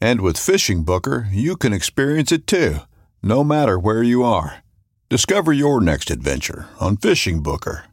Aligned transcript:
And 0.00 0.20
with 0.20 0.38
Fishing 0.38 0.84
Booker, 0.84 1.26
you 1.32 1.56
can 1.56 1.72
experience 1.72 2.30
it 2.30 2.46
too, 2.46 2.76
no 3.20 3.42
matter 3.42 3.78
where 3.78 4.02
you 4.02 4.22
are. 4.22 4.62
Discover 5.08 5.52
your 5.52 5.80
next 5.80 6.08
adventure 6.10 6.68
on 6.78 6.96
Fishing 6.96 7.42
Booker. 7.42 7.84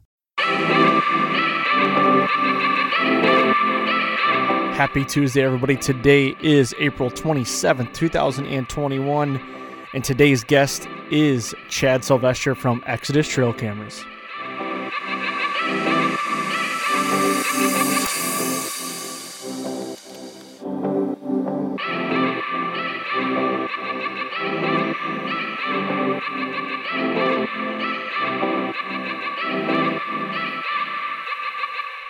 Happy 4.76 5.04
Tuesday, 5.04 5.42
everybody. 5.42 5.74
Today 5.74 6.36
is 6.42 6.74
April 6.78 7.10
27th, 7.10 7.92
2021, 7.94 9.40
and 9.94 10.04
today's 10.04 10.44
guest 10.44 10.86
is 11.10 11.54
Chad 11.70 12.04
Sylvester 12.04 12.54
from 12.54 12.84
Exodus 12.86 13.26
Trail 13.26 13.52
Cameras. 13.52 14.04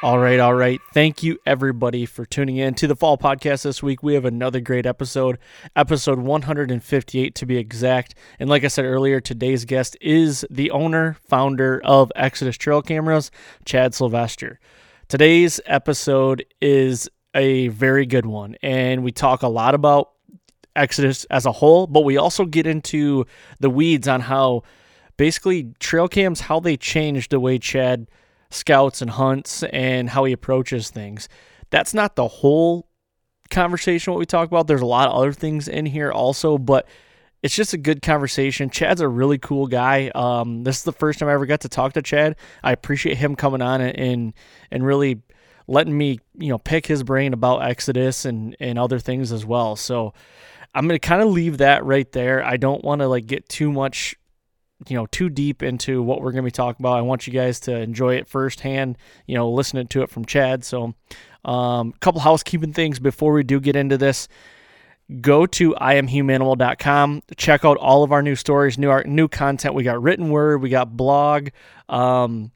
All 0.02 0.18
right, 0.18 0.38
all 0.38 0.52
right. 0.52 0.78
Thank 0.92 1.22
you 1.22 1.38
everybody 1.46 2.04
for 2.04 2.26
tuning 2.26 2.58
in 2.58 2.74
to 2.74 2.86
the 2.86 2.94
Fall 2.94 3.16
Podcast 3.16 3.62
this 3.62 3.82
week. 3.82 4.02
We 4.02 4.12
have 4.12 4.26
another 4.26 4.60
great 4.60 4.84
episode, 4.84 5.38
episode 5.74 6.18
158 6.18 7.34
to 7.34 7.46
be 7.46 7.56
exact. 7.56 8.14
And 8.38 8.50
like 8.50 8.62
I 8.62 8.68
said 8.68 8.84
earlier, 8.84 9.20
today's 9.20 9.64
guest 9.64 9.96
is 10.02 10.44
the 10.50 10.70
owner, 10.70 11.16
founder 11.26 11.80
of 11.82 12.12
Exodus 12.14 12.58
Trail 12.58 12.82
Cameras, 12.82 13.30
Chad 13.64 13.94
Sylvester. 13.94 14.60
Today's 15.08 15.60
episode 15.64 16.44
is 16.60 17.08
a 17.34 17.68
very 17.68 18.04
good 18.04 18.26
one, 18.26 18.54
and 18.62 19.02
we 19.02 19.12
talk 19.12 19.42
a 19.42 19.48
lot 19.48 19.74
about 19.74 20.10
Exodus 20.76 21.24
as 21.30 21.46
a 21.46 21.52
whole, 21.52 21.86
but 21.86 22.04
we 22.04 22.18
also 22.18 22.44
get 22.44 22.66
into 22.66 23.24
the 23.60 23.70
weeds 23.70 24.06
on 24.08 24.20
how 24.20 24.62
basically 25.16 25.72
trail 25.80 26.06
cams 26.06 26.40
how 26.40 26.60
they 26.60 26.76
changed 26.76 27.30
the 27.30 27.40
way 27.40 27.58
Chad 27.58 28.06
scouts 28.56 29.02
and 29.02 29.10
hunts 29.10 29.62
and 29.64 30.10
how 30.10 30.24
he 30.24 30.32
approaches 30.32 30.90
things. 30.90 31.28
That's 31.70 31.94
not 31.94 32.16
the 32.16 32.28
whole 32.28 32.88
conversation 33.50 34.12
what 34.12 34.18
we 34.18 34.26
talk 34.26 34.48
about. 34.48 34.66
There's 34.66 34.80
a 34.80 34.86
lot 34.86 35.08
of 35.08 35.14
other 35.14 35.32
things 35.32 35.68
in 35.68 35.86
here 35.86 36.10
also, 36.10 36.58
but 36.58 36.88
it's 37.42 37.54
just 37.54 37.74
a 37.74 37.78
good 37.78 38.02
conversation. 38.02 38.70
Chad's 38.70 39.00
a 39.00 39.08
really 39.08 39.38
cool 39.38 39.66
guy. 39.66 40.10
Um, 40.14 40.64
this 40.64 40.78
is 40.78 40.84
the 40.84 40.92
first 40.92 41.18
time 41.18 41.28
I 41.28 41.32
ever 41.32 41.46
got 41.46 41.60
to 41.60 41.68
talk 41.68 41.92
to 41.92 42.02
Chad. 42.02 42.36
I 42.62 42.72
appreciate 42.72 43.18
him 43.18 43.36
coming 43.36 43.62
on 43.62 43.80
and 43.80 44.34
and, 44.70 44.86
really 44.86 45.22
letting 45.68 45.96
me, 45.96 46.18
you 46.34 46.48
know, 46.48 46.58
pick 46.58 46.86
his 46.86 47.02
brain 47.02 47.32
about 47.32 47.62
Exodus 47.62 48.24
and 48.24 48.56
and 48.58 48.78
other 48.78 48.98
things 48.98 49.32
as 49.32 49.44
well. 49.44 49.76
So 49.76 50.14
I'm 50.74 50.88
to 50.88 50.98
kind 50.98 51.22
of 51.22 51.28
leave 51.28 51.58
that 51.58 51.84
right 51.84 52.10
there. 52.12 52.44
I 52.44 52.56
don't 52.56 52.84
want 52.84 53.00
to 53.00 53.08
like 53.08 53.26
get 53.26 53.48
too 53.48 53.70
much 53.70 54.16
you 54.88 54.96
know 54.96 55.06
too 55.06 55.28
deep 55.28 55.62
into 55.62 56.02
what 56.02 56.20
we're 56.20 56.32
going 56.32 56.44
to 56.44 56.46
be 56.46 56.50
talking 56.50 56.84
about. 56.84 56.98
I 56.98 57.02
want 57.02 57.26
you 57.26 57.32
guys 57.32 57.60
to 57.60 57.74
enjoy 57.74 58.16
it 58.16 58.28
firsthand. 58.28 58.98
You 59.26 59.34
know, 59.34 59.50
listening 59.50 59.86
to 59.88 60.02
it 60.02 60.10
from 60.10 60.24
Chad. 60.24 60.64
So, 60.64 60.94
a 61.44 61.50
um, 61.50 61.92
couple 62.00 62.20
housekeeping 62.20 62.72
things 62.72 62.98
before 62.98 63.32
we 63.32 63.42
do 63.42 63.60
get 63.60 63.76
into 63.76 63.96
this. 63.96 64.28
Go 65.20 65.46
to 65.46 65.72
iamhumanimal.com. 65.74 67.22
Check 67.36 67.64
out 67.64 67.76
all 67.76 68.02
of 68.02 68.10
our 68.10 68.22
new 68.22 68.34
stories, 68.34 68.76
new 68.76 68.90
art, 68.90 69.06
new 69.06 69.28
content. 69.28 69.74
We 69.74 69.84
got 69.84 70.02
written 70.02 70.30
word, 70.30 70.60
we 70.60 70.68
got 70.68 70.96
blog. 70.96 71.50
Um, 71.88 72.50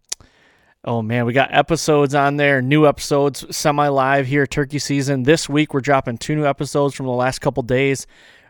oh 0.84 1.00
man, 1.00 1.26
we 1.26 1.32
got 1.32 1.54
episodes 1.54 2.14
on 2.14 2.36
there, 2.36 2.60
new 2.60 2.86
episodes, 2.86 3.44
semi 3.56 3.86
live 3.88 4.26
here, 4.26 4.46
turkey 4.46 4.80
season. 4.80 5.22
This 5.22 5.48
week 5.48 5.72
we're 5.72 5.80
dropping 5.80 6.18
two 6.18 6.34
new 6.34 6.44
episodes 6.44 6.94
from 6.94 7.06
the 7.06 7.12
last 7.12 7.38
couple 7.40 7.62
days. 7.62 8.06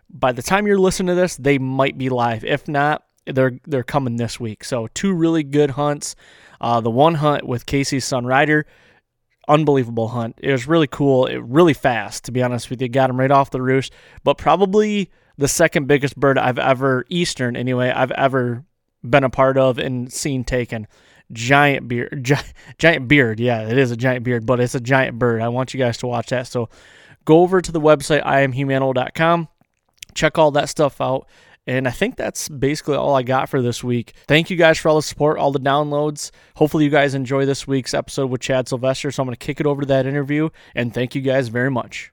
By 0.08 0.32
the 0.32 0.42
time 0.42 0.66
you're 0.66 0.78
listening 0.78 1.14
to 1.14 1.20
this, 1.20 1.37
they 1.37 1.58
might 1.58 1.97
be 1.97 2.08
live. 2.08 2.42
If 2.42 2.66
not, 2.66 3.04
they're 3.35 3.59
they're 3.67 3.83
coming 3.83 4.17
this 4.17 4.39
week. 4.39 4.65
So 4.65 4.89
two 4.89 5.13
really 5.13 5.43
good 5.43 5.71
hunts. 5.71 6.15
Uh, 6.61 6.81
the 6.81 6.91
one 6.91 7.15
hunt 7.17 7.47
with 7.47 7.67
Casey's 7.67 8.05
son 8.05 8.27
Ryder, 8.27 8.67
unbelievable 9.49 10.09
hunt. 10.09 10.39
It 10.43 10.53
was 10.53 10.67
really 10.67 10.87
cool. 10.87 11.27
It 11.27 11.43
really 11.43 11.75
fast, 11.75 12.25
to 12.25 12.33
be 12.33 12.43
honest 12.43 12.71
with 12.71 12.83
you. 12.83 12.89
Got 12.89 13.11
him 13.11 13.19
right 13.19 13.31
off 13.31 13.51
the 13.51 13.63
roost. 13.63 13.93
But 14.25 14.39
probably 14.39 15.11
the 15.39 15.49
second 15.49 15.87
biggest 15.87 16.17
bird 16.17 16.39
I've 16.39 16.59
ever 16.59 17.07
Eastern 17.09 17.57
anyway 17.57 17.91
I've 17.91 18.11
ever 18.13 18.65
been 19.03 19.25
a 19.25 19.31
part 19.31 19.57
of 19.57 19.79
and 19.79 20.12
seen 20.12 20.45
taken. 20.45 20.87
Giant 21.33 21.89
beard, 21.89 22.21
gi- 22.23 22.35
giant 22.79 23.09
beard. 23.09 23.41
Yeah, 23.41 23.62
it 23.62 23.79
is 23.79 23.91
a 23.91 23.97
giant 23.97 24.25
beard, 24.25 24.45
but 24.45 24.61
it's 24.61 24.75
a 24.75 24.81
giant 24.81 25.19
bird. 25.19 25.41
I 25.41 25.49
want 25.49 25.73
you 25.73 25.79
guys 25.79 25.97
to 25.99 26.07
watch 26.07 26.29
that. 26.29 26.47
So 26.47 26.69
go 27.25 27.41
over 27.41 27.61
to 27.61 27.73
the 27.73 27.81
website 27.81 28.25
iamhumanimal.com. 28.25 29.49
Check 30.15 30.39
all 30.39 30.51
that 30.51 30.69
stuff 30.69 31.01
out. 31.01 31.27
And 31.66 31.87
I 31.87 31.91
think 31.91 32.16
that's 32.16 32.48
basically 32.48 32.97
all 32.97 33.15
I 33.15 33.22
got 33.22 33.48
for 33.48 33.60
this 33.60 33.84
week. 33.84 34.15
Thank 34.26 34.50
you 34.50 34.56
guys 34.56 34.78
for 34.78 34.88
all 34.88 34.97
the 34.97 35.03
support, 35.03 35.38
all 35.38 35.53
the 35.53 35.60
downloads. 35.60 36.31
Hopefully, 36.56 36.84
you 36.84 36.91
guys 36.91 37.15
enjoy 37.15 37.44
this 37.47 37.66
week's 37.66 37.93
episode 37.94 38.31
with 38.31 38.41
Chad 38.41 38.69
Sylvester. 38.69 39.10
So 39.10 39.22
I'm 39.22 39.26
going 39.26 39.37
to 39.37 39.44
kick 39.44 39.60
it 39.60 39.66
over 39.66 39.82
to 39.82 39.87
that 39.88 40.06
interview. 40.06 40.49
And 40.75 40.93
thank 40.94 41.15
you 41.15 41.20
guys 41.20 41.49
very 41.49 41.70
much. 41.70 42.12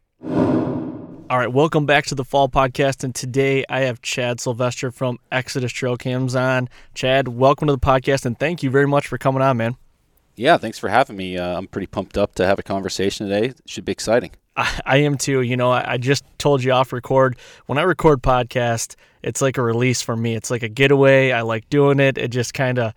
All 1.30 1.38
right, 1.38 1.52
welcome 1.52 1.86
back 1.86 2.06
to 2.06 2.16
the 2.16 2.24
Fall 2.24 2.50
Podcast. 2.50 3.04
And 3.04 3.16
today 3.16 3.66
I 3.70 3.82
have 3.82 4.02
Chad 4.02 4.40
Sylvester 4.40 4.92
from 4.92 5.18
Exodus 5.32 5.72
Trail 5.72 5.98
Cams 5.98 6.36
on. 6.36 6.70
Chad, 6.94 7.28
welcome 7.28 7.68
to 7.68 7.74
the 7.74 7.80
podcast. 7.80 8.26
And 8.26 8.38
thank 8.38 8.64
you 8.64 8.70
very 8.70 8.88
much 8.88 9.08
for 9.08 9.18
coming 9.18 9.42
on, 9.42 9.58
man. 9.58 9.78
Yeah, 10.36 10.58
thanks 10.58 10.78
for 10.78 10.90
having 10.90 11.18
me. 11.18 11.38
Uh, 11.38 11.58
I'm 11.58 11.68
pretty 11.68 11.88
pumped 11.88 12.18
up 12.18 12.36
to 12.36 12.46
have 12.46 12.60
a 12.60 12.64
conversation 12.64 13.28
today. 13.28 13.48
It 13.48 13.62
should 13.66 13.86
be 13.86 13.92
exciting. 13.92 14.32
I, 14.58 14.82
I 14.86 14.98
am 14.98 15.18
too. 15.18 15.42
You 15.42 15.56
know, 15.56 15.72
I, 15.72 15.94
I, 15.94 15.98
just 15.98 16.26
told 16.40 16.64
you 16.64 16.72
off 16.72 16.92
record. 16.92 17.38
When 17.68 17.78
I 17.78 17.84
record 17.84 18.22
podcast, 18.22 18.96
it's 19.22 19.42
like 19.42 19.58
a 19.58 19.62
release 19.62 20.02
for 20.02 20.16
me. 20.16 20.36
It's 20.36 20.50
like 20.50 20.64
a 20.64 20.70
getaway. 20.70 21.32
I 21.32 21.42
like 21.42 21.70
doing 21.70 22.00
it. 22.00 22.18
It 22.18 22.30
just 22.30 22.54
kind 22.54 22.80
of 22.80 22.94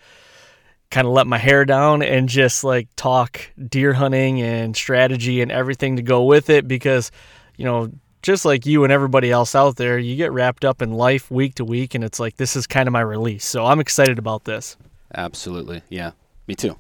kind 0.91 1.07
of 1.07 1.13
let 1.13 1.27
my 1.27 1.39
hair 1.39 1.65
down 1.65 2.03
and 2.03 2.29
just 2.29 2.65
like 2.65 2.89
talk 2.97 3.53
deer 3.69 3.93
hunting 3.93 4.41
and 4.43 4.75
strategy 4.75 5.41
and 5.41 5.53
everything 5.53 5.97
to 5.97 6.03
go 6.03 6.25
with 6.25 6.51
it 6.51 6.67
because, 6.67 7.13
you 7.57 7.65
know, 7.65 7.93
just 8.23 8.45
like 8.45 8.67
you 8.67 8.83
and 8.83 8.93
everybody 8.93 9.31
else 9.31 9.55
out 9.55 9.77
there, 9.77 9.99
you 9.99 10.17
get 10.17 10.33
wrapped 10.33 10.65
up 10.65 10.83
in 10.83 10.93
life 10.93 11.31
week 11.31 11.55
to 11.55 11.65
week 11.65 11.95
and 11.95 12.03
it's 12.03 12.19
like 12.19 12.37
this 12.37 12.57
is 12.57 12.67
kind 12.67 12.89
of 12.89 12.93
my 12.93 13.01
release. 13.01 13.45
So 13.45 13.67
I'm 13.67 13.79
excited 13.81 14.19
about 14.19 14.45
this. 14.45 14.77
Absolutely. 15.15 15.83
Yeah. 15.89 16.13
Me 16.47 16.55
too. 16.55 16.77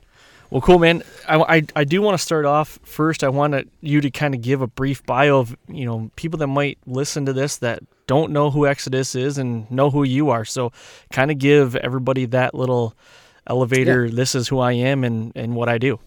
Well, 0.50 0.60
cool, 0.60 0.80
man. 0.80 1.02
I, 1.28 1.56
I, 1.56 1.62
I 1.76 1.84
do 1.84 2.02
want 2.02 2.18
to 2.18 2.22
start 2.22 2.44
off 2.44 2.78
first. 2.82 3.22
I 3.22 3.28
want 3.28 3.70
you 3.80 4.00
to 4.00 4.10
kind 4.10 4.34
of 4.34 4.42
give 4.42 4.62
a 4.62 4.66
brief 4.66 5.04
bio 5.06 5.38
of 5.38 5.56
you 5.68 5.84
know 5.84 6.10
people 6.16 6.38
that 6.38 6.48
might 6.48 6.78
listen 6.86 7.26
to 7.26 7.32
this 7.32 7.56
that 7.58 7.82
don't 8.06 8.32
know 8.32 8.50
who 8.50 8.66
Exodus 8.66 9.14
is 9.14 9.38
and 9.38 9.70
know 9.70 9.90
who 9.90 10.02
you 10.02 10.30
are. 10.30 10.44
So, 10.44 10.72
kind 11.12 11.30
of 11.30 11.38
give 11.38 11.76
everybody 11.76 12.26
that 12.26 12.54
little 12.54 12.94
elevator. 13.46 14.06
Yeah. 14.06 14.14
This 14.14 14.34
is 14.34 14.48
who 14.48 14.58
I 14.58 14.72
am 14.72 15.04
and, 15.04 15.32
and 15.36 15.54
what 15.54 15.68
I 15.68 15.78
do. 15.78 16.00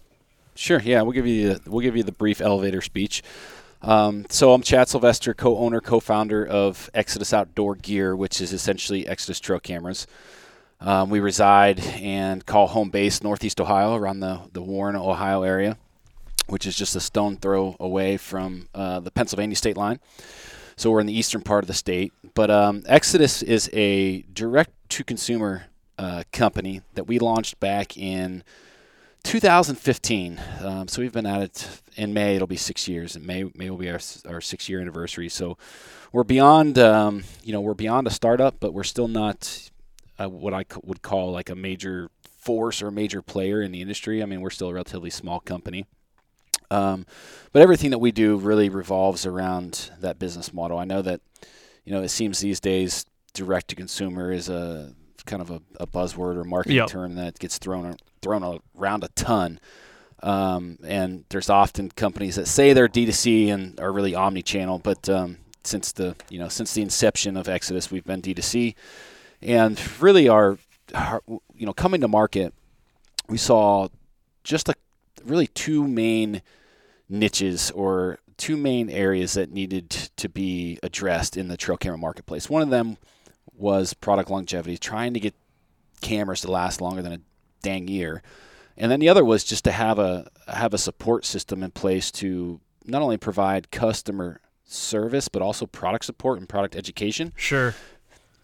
Sure. 0.54 0.80
Yeah, 0.80 1.02
we'll 1.02 1.12
give 1.12 1.26
you 1.26 1.58
we'll 1.66 1.80
give 1.80 1.96
you 1.96 2.02
the 2.02 2.12
brief 2.12 2.40
elevator 2.40 2.82
speech. 2.82 3.22
Um, 3.80 4.24
so 4.30 4.52
I'm 4.54 4.62
Chad 4.62 4.88
Sylvester, 4.88 5.34
co-owner, 5.34 5.80
co-founder 5.80 6.46
of 6.46 6.88
Exodus 6.94 7.34
Outdoor 7.34 7.74
Gear, 7.74 8.16
which 8.16 8.40
is 8.40 8.52
essentially 8.52 9.06
Exodus 9.06 9.40
Trail 9.40 9.60
Cameras. 9.60 10.06
Um, 10.84 11.08
we 11.08 11.18
reside 11.18 11.80
and 11.80 12.44
call 12.44 12.66
home 12.66 12.90
base 12.90 13.22
Northeast 13.22 13.58
Ohio, 13.58 13.94
around 13.94 14.20
the, 14.20 14.42
the 14.52 14.60
Warren, 14.60 14.96
Ohio 14.96 15.42
area, 15.42 15.78
which 16.46 16.66
is 16.66 16.76
just 16.76 16.94
a 16.94 17.00
stone 17.00 17.38
throw 17.38 17.74
away 17.80 18.18
from 18.18 18.68
uh, 18.74 19.00
the 19.00 19.10
Pennsylvania 19.10 19.56
state 19.56 19.78
line. 19.78 19.98
So 20.76 20.90
we're 20.90 21.00
in 21.00 21.06
the 21.06 21.18
eastern 21.18 21.40
part 21.40 21.64
of 21.64 21.68
the 21.68 21.74
state. 21.74 22.12
But 22.34 22.50
um, 22.50 22.82
Exodus 22.86 23.40
is 23.40 23.70
a 23.72 24.22
direct 24.34 24.72
to 24.90 25.04
consumer 25.04 25.64
uh, 25.98 26.24
company 26.32 26.82
that 26.96 27.04
we 27.04 27.18
launched 27.18 27.58
back 27.60 27.96
in 27.96 28.44
2015. 29.22 30.38
Um, 30.60 30.88
so 30.88 31.00
we've 31.00 31.12
been 31.12 31.24
at 31.24 31.40
it 31.40 31.80
in 31.96 32.12
May. 32.12 32.36
It'll 32.36 32.46
be 32.46 32.56
six 32.56 32.88
years. 32.88 33.16
In 33.16 33.24
May, 33.24 33.50
May 33.54 33.70
will 33.70 33.78
be 33.78 33.88
our, 33.88 34.00
our 34.28 34.42
six 34.42 34.68
year 34.68 34.82
anniversary. 34.82 35.30
So 35.30 35.56
we're 36.12 36.24
beyond, 36.24 36.78
um, 36.78 37.24
you 37.42 37.54
know, 37.54 37.62
we're 37.62 37.72
beyond 37.72 38.06
a 38.06 38.10
startup, 38.10 38.56
but 38.60 38.74
we're 38.74 38.84
still 38.84 39.08
not 39.08 39.70
uh, 40.18 40.28
what 40.28 40.54
I 40.54 40.64
would 40.82 41.02
call 41.02 41.32
like 41.32 41.50
a 41.50 41.54
major 41.54 42.10
force 42.38 42.82
or 42.82 42.88
a 42.88 42.92
major 42.92 43.22
player 43.22 43.62
in 43.62 43.72
the 43.72 43.80
industry. 43.80 44.22
I 44.22 44.26
mean, 44.26 44.40
we're 44.40 44.50
still 44.50 44.68
a 44.68 44.74
relatively 44.74 45.10
small 45.10 45.40
company. 45.40 45.86
Um, 46.70 47.06
but 47.52 47.62
everything 47.62 47.90
that 47.90 47.98
we 47.98 48.12
do 48.12 48.36
really 48.36 48.68
revolves 48.68 49.26
around 49.26 49.90
that 50.00 50.18
business 50.18 50.52
model. 50.52 50.78
I 50.78 50.84
know 50.84 51.02
that, 51.02 51.20
you 51.84 51.92
know, 51.92 52.02
it 52.02 52.08
seems 52.08 52.40
these 52.40 52.60
days 52.60 53.06
direct 53.32 53.68
to 53.68 53.76
consumer 53.76 54.32
is 54.32 54.48
a 54.48 54.94
kind 55.26 55.42
of 55.42 55.50
a, 55.50 55.60
a 55.80 55.86
buzzword 55.86 56.36
or 56.36 56.44
marketing 56.44 56.76
yep. 56.76 56.88
term 56.88 57.14
that 57.16 57.38
gets 57.38 57.58
thrown 57.58 57.96
thrown 58.22 58.60
around 58.78 59.04
a 59.04 59.08
ton. 59.08 59.60
Um, 60.22 60.78
and 60.84 61.24
there's 61.28 61.50
often 61.50 61.90
companies 61.90 62.36
that 62.36 62.46
say 62.46 62.72
they're 62.72 62.88
D2C 62.88 63.48
and 63.48 63.78
are 63.78 63.92
really 63.92 64.14
omni-channel, 64.14 64.78
but 64.78 65.08
um, 65.10 65.36
since 65.64 65.92
the 65.92 66.16
you 66.30 66.38
know 66.38 66.48
since 66.48 66.72
the 66.72 66.82
inception 66.82 67.36
of 67.36 67.48
Exodus, 67.48 67.90
we've 67.90 68.04
been 68.04 68.22
D2C, 68.22 68.74
and 69.44 69.80
really 70.00 70.28
our, 70.28 70.58
our 70.94 71.22
you 71.28 71.66
know 71.66 71.72
coming 71.72 72.00
to 72.00 72.08
market, 72.08 72.54
we 73.28 73.38
saw 73.38 73.88
just 74.42 74.68
a 74.68 74.74
really 75.24 75.46
two 75.46 75.86
main 75.86 76.42
niches 77.08 77.70
or 77.70 78.18
two 78.36 78.56
main 78.56 78.90
areas 78.90 79.34
that 79.34 79.52
needed 79.52 79.90
to 79.90 80.28
be 80.28 80.78
addressed 80.82 81.36
in 81.36 81.48
the 81.48 81.56
trail 81.56 81.76
camera 81.76 81.98
marketplace. 81.98 82.50
One 82.50 82.62
of 82.62 82.70
them 82.70 82.96
was 83.56 83.94
product 83.94 84.30
longevity, 84.30 84.76
trying 84.76 85.14
to 85.14 85.20
get 85.20 85.34
cameras 86.00 86.40
to 86.40 86.50
last 86.50 86.80
longer 86.80 87.02
than 87.02 87.12
a 87.12 87.20
dang 87.62 87.88
year. 87.88 88.22
And 88.76 88.90
then 88.90 88.98
the 88.98 89.08
other 89.08 89.24
was 89.24 89.44
just 89.44 89.64
to 89.64 89.72
have 89.72 89.98
a 89.98 90.28
have 90.48 90.74
a 90.74 90.78
support 90.78 91.24
system 91.24 91.62
in 91.62 91.70
place 91.70 92.10
to 92.12 92.60
not 92.84 93.02
only 93.02 93.16
provide 93.16 93.70
customer 93.70 94.40
service 94.64 95.28
but 95.28 95.42
also 95.42 95.66
product 95.66 96.04
support 96.04 96.38
and 96.38 96.48
product 96.48 96.74
education. 96.74 97.32
Sure. 97.36 97.74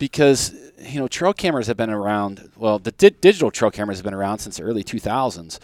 Because 0.00 0.52
you 0.79 0.99
know 0.99 1.06
trail 1.06 1.32
cameras 1.32 1.69
have 1.69 1.76
been 1.76 1.91
around. 1.91 2.50
Well, 2.56 2.81
the 2.81 2.91
di- 2.91 3.11
digital 3.11 3.52
trail 3.52 3.70
cameras 3.70 3.99
have 3.99 4.05
been 4.05 4.14
around 4.14 4.41
since 4.41 4.56
the 4.56 4.64
early 4.64 4.82
2000s, 4.82 5.61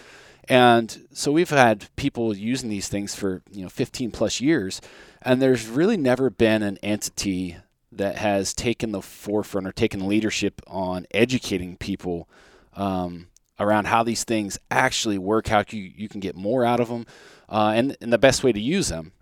and 0.48 1.06
so 1.12 1.32
we've 1.32 1.50
had 1.50 1.88
people 1.96 2.36
using 2.36 2.68
these 2.68 2.88
things 2.88 3.14
for 3.14 3.42
you 3.50 3.62
know 3.62 3.68
15 3.68 4.12
plus 4.12 4.40
years, 4.40 4.80
and 5.22 5.42
there's 5.42 5.66
really 5.66 5.96
never 5.96 6.30
been 6.30 6.62
an 6.62 6.78
entity 6.82 7.56
that 7.92 8.16
has 8.16 8.54
taken 8.54 8.92
the 8.92 9.02
forefront 9.02 9.66
or 9.66 9.72
taken 9.72 10.06
leadership 10.06 10.60
on 10.66 11.06
educating 11.12 11.76
people 11.76 12.28
um, 12.74 13.28
around 13.58 13.86
how 13.86 14.02
these 14.02 14.24
things 14.24 14.58
actually 14.70 15.18
work, 15.18 15.48
how 15.48 15.64
you, 15.70 15.90
you 15.96 16.08
can 16.08 16.20
get 16.20 16.36
more 16.36 16.64
out 16.64 16.80
of 16.80 16.88
them, 16.88 17.06
uh, 17.48 17.72
and, 17.74 17.96
and 18.00 18.12
the 18.12 18.18
best 18.18 18.44
way 18.44 18.52
to 18.52 18.60
use 18.60 18.88
them. 18.88 19.12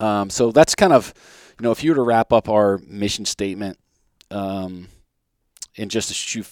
Um, 0.00 0.30
so 0.30 0.52
that's 0.52 0.74
kind 0.74 0.92
of, 0.92 1.12
you 1.58 1.64
know, 1.64 1.70
if 1.70 1.84
you 1.84 1.90
were 1.90 1.96
to 1.96 2.02
wrap 2.02 2.32
up 2.32 2.48
our 2.48 2.78
mission 2.86 3.24
statement 3.24 3.78
um, 4.30 4.88
in 5.74 5.88
just 5.88 6.10
a 6.10 6.14
few, 6.14 6.44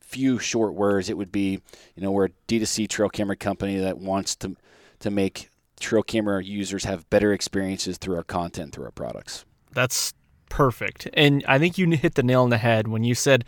few 0.00 0.38
short 0.38 0.74
words, 0.74 1.08
it 1.08 1.16
would 1.16 1.32
be, 1.32 1.60
you 1.94 2.02
know, 2.02 2.10
we're 2.10 2.26
a 2.26 2.30
D2C 2.48 2.88
trail 2.88 3.08
camera 3.08 3.36
company 3.36 3.78
that 3.78 3.98
wants 3.98 4.34
to 4.36 4.56
to 5.00 5.10
make 5.10 5.48
trail 5.78 6.02
camera 6.02 6.42
users 6.42 6.84
have 6.84 7.08
better 7.08 7.32
experiences 7.32 7.98
through 7.98 8.16
our 8.16 8.24
content, 8.24 8.74
through 8.74 8.84
our 8.84 8.90
products. 8.90 9.44
That's 9.72 10.12
perfect. 10.48 11.08
And 11.14 11.44
I 11.46 11.58
think 11.58 11.78
you 11.78 11.88
hit 11.90 12.14
the 12.14 12.22
nail 12.22 12.42
on 12.42 12.50
the 12.50 12.58
head 12.58 12.88
when 12.88 13.04
you 13.04 13.14
said 13.14 13.44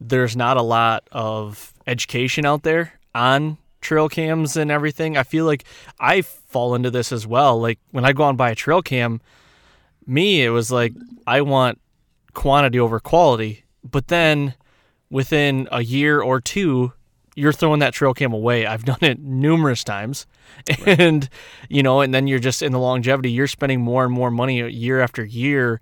there's 0.00 0.36
not 0.36 0.56
a 0.56 0.62
lot 0.62 1.06
of 1.12 1.72
education 1.86 2.44
out 2.44 2.62
there 2.62 2.94
on 3.14 3.58
trail 3.80 4.08
cams 4.08 4.56
and 4.56 4.70
everything. 4.70 5.16
I 5.16 5.22
feel 5.22 5.44
like 5.44 5.64
I 6.00 6.22
fall 6.22 6.74
into 6.74 6.90
this 6.90 7.12
as 7.12 7.26
well. 7.26 7.60
Like 7.60 7.78
when 7.92 8.04
I 8.04 8.12
go 8.12 8.24
on 8.24 8.36
buy 8.36 8.50
a 8.50 8.54
trail 8.54 8.82
cam, 8.82 9.20
me 10.06 10.44
it 10.44 10.50
was 10.50 10.70
like 10.70 10.94
I 11.26 11.42
want 11.42 11.80
quantity 12.36 12.78
over 12.78 13.00
quality. 13.00 13.64
But 13.82 14.08
then 14.08 14.54
within 15.10 15.68
a 15.72 15.82
year 15.82 16.20
or 16.20 16.40
two, 16.40 16.92
you're 17.34 17.52
throwing 17.52 17.80
that 17.80 17.94
trail 17.94 18.14
cam 18.14 18.32
away. 18.32 18.66
I've 18.66 18.84
done 18.92 19.02
it 19.02 19.18
numerous 19.18 19.82
times. 19.82 20.26
Right. 20.68 21.00
And 21.00 21.28
you 21.68 21.82
know, 21.82 22.00
and 22.00 22.14
then 22.14 22.28
you're 22.28 22.38
just 22.38 22.62
in 22.62 22.70
the 22.70 22.78
longevity, 22.78 23.30
you're 23.32 23.48
spending 23.48 23.80
more 23.80 24.04
and 24.04 24.12
more 24.12 24.30
money 24.30 24.68
year 24.70 25.00
after 25.00 25.24
year 25.24 25.80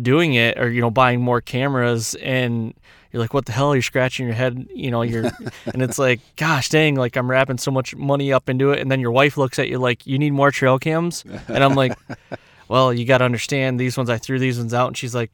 doing 0.00 0.34
it 0.34 0.58
or 0.58 0.70
you 0.70 0.80
know 0.80 0.90
buying 0.90 1.20
more 1.20 1.40
cameras 1.40 2.14
and 2.16 2.74
you're 3.12 3.20
like, 3.20 3.34
what 3.34 3.44
the 3.44 3.52
hell? 3.52 3.74
You're 3.74 3.82
scratching 3.82 4.26
your 4.26 4.34
head, 4.34 4.66
you 4.74 4.90
know, 4.90 5.02
you're, 5.02 5.24
and 5.66 5.82
it's 5.82 5.98
like, 5.98 6.20
gosh 6.36 6.70
dang, 6.70 6.94
like 6.94 7.16
I'm 7.16 7.30
wrapping 7.30 7.58
so 7.58 7.70
much 7.70 7.94
money 7.94 8.32
up 8.32 8.48
into 8.48 8.70
it. 8.70 8.80
And 8.80 8.90
then 8.90 9.00
your 9.00 9.10
wife 9.10 9.36
looks 9.36 9.58
at 9.58 9.68
you 9.68 9.78
like, 9.78 10.06
you 10.06 10.18
need 10.18 10.32
more 10.32 10.50
trail 10.50 10.78
cams. 10.78 11.22
And 11.46 11.62
I'm 11.62 11.74
like, 11.74 11.92
well, 12.68 12.90
you 12.92 13.04
got 13.04 13.18
to 13.18 13.24
understand 13.24 13.78
these 13.78 13.98
ones, 13.98 14.08
I 14.08 14.16
threw 14.16 14.38
these 14.38 14.58
ones 14.58 14.72
out. 14.72 14.88
And 14.88 14.96
she's 14.96 15.14
like, 15.14 15.30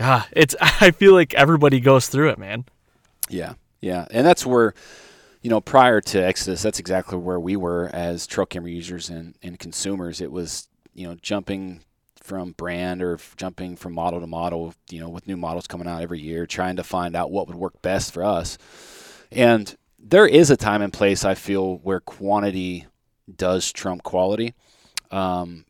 ah, 0.00 0.28
it's, 0.32 0.54
I 0.60 0.90
feel 0.90 1.12
like 1.12 1.34
everybody 1.34 1.80
goes 1.80 2.08
through 2.08 2.30
it, 2.30 2.38
man. 2.38 2.64
Yeah. 3.28 3.54
Yeah. 3.80 4.06
And 4.10 4.26
that's 4.26 4.44
where, 4.44 4.74
you 5.42 5.50
know, 5.50 5.60
prior 5.60 6.00
to 6.00 6.18
Exodus, 6.18 6.62
that's 6.62 6.80
exactly 6.80 7.18
where 7.18 7.38
we 7.38 7.56
were 7.56 7.90
as 7.92 8.26
trail 8.26 8.46
camera 8.46 8.70
users 8.70 9.08
and, 9.08 9.36
and 9.42 9.58
consumers. 9.58 10.20
It 10.20 10.32
was, 10.32 10.68
you 10.94 11.06
know, 11.06 11.16
jumping 11.22 11.80
from 12.22 12.52
brand 12.52 13.02
or 13.02 13.18
jumping 13.36 13.76
from 13.76 13.94
model 13.94 14.20
to 14.20 14.26
model, 14.26 14.74
you 14.90 15.00
know, 15.00 15.08
with 15.08 15.26
new 15.26 15.36
models 15.36 15.66
coming 15.66 15.86
out 15.86 16.02
every 16.02 16.20
year, 16.20 16.46
trying 16.46 16.76
to 16.76 16.84
find 16.84 17.16
out 17.16 17.30
what 17.30 17.46
would 17.46 17.56
work 17.56 17.80
best 17.80 18.12
for 18.12 18.24
us. 18.24 18.58
And 19.32 19.74
there 19.98 20.26
is 20.26 20.50
a 20.50 20.56
time 20.56 20.82
and 20.82 20.92
place 20.92 21.24
I 21.24 21.34
feel 21.34 21.78
where 21.78 22.00
quantity 22.00 22.86
does 23.34 23.72
trump 23.72 24.02
quality. 24.02 24.54
Um, 25.10 25.64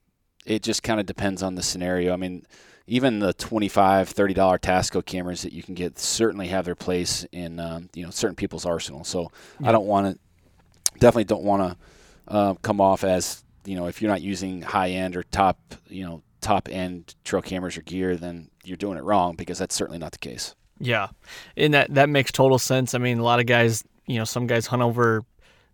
it 0.44 0.62
just 0.62 0.82
kind 0.82 0.98
of 0.98 1.06
depends 1.06 1.42
on 1.42 1.54
the 1.54 1.62
scenario. 1.62 2.12
I 2.12 2.16
mean, 2.16 2.46
even 2.88 3.18
the 3.18 3.34
$25, 3.34 3.70
$30 3.70 4.34
Tasco 4.60 5.04
cameras 5.04 5.42
that 5.42 5.52
you 5.52 5.62
can 5.62 5.74
get 5.74 5.98
certainly 5.98 6.48
have 6.48 6.64
their 6.64 6.74
place 6.74 7.24
in, 7.32 7.60
um, 7.60 7.90
you 7.94 8.02
know, 8.02 8.10
certain 8.10 8.34
people's 8.34 8.64
arsenal. 8.64 9.04
So 9.04 9.30
yeah. 9.60 9.68
I 9.68 9.72
don't 9.72 9.86
want 9.86 10.14
to, 10.14 10.98
definitely 10.98 11.24
don't 11.24 11.44
want 11.44 11.62
to 11.62 12.34
uh, 12.34 12.54
come 12.54 12.80
off 12.80 13.04
as, 13.04 13.44
you 13.66 13.76
know, 13.76 13.86
if 13.86 14.00
you're 14.00 14.10
not 14.10 14.22
using 14.22 14.62
high 14.62 14.90
end 14.90 15.16
or 15.16 15.22
top, 15.22 15.58
you 15.88 16.04
know, 16.04 16.22
top 16.40 16.68
end 16.70 17.14
trail 17.24 17.42
cameras 17.42 17.76
or 17.76 17.82
gear, 17.82 18.16
then 18.16 18.48
you're 18.64 18.76
doing 18.78 18.96
it 18.96 19.04
wrong 19.04 19.36
because 19.36 19.58
that's 19.58 19.74
certainly 19.74 19.98
not 19.98 20.12
the 20.12 20.18
case. 20.18 20.54
Yeah, 20.80 21.08
and 21.56 21.74
that 21.74 21.92
that 21.94 22.08
makes 22.08 22.30
total 22.30 22.58
sense. 22.58 22.94
I 22.94 22.98
mean, 22.98 23.18
a 23.18 23.24
lot 23.24 23.40
of 23.40 23.46
guys, 23.46 23.82
you 24.06 24.16
know, 24.16 24.24
some 24.24 24.46
guys 24.46 24.66
hunt 24.66 24.80
over 24.80 25.24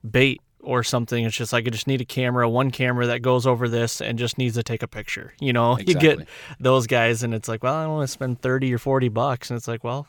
bait 0.09 0.41
or 0.65 0.83
something. 0.83 1.25
It's 1.25 1.37
just 1.37 1.53
like 1.53 1.67
I 1.67 1.71
just 1.71 1.87
need 1.87 2.01
a 2.01 2.05
camera, 2.05 2.49
one 2.49 2.71
camera 2.71 3.07
that 3.07 3.23
goes 3.23 3.47
over 3.47 3.69
this 3.69 4.01
and 4.01 4.19
just 4.19 4.39
needs 4.39 4.55
to 4.57 4.63
take 4.63 4.83
a 4.83 4.89
picture. 4.89 5.35
You 5.41 5.53
know, 5.53 5.77
exactly. 5.77 5.93
you 6.09 6.17
get 6.17 6.29
those 6.59 6.87
guys, 6.87 7.23
and 7.23 7.35
it's 7.35 7.49
like, 7.49 7.63
well, 7.63 7.75
I 7.75 7.85
don't 7.85 7.95
want 7.95 8.09
to 8.09 8.13
spend 8.13 8.41
thirty 8.41 8.73
or 8.73 8.79
forty 8.79 9.09
bucks, 9.09 9.51
and 9.51 9.57
it's 9.57 9.69
like, 9.69 9.85
well, 9.85 10.07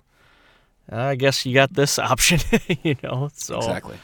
I 0.89 1.15
guess 1.15 1.45
you 1.45 1.53
got 1.53 1.73
this 1.73 1.99
option. 1.99 2.39
you 2.83 2.95
know, 3.03 3.29
so 3.33 3.57
exactly. 3.57 3.97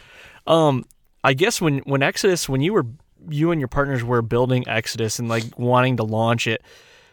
Um, 0.47 0.85
I 1.23 1.33
guess 1.33 1.61
when 1.61 1.79
when 1.79 2.03
Exodus, 2.03 2.47
when 2.49 2.61
you 2.61 2.73
were 2.73 2.85
you 3.29 3.51
and 3.51 3.61
your 3.61 3.67
partners 3.67 4.03
were 4.03 4.21
building 4.21 4.67
Exodus 4.67 5.19
and 5.19 5.29
like 5.29 5.43
wanting 5.57 5.97
to 5.97 6.03
launch 6.03 6.47
it, 6.47 6.61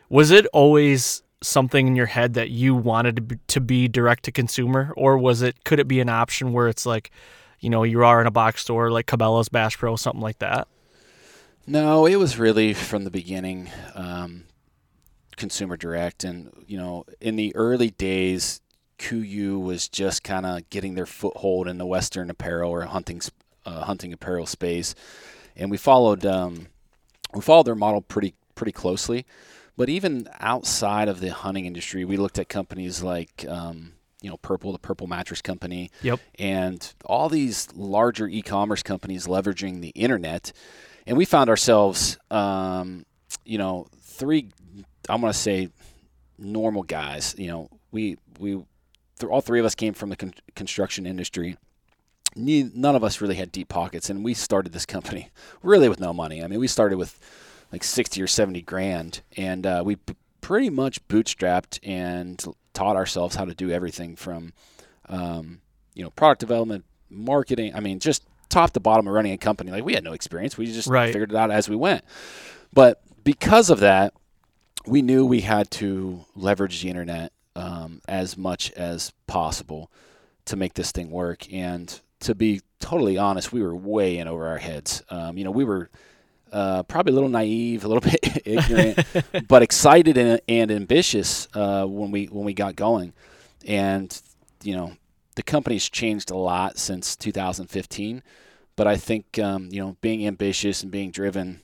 was 0.09 0.30
it 0.30 0.47
always 0.52 1.23
something 1.42 1.87
in 1.87 1.95
your 1.95 2.07
head 2.07 2.35
that 2.35 2.50
you 2.50 2.75
wanted 2.75 3.16
to 3.16 3.23
be, 3.23 3.37
to 3.47 3.61
be 3.61 3.88
direct 3.88 4.25
to 4.25 4.33
consumer, 4.33 4.92
or 4.97 5.18
was 5.18 5.42
it 5.42 5.64
could 5.64 5.78
it 5.78 5.88
be 5.88 6.00
an 6.00 6.09
option 6.09 6.52
where 6.52 6.68
it's 6.68 6.87
like, 6.87 7.11
you 7.61 7.71
know, 7.71 7.83
you 7.83 8.05
are 8.05 8.21
in 8.21 8.27
a 8.27 8.31
box 8.31 8.62
store 8.62 8.91
like 8.91 9.07
Cabela's, 9.07 9.49
Bass 9.49 9.77
Pro, 9.77 9.97
something 9.97 10.21
like 10.21 10.38
that? 10.38 10.69
No, 11.67 12.07
it 12.07 12.17
was 12.17 12.38
really 12.38 12.73
from 12.73 13.05
the 13.05 13.11
beginning 13.11 13.71
um, 13.95 14.45
consumer 15.37 15.77
direct, 15.77 16.25
and 16.25 16.50
you 16.67 16.79
know, 16.79 17.05
in 17.21 17.37
the 17.37 17.55
early 17.55 17.91
days, 17.91 18.61
KUIU 18.99 19.61
was 19.61 19.88
just 19.88 20.25
kind 20.25 20.47
of 20.47 20.69
getting 20.71 20.95
their 20.95 21.07
foothold 21.07 21.69
in 21.69 21.79
the 21.79 21.87
Western 21.87 22.31
apparel 22.31 22.71
or 22.71 22.83
hunting 22.83 23.21
uh, 23.67 23.85
hunting 23.85 24.12
apparel 24.12 24.47
space 24.47 24.95
and 25.59 25.71
we 25.71 25.77
followed 25.77 26.25
um, 26.25 26.69
we 27.35 27.43
followed 27.43 27.67
their 27.67 27.75
model 27.75 28.00
pretty 28.00 28.35
pretty 28.55 28.73
closely. 28.73 29.27
But 29.77 29.88
even 29.88 30.29
outside 30.41 31.09
of 31.09 31.21
the 31.21 31.29
hunting 31.33 31.67
industry, 31.67 32.05
we 32.05 32.17
looked 32.17 32.38
at 32.38 32.49
companies 32.49 33.03
like 33.03 33.45
um, 33.49 33.93
you 34.23 34.31
know 34.31 34.37
Purple, 34.39 34.73
the 34.73 34.79
Purple 34.79 35.07
Mattress 35.07 35.43
Company, 35.43 35.91
yep. 36.03 36.21
and 36.39 36.93
all 37.05 37.29
these 37.29 37.69
larger 37.75 38.27
e-commerce 38.27 38.83
companies 38.83 39.27
leveraging 39.27 39.81
the 39.81 39.91
internet, 39.91 40.53
and 41.07 41.17
we 41.17 41.25
found 41.25 41.51
ourselves, 41.51 42.19
um, 42.31 43.05
you 43.45 43.59
know, 43.59 43.87
three. 44.01 44.51
I'm 45.09 45.21
going 45.21 45.33
to 45.33 45.39
say 45.39 45.71
normal 46.39 46.83
guys. 46.83 47.35
You 47.39 47.49
know, 47.49 47.71
we 47.91 48.17
we 48.39 48.63
all 49.29 49.41
three 49.41 49.61
of 49.61 49.67
us 49.67 49.75
came 49.75 49.95
from 49.95 50.11
the 50.11 50.17
con- 50.17 50.35
construction 50.55 51.07
industry 51.07 51.57
none 52.37 52.95
of 52.95 53.03
us 53.03 53.21
really 53.21 53.35
had 53.35 53.51
deep 53.51 53.69
pockets, 53.69 54.09
and 54.11 54.23
we 54.23 54.33
started 54.33 54.73
this 54.73 54.87
company 54.87 55.31
really 55.63 55.89
with 55.89 55.99
no 55.99 56.13
money. 56.13 56.45
I 56.45 56.47
mean, 56.47 56.61
we 56.61 56.69
started 56.69 56.97
with 56.97 57.19
like 57.73 57.85
60 57.85 58.21
or 58.23 58.27
70 58.27 58.63
grand. 58.63 59.21
And 59.37 59.67
uh, 59.67 59.83
we 59.85 59.97
b- 59.97 60.17
pretty 60.41 60.71
much 60.71 61.07
bootstrapped 61.09 61.79
and 61.83 62.43
taught 62.75 62.97
ourselves 62.97 63.37
how 63.37 63.45
to 63.45 63.55
do 63.55 63.71
everything 63.71 64.17
from, 64.17 64.53
um, 65.09 65.61
you 65.95 66.03
know, 66.03 66.11
product 66.11 66.41
development, 66.41 66.85
marketing. 67.11 67.75
I 67.75 67.81
mean, 67.81 67.99
just 67.99 68.25
top 68.49 68.71
to 68.73 68.81
bottom 68.81 69.07
of 69.07 69.13
running 69.15 69.33
a 69.33 69.39
company. 69.39 69.71
Like 69.71 69.85
we 69.85 69.95
had 69.95 70.05
no 70.05 70.13
experience. 70.13 70.57
We 70.57 70.67
just 70.67 70.89
Right. 70.89 71.13
figured 71.13 71.31
it 71.33 71.37
out 71.37 71.51
as 71.51 71.69
we 71.69 71.77
went. 71.77 72.05
But 72.73 73.03
because 73.25 73.71
of 73.71 73.81
that, 73.81 74.15
we 74.87 75.03
knew 75.03 75.27
we 75.27 75.41
had 75.43 75.71
to 75.73 76.25
leverage 76.35 76.83
the 76.83 76.89
internet 76.89 77.33
um, 77.57 78.01
as 78.09 78.37
much 78.39 78.71
as 78.73 79.13
possible 79.27 79.91
to 80.47 80.57
make 80.57 80.75
this 80.75 80.93
thing 80.93 81.11
work. 81.11 81.53
And 81.53 82.01
to 82.21 82.35
be 82.35 82.63
totally 82.81 83.19
honest, 83.19 83.53
we 83.53 83.63
were 83.63 83.75
way 83.75 84.19
in 84.19 84.29
over 84.29 84.47
our 84.47 84.59
heads. 84.59 85.03
Um, 85.11 85.37
you 85.37 85.45
know, 85.45 85.51
we 85.51 85.65
were 85.65 85.91
uh, 86.52 86.83
probably 86.85 87.12
a 87.12 87.14
little 87.14 87.28
naive, 87.28 87.85
a 87.85 87.88
little 87.88 88.00
bit 88.11 88.43
ignorant, 88.45 89.47
but 89.49 89.62
excited 89.62 90.17
and, 90.17 90.40
and 90.49 90.71
ambitious 90.71 91.49
uh, 91.55 91.85
when 91.85 92.11
we 92.11 92.26
when 92.26 92.45
we 92.45 92.55
got 92.55 92.76
going. 92.76 93.12
And 93.67 94.21
you 94.62 94.75
know, 94.75 94.97
the 95.35 95.43
company's 95.43 95.88
changed 95.88 96.31
a 96.31 96.37
lot 96.37 96.78
since 96.78 97.17
2015. 97.17 98.23
But 98.76 98.87
I 98.87 98.97
think 98.97 99.38
um, 99.38 99.69
you 99.71 99.81
know, 99.81 99.97
being 100.00 100.26
ambitious 100.26 100.83
and 100.83 100.93
being 100.93 101.11
driven 101.11 101.62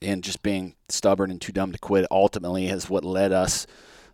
and 0.00 0.24
just 0.24 0.42
being 0.42 0.74
stubborn 0.88 1.30
and 1.30 1.40
too 1.40 1.52
dumb 1.52 1.72
to 1.72 1.78
quit 1.78 2.06
ultimately 2.10 2.66
is 2.68 2.90
what 2.90 3.04
led 3.04 3.32
us, 3.32 3.66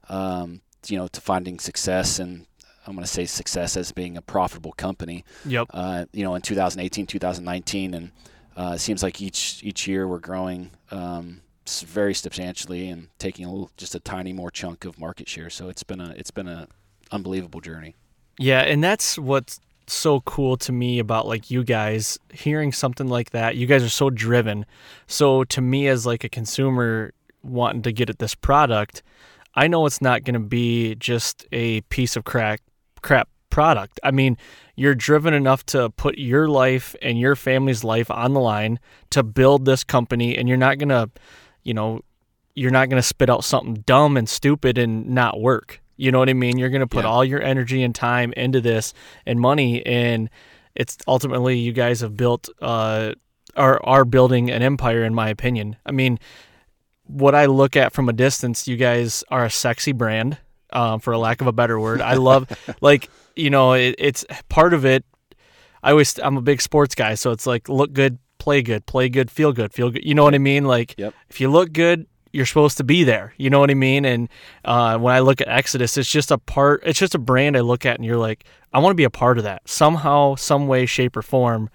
um, 0.09 0.61
you 0.87 0.99
know, 0.99 1.09
to 1.09 1.21
finding 1.21 1.59
success. 1.59 2.19
And 2.19 2.47
I'm 2.87 2.95
going 2.95 3.05
to 3.05 3.11
say 3.11 3.25
success 3.27 3.77
as 3.77 3.93
being 3.93 4.17
a 4.17 4.23
profitable 4.23 4.73
company. 4.73 5.25
Yep. 5.47 5.69
Uh, 5.71 6.05
you 6.13 6.25
know, 6.25 6.35
in 6.35 6.43
2018, 6.43 7.07
2019, 7.07 7.95
and 7.95 8.11
uh, 8.59 8.73
it 8.75 8.81
seems 8.81 9.03
like 9.03 9.23
each 9.23 9.61
each 9.63 9.87
year 9.87 10.09
we're 10.09 10.19
growing 10.19 10.71
um, 10.91 11.41
very 11.87 12.13
substantially 12.13 12.89
and 12.89 13.09
taking 13.19 13.45
a 13.45 13.51
little, 13.51 13.71
just 13.77 13.95
a 13.95 14.01
tiny 14.01 14.33
more 14.33 14.51
chunk 14.51 14.85
of 14.85 14.99
market 14.99 15.29
share. 15.29 15.49
So 15.49 15.69
it's 15.69 15.85
been 15.85 16.01
a 16.01 16.11
it's 16.17 16.33
been 16.33 16.49
a 16.49 16.67
unbelievable 17.13 17.61
journey. 17.61 17.95
Yeah, 18.39 18.61
and 18.61 18.83
that's 18.83 19.17
what's 19.17 19.61
so 19.87 20.21
cool 20.23 20.57
to 20.57 20.73
me 20.73 20.99
about 20.99 21.27
like 21.27 21.51
you 21.51 21.63
guys 21.63 22.19
hearing 22.33 22.73
something 22.73 23.07
like 23.07 23.31
that. 23.31 23.57
You 23.57 23.67
guys 23.67 23.85
are 23.85 23.89
so 23.89 24.11
driven. 24.11 24.67
So 25.07 25.45
to 25.45 25.61
me 25.61 25.87
as 25.87 26.05
like 26.05 26.25
a 26.25 26.29
consumer 26.29 27.13
wanting 27.43 27.83
to 27.83 27.93
get 27.93 28.11
at 28.11 28.19
this 28.19 28.35
product, 28.35 29.03
I 29.55 29.69
know 29.69 29.87
it's 29.87 30.03
not 30.03 30.25
going 30.25 30.35
to 30.35 30.41
be 30.41 30.97
just 30.97 31.47
a 31.53 31.81
piece 31.83 32.17
of 32.17 32.25
crack 32.25 32.61
crap 33.03 33.29
product. 33.59 33.99
I 34.05 34.13
mean, 34.13 34.37
you're 34.77 34.95
driven 34.95 35.35
enough 35.35 35.67
to 35.67 35.91
put 35.91 36.17
your 36.17 36.47
life 36.49 36.95
and 37.03 37.19
your 37.19 37.35
family's 37.35 37.83
life 37.83 38.09
on 38.09 38.33
the 38.33 38.39
line 38.41 38.79
to 39.11 39.25
build 39.25 39.65
this 39.65 39.83
company 39.83 40.37
and 40.39 40.47
you're 40.49 40.57
not 40.67 40.79
going 40.79 40.91
to, 40.91 41.11
you 41.65 41.75
know, 41.75 42.03
you're 42.55 42.71
not 42.71 42.89
going 42.89 43.03
to 43.03 43.07
spit 43.15 43.29
out 43.29 43.43
something 43.43 43.83
dumb 43.85 44.17
and 44.17 44.29
stupid 44.29 44.79
and 44.79 45.09
not 45.09 45.41
work. 45.41 45.81
You 45.97 46.13
know 46.13 46.21
what 46.21 46.29
I 46.29 46.35
mean? 46.35 46.57
You're 46.57 46.69
going 46.69 46.83
to 46.83 46.87
put 46.87 47.03
Yeah. 47.05 47.11
all 47.11 47.25
your 47.25 47.43
energy 47.43 47.83
and 47.83 47.93
time 47.93 48.33
into 48.37 48.61
this 48.61 48.95
and 49.27 49.41
money 49.41 49.85
and 49.85 50.31
it's 50.77 50.97
ultimately 51.09 51.59
you 51.59 51.73
guys 51.73 52.01
have 52.03 52.17
built 52.17 52.49
uh 52.63 53.15
are 53.57 53.81
are 53.83 54.05
building 54.05 54.51
an 54.53 54.63
empire 54.63 55.03
in 55.03 55.15
my 55.17 55.29
opinion. 55.31 55.75
I 55.85 55.91
mean, 55.91 56.21
what 57.09 57.35
I 57.35 57.47
look 57.47 57.75
at 57.77 57.93
from 57.93 58.09
a 58.09 58.13
distance, 58.13 58.69
you 58.69 58.77
guys 58.77 59.25
are 59.31 59.47
a 59.47 59.51
sexy 59.51 59.91
brand, 59.91 60.39
um, 60.73 61.01
for 61.01 61.13
a 61.13 61.19
lack 61.19 61.41
of 61.41 61.47
a 61.47 61.53
better 61.53 61.81
word. 61.81 62.01
I 62.03 62.15
love, 62.15 62.47
like, 62.83 63.09
you 63.39 63.51
know, 63.51 63.73
it, 63.73 63.95
it's 63.99 64.25
part 64.49 64.75
of 64.75 64.85
it. 64.85 65.05
I 65.83 65.91
always, 65.93 66.19
I'm 66.19 66.37
a 66.37 66.43
big 66.43 66.61
sports 66.61 66.95
guy, 66.95 67.15
so 67.15 67.31
it's 67.31 67.47
like 67.47 67.69
look 67.69 67.93
good, 67.93 68.19
play 68.39 68.63
good, 68.63 68.85
play 68.87 69.09
good, 69.09 69.31
feel 69.31 69.53
good, 69.53 69.73
feel 69.73 69.91
good. 69.91 70.05
You 70.05 70.15
know 70.15 70.25
what 70.25 70.35
I 70.35 70.39
mean? 70.39 70.65
Like, 70.65 70.95
Yep. 70.99 71.15
if 71.31 71.41
you 71.41 71.51
look 71.51 71.73
good, 71.73 72.07
you're 72.33 72.47
supposed 72.47 72.77
to 72.77 72.85
be 72.85 73.05
there. 73.05 73.33
You 73.39 73.49
know 73.49 73.59
what 73.61 73.71
I 73.71 73.75
mean? 73.75 74.05
And 74.05 74.29
uh, 74.65 74.99
when 74.99 75.15
I 75.15 75.21
look 75.21 75.41
at 75.41 75.49
Exodus, 75.49 75.97
it's 75.97 76.11
just 76.11 76.31
a 76.31 76.37
part. 76.39 76.83
It's 76.85 76.99
just 76.99 77.15
a 77.15 77.19
brand 77.19 77.57
I 77.57 77.61
look 77.61 77.87
at, 77.87 77.97
and 77.97 78.05
you're 78.05 78.19
like, 78.19 78.45
I 78.73 78.81
want 78.81 78.91
to 78.91 78.97
be 78.97 79.05
a 79.05 79.11
part 79.11 79.39
of 79.39 79.45
that 79.45 79.67
somehow, 79.69 80.35
some 80.35 80.67
way, 80.67 80.85
shape, 80.85 81.17
or 81.17 81.23
form. 81.23 81.71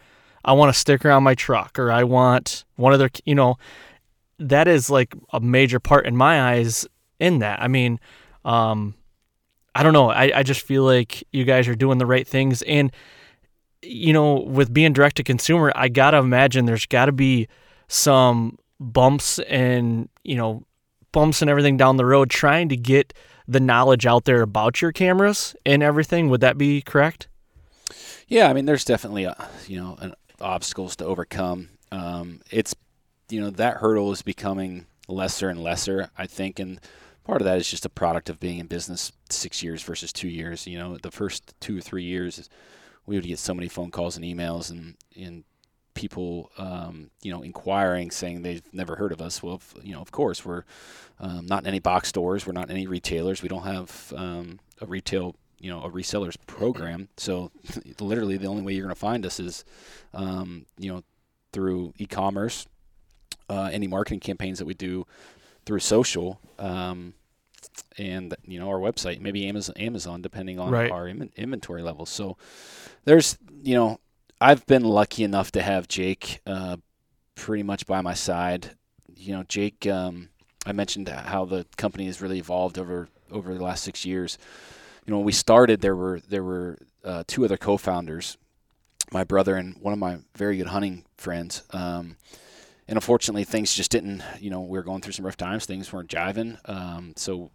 I 0.46 0.52
want 0.54 0.70
a 0.70 0.74
sticker 0.74 1.10
on 1.10 1.24
my 1.24 1.34
truck, 1.36 1.80
or 1.80 1.92
I 1.92 2.04
want 2.04 2.66
one 2.76 2.92
of 2.94 3.00
their, 3.00 3.10
you 3.26 3.34
know, 3.36 3.56
that 4.40 4.68
is 4.68 4.90
like 4.90 5.16
a 5.32 5.40
major 5.40 5.80
part 5.80 6.06
in 6.06 6.16
my 6.18 6.52
eyes 6.52 6.86
in 7.20 7.40
that. 7.40 7.62
I 7.62 7.68
mean, 7.70 8.00
um, 8.44 8.94
I 9.76 9.84
don't 9.84 9.94
know. 9.94 10.10
I, 10.10 10.32
I 10.36 10.44
just 10.44 10.62
feel 10.62 10.84
like 10.84 11.24
you 11.32 11.46
guys 11.46 11.68
are 11.68 11.76
doing 11.76 11.98
the 11.98 12.06
right 12.06 12.28
things. 12.28 12.62
And, 12.64 12.92
you 13.82 14.14
know, 14.14 14.36
with 14.36 14.74
being 14.74 14.94
direct 14.94 15.18
to 15.18 15.24
consumer, 15.24 15.72
I 15.76 15.90
got 15.90 16.12
to 16.12 16.18
imagine 16.18 16.66
there's 16.66 16.86
got 16.86 17.06
to 17.06 17.12
be 17.12 17.48
some 17.88 18.58
bumps 18.80 19.40
and, 19.40 20.10
you 20.24 20.36
know, 20.36 20.64
bumps 21.12 21.42
and 21.42 21.50
everything 21.50 21.78
down 21.78 21.98
the 21.98 22.06
road 22.06 22.30
trying 22.30 22.70
to 22.70 22.78
get 22.78 23.14
the 23.48 23.60
knowledge 23.60 24.06
out 24.06 24.26
there 24.26 24.42
about 24.42 24.82
your 24.82 24.92
cameras 24.92 25.56
and 25.66 25.82
everything. 25.82 26.30
Would 26.30 26.42
that 26.42 26.58
be 26.58 26.82
correct? 26.82 27.28
Yeah, 28.28 28.50
I 28.50 28.54
mean, 28.54 28.66
there's 28.66 28.86
definitely 28.86 29.26
uh 29.26 29.36
you 29.68 29.80
know 29.80 29.98
an, 30.00 30.16
obstacles 30.42 30.96
to 30.98 31.06
overcome. 31.06 31.70
Um, 31.92 32.42
it's 32.52 32.76
you 33.30 33.40
know 33.42 33.50
that 33.52 33.78
hurdle 33.78 34.12
is 34.12 34.22
becoming 34.22 34.86
lesser 35.08 35.50
and 35.50 35.62
lesser, 35.62 36.10
I 36.18 36.28
think, 36.28 36.60
and 36.60 36.80
part 37.24 37.42
of 37.42 37.46
that 37.46 37.58
is 37.58 37.70
just 37.70 37.86
a 37.86 37.90
product 37.90 38.30
of 38.30 38.40
being 38.40 38.60
in 38.60 38.68
business 38.68 39.12
six 39.30 39.64
years 39.64 39.82
versus 39.84 40.12
two 40.12 40.28
years. 40.28 40.68
You 40.68 40.78
know, 40.78 40.98
the 40.98 41.12
first 41.12 41.54
two 41.60 41.78
or 41.78 41.82
three 41.82 42.04
years, 42.04 42.50
we 43.06 43.16
would 43.16 43.26
get 43.26 43.40
so 43.40 43.54
many 43.54 43.68
phone 43.68 43.92
calls 43.92 44.18
and 44.18 44.26
emails 44.26 44.70
and 44.70 44.96
and 45.16 45.44
people 45.94 46.50
um, 46.58 47.12
you 47.22 47.32
know 47.32 47.44
inquiring 47.44 48.10
saying 48.10 48.42
they've 48.42 48.64
never 48.74 48.96
heard 48.96 49.12
of 49.12 49.22
us. 49.22 49.42
Well, 49.42 49.56
if, 49.56 49.74
you 49.84 49.94
know, 49.94 50.02
of 50.02 50.12
course, 50.12 50.46
we're 50.46 50.64
um, 51.20 51.46
not 51.46 51.64
in 51.64 51.68
any 51.68 51.80
box 51.80 52.10
stores. 52.10 52.46
We're 52.46 52.54
not 52.54 52.70
in 52.70 52.76
any 52.76 52.88
retailers. 52.88 53.42
We 53.42 53.50
don't 53.50 53.64
have 53.64 54.14
um, 54.16 54.60
a 54.82 54.86
retail 54.86 55.36
you 55.60 55.70
know 55.70 55.82
a 55.82 55.90
resellers 55.90 56.36
program. 56.46 57.08
So 57.18 57.52
literally 58.00 58.38
the 58.38 58.48
only 58.48 58.64
way 58.64 58.74
you're 58.74 58.86
going 58.86 58.96
to 58.96 59.00
find 59.00 59.26
us 59.26 59.40
is 59.40 59.64
um, 60.14 60.66
you 60.78 60.92
know 60.92 61.04
through 61.54 61.94
e-commerce, 61.98 62.68
uh, 63.48 63.70
any 63.72 63.88
marketing 63.88 64.20
campaigns 64.20 64.60
that 64.60 64.66
we 64.66 64.74
do 64.74 65.06
through 65.66 65.80
social, 65.80 66.40
um, 66.60 67.14
and 67.98 68.36
you 68.46 68.60
know 68.60 68.70
our 68.70 68.80
website, 68.80 69.20
maybe 69.20 69.48
Amazon, 69.48 69.76
Amazon 69.78 70.22
depending 70.22 70.60
on 70.60 70.72
Right. 70.72 70.92
our 70.92 71.08
Im- 71.08 71.32
inventory 71.36 71.82
levels. 71.82 72.10
So 72.10 72.38
there's 73.06 73.38
you 73.64 73.76
know 73.76 74.00
I've 74.42 74.66
been 74.66 74.84
lucky 74.84 75.24
enough 75.24 75.52
to 75.54 75.62
have 75.62 75.88
Jake 75.88 76.42
uh, 76.46 76.78
pretty 77.36 77.64
much 77.64 77.86
by 77.88 78.02
my 78.02 78.14
side. 78.14 78.72
You 79.16 79.34
know 79.36 79.44
Jake. 79.44 79.86
Um, 79.88 80.30
I 80.66 80.72
mentioned 80.72 81.10
how 81.10 81.46
the 81.46 81.66
company 81.78 82.06
has 82.06 82.22
really 82.22 82.40
evolved 82.40 82.78
over 82.80 83.08
over 83.32 83.54
the 83.54 83.64
last 83.64 83.84
six 83.84 84.06
years 84.06 84.38
you 85.06 85.12
know, 85.12 85.18
when 85.18 85.26
we 85.26 85.34
started, 85.34 85.82
there 85.82 85.96
were 85.98 86.22
there 86.30 86.44
were 86.46 86.78
uh, 87.04 87.26
two 87.28 87.44
other 87.44 87.58
co-founders, 87.58 88.38
my 89.12 89.26
brother 89.26 89.58
and 89.58 89.76
one 89.82 89.92
of 89.92 90.00
my 90.00 90.20
very 90.38 90.56
good 90.56 90.68
hunting 90.68 91.04
friends. 91.18 91.62
Um, 91.72 92.16
and 92.88 92.98
unfortunately, 92.98 93.44
things 93.44 93.74
just 93.74 93.92
didn't. 93.92 94.24
You 94.40 94.50
know, 94.50 94.62
we 94.62 94.78
were 94.78 94.84
going 94.84 95.02
through 95.02 95.14
some 95.14 95.26
rough 95.26 95.38
times. 95.38 95.66
Things 95.66 95.92
weren't 95.92 96.10
jiving. 96.10 96.58
Um, 96.70 97.14
so 97.16 97.52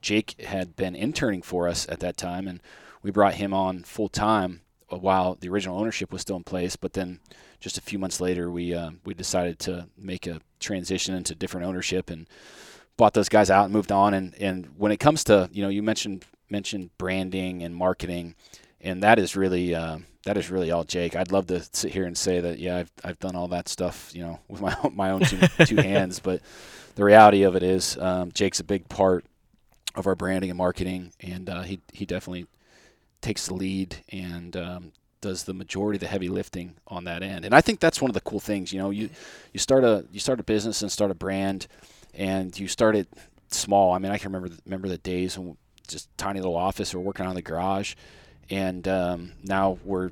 Jake 0.00 0.40
had 0.42 0.76
been 0.76 0.94
interning 0.94 1.42
for 1.42 1.68
us 1.68 1.88
at 1.88 2.00
that 2.00 2.16
time, 2.16 2.46
and 2.46 2.60
we 3.02 3.10
brought 3.10 3.34
him 3.34 3.52
on 3.52 3.82
full 3.82 4.08
time 4.08 4.62
while 4.88 5.36
the 5.38 5.48
original 5.48 5.78
ownership 5.78 6.12
was 6.12 6.22
still 6.22 6.36
in 6.36 6.44
place. 6.44 6.76
But 6.76 6.92
then, 6.92 7.20
just 7.60 7.78
a 7.78 7.82
few 7.82 7.98
months 7.98 8.20
later, 8.20 8.50
we 8.50 8.74
uh, 8.74 8.92
we 9.04 9.14
decided 9.14 9.58
to 9.60 9.88
make 9.96 10.26
a 10.26 10.40
transition 10.60 11.14
into 11.14 11.34
different 11.34 11.66
ownership 11.66 12.10
and 12.10 12.28
bought 12.96 13.14
those 13.14 13.28
guys 13.28 13.50
out 13.50 13.64
and 13.64 13.72
moved 13.72 13.92
on. 13.92 14.14
And 14.14 14.34
and 14.40 14.68
when 14.76 14.92
it 14.92 14.98
comes 14.98 15.24
to 15.24 15.48
you 15.52 15.62
know, 15.62 15.68
you 15.68 15.82
mentioned 15.82 16.24
mentioned 16.48 16.90
branding 16.98 17.62
and 17.62 17.74
marketing, 17.74 18.36
and 18.80 19.02
that 19.02 19.18
is 19.18 19.36
really 19.36 19.74
uh, 19.74 19.98
that 20.24 20.36
is 20.36 20.50
really 20.50 20.70
all 20.70 20.84
Jake. 20.84 21.16
I'd 21.16 21.32
love 21.32 21.46
to 21.46 21.62
sit 21.72 21.92
here 21.92 22.04
and 22.04 22.16
say 22.16 22.40
that 22.40 22.58
yeah, 22.58 22.76
I've 22.76 22.92
I've 23.04 23.18
done 23.18 23.36
all 23.36 23.48
that 23.48 23.68
stuff 23.68 24.10
you 24.14 24.22
know 24.22 24.40
with 24.48 24.60
my 24.60 24.76
my 24.92 25.10
own 25.10 25.20
two, 25.20 25.38
two 25.64 25.76
hands, 25.82 26.20
but 26.20 26.40
the 26.94 27.04
reality 27.04 27.42
of 27.42 27.54
it 27.56 27.62
is 27.62 27.96
um, 27.98 28.32
Jake's 28.32 28.60
a 28.60 28.64
big 28.64 28.88
part 28.88 29.24
of 29.94 30.06
our 30.06 30.14
branding 30.14 30.50
and 30.50 30.58
marketing, 30.58 31.12
and 31.20 31.48
uh, 31.48 31.62
he 31.62 31.80
he 31.92 32.04
definitely 32.04 32.46
takes 33.20 33.46
the 33.46 33.54
lead 33.54 33.96
and 34.10 34.56
um, 34.56 34.92
does 35.20 35.44
the 35.44 35.54
majority 35.54 35.96
of 35.96 36.00
the 36.00 36.06
heavy 36.06 36.28
lifting 36.28 36.74
on 36.86 37.04
that 37.04 37.22
end. 37.22 37.44
And 37.44 37.54
I 37.54 37.60
think 37.60 37.80
that's 37.80 38.00
one 38.00 38.10
of 38.10 38.14
the 38.14 38.20
cool 38.20 38.40
things. 38.40 38.72
You 38.72 38.78
know, 38.80 38.90
you 38.90 39.10
you 39.52 39.60
start 39.60 39.84
a 39.84 40.04
you 40.12 40.20
start 40.20 40.40
a 40.40 40.44
business 40.44 40.82
and 40.82 40.90
start 40.90 41.10
a 41.10 41.14
brand, 41.14 41.66
and 42.14 42.58
you 42.58 42.68
start 42.68 42.96
it 42.96 43.08
small. 43.48 43.92
I 43.92 43.98
mean, 43.98 44.12
I 44.12 44.18
can 44.18 44.32
remember 44.32 44.54
remember 44.64 44.88
the 44.88 44.98
days 44.98 45.38
when 45.38 45.56
just 45.86 46.08
tiny 46.18 46.40
little 46.40 46.56
office 46.56 46.94
or 46.94 47.00
working 47.00 47.26
on 47.26 47.34
the 47.34 47.42
garage, 47.42 47.94
and 48.50 48.86
um, 48.88 49.32
now 49.42 49.78
we're 49.84 50.10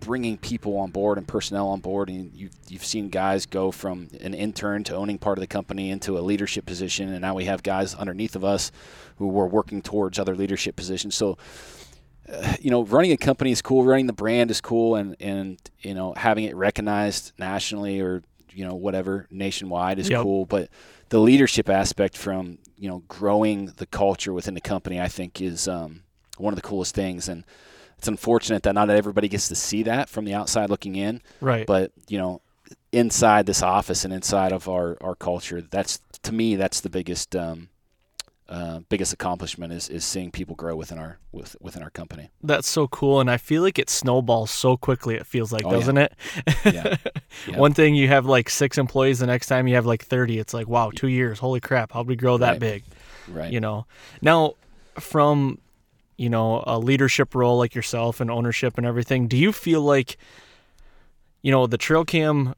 bringing 0.00 0.36
people 0.36 0.76
on 0.78 0.90
board 0.90 1.16
and 1.16 1.26
personnel 1.26 1.68
on 1.68 1.80
board 1.80 2.10
and 2.10 2.34
you, 2.34 2.50
you've 2.68 2.84
seen 2.84 3.08
guys 3.08 3.46
go 3.46 3.70
from 3.70 4.08
an 4.20 4.34
intern 4.34 4.84
to 4.84 4.94
owning 4.94 5.16
part 5.16 5.38
of 5.38 5.40
the 5.40 5.46
company 5.46 5.90
into 5.90 6.18
a 6.18 6.20
leadership 6.20 6.66
position 6.66 7.08
and 7.08 7.22
now 7.22 7.34
we 7.34 7.46
have 7.46 7.62
guys 7.62 7.94
underneath 7.94 8.36
of 8.36 8.44
us 8.44 8.70
who 9.16 9.28
were 9.28 9.46
working 9.46 9.80
towards 9.80 10.18
other 10.18 10.36
leadership 10.36 10.76
positions 10.76 11.14
so 11.14 11.38
uh, 12.30 12.54
you 12.60 12.70
know 12.70 12.84
running 12.84 13.12
a 13.12 13.16
company 13.16 13.50
is 13.50 13.62
cool 13.62 13.82
running 13.82 14.06
the 14.06 14.12
brand 14.12 14.50
is 14.50 14.60
cool 14.60 14.94
and 14.94 15.16
and 15.20 15.58
you 15.80 15.94
know 15.94 16.12
having 16.18 16.44
it 16.44 16.54
recognized 16.54 17.32
nationally 17.38 17.98
or 17.98 18.22
you 18.52 18.64
know 18.66 18.74
whatever 18.74 19.26
nationwide 19.30 19.98
is 19.98 20.08
Yep. 20.08 20.22
cool, 20.22 20.44
but 20.46 20.68
the 21.08 21.18
leadership 21.18 21.68
aspect 21.68 22.16
from 22.16 22.58
you 22.78 22.88
know 22.88 23.02
growing 23.08 23.66
the 23.76 23.86
culture 23.86 24.32
within 24.32 24.54
the 24.54 24.60
company, 24.60 25.00
I 25.00 25.08
think, 25.08 25.40
is 25.40 25.66
um, 25.66 26.02
one 26.38 26.52
of 26.52 26.56
the 26.56 26.66
coolest 26.66 26.94
things. 26.94 27.28
And 27.28 27.44
it's 27.98 28.08
unfortunate 28.08 28.62
that 28.64 28.74
not 28.74 28.90
everybody 28.90 29.28
gets 29.28 29.48
to 29.48 29.54
see 29.54 29.82
that 29.84 30.08
from 30.08 30.24
the 30.24 30.34
outside 30.34 30.70
looking 30.70 30.96
in. 30.96 31.20
Right. 31.40 31.66
But 31.66 31.92
you 32.08 32.18
know, 32.18 32.40
inside 32.92 33.46
this 33.46 33.62
office 33.62 34.04
and 34.04 34.12
inside 34.14 34.52
of 34.52 34.68
our, 34.68 34.96
our 35.00 35.14
culture, 35.14 35.60
that's 35.62 36.00
to 36.22 36.32
me 36.32 36.56
that's 36.56 36.80
the 36.80 36.90
biggest 36.90 37.34
um, 37.36 37.68
uh, 38.46 38.80
biggest 38.90 39.12
accomplishment 39.12 39.72
is, 39.72 39.88
is 39.88 40.04
seeing 40.04 40.30
people 40.30 40.54
grow 40.54 40.76
within 40.76 40.98
our 40.98 41.18
with, 41.32 41.56
within 41.60 41.82
our 41.82 41.88
company. 41.90 42.28
That's 42.42 42.68
so 42.68 42.86
cool, 42.88 43.20
and 43.20 43.30
I 43.30 43.38
feel 43.38 43.62
like 43.62 43.78
it 43.78 43.88
snowballs 43.88 44.50
so 44.50 44.76
quickly. 44.76 45.14
It 45.14 45.26
feels 45.26 45.50
like, 45.50 45.64
Oh, 45.64 45.70
doesn't 45.70 45.96
it? 45.98 46.12
Yeah. 46.64 46.96
Yeah. 47.48 47.58
One 47.58 47.74
thing 47.74 47.96
you 47.96 48.06
have 48.08 48.26
like 48.26 48.48
six 48.48 48.78
employees, 48.78 49.18
the 49.18 49.26
next 49.26 49.48
time 49.48 49.66
you 49.66 49.74
have 49.74 49.86
like 49.86 50.04
thirty. 50.04 50.38
It's 50.38 50.54
like, 50.54 50.68
wow, 50.68 50.92
two 50.94 51.08
years. 51.08 51.40
Holy 51.40 51.58
crap! 51.60 51.90
How'd 51.92 52.06
we 52.06 52.14
grow 52.16 52.38
that 52.38 52.50
Right. 52.52 52.60
big? 52.60 52.84
Right. 53.28 53.52
You 53.52 53.58
know. 53.60 53.86
Now, 54.22 54.54
from 55.00 55.58
you 56.16 56.28
know 56.28 56.62
a 56.66 56.78
leadership 56.78 57.34
role 57.34 57.58
like 57.58 57.74
yourself 57.74 58.20
and 58.20 58.30
ownership 58.30 58.78
and 58.78 58.86
everything, 58.86 59.28
do 59.28 59.36
you 59.36 59.52
feel 59.52 59.80
like 59.80 60.16
you 61.42 61.50
know 61.50 61.66
the 61.66 61.78
trail 61.78 62.04
cam, 62.04 62.54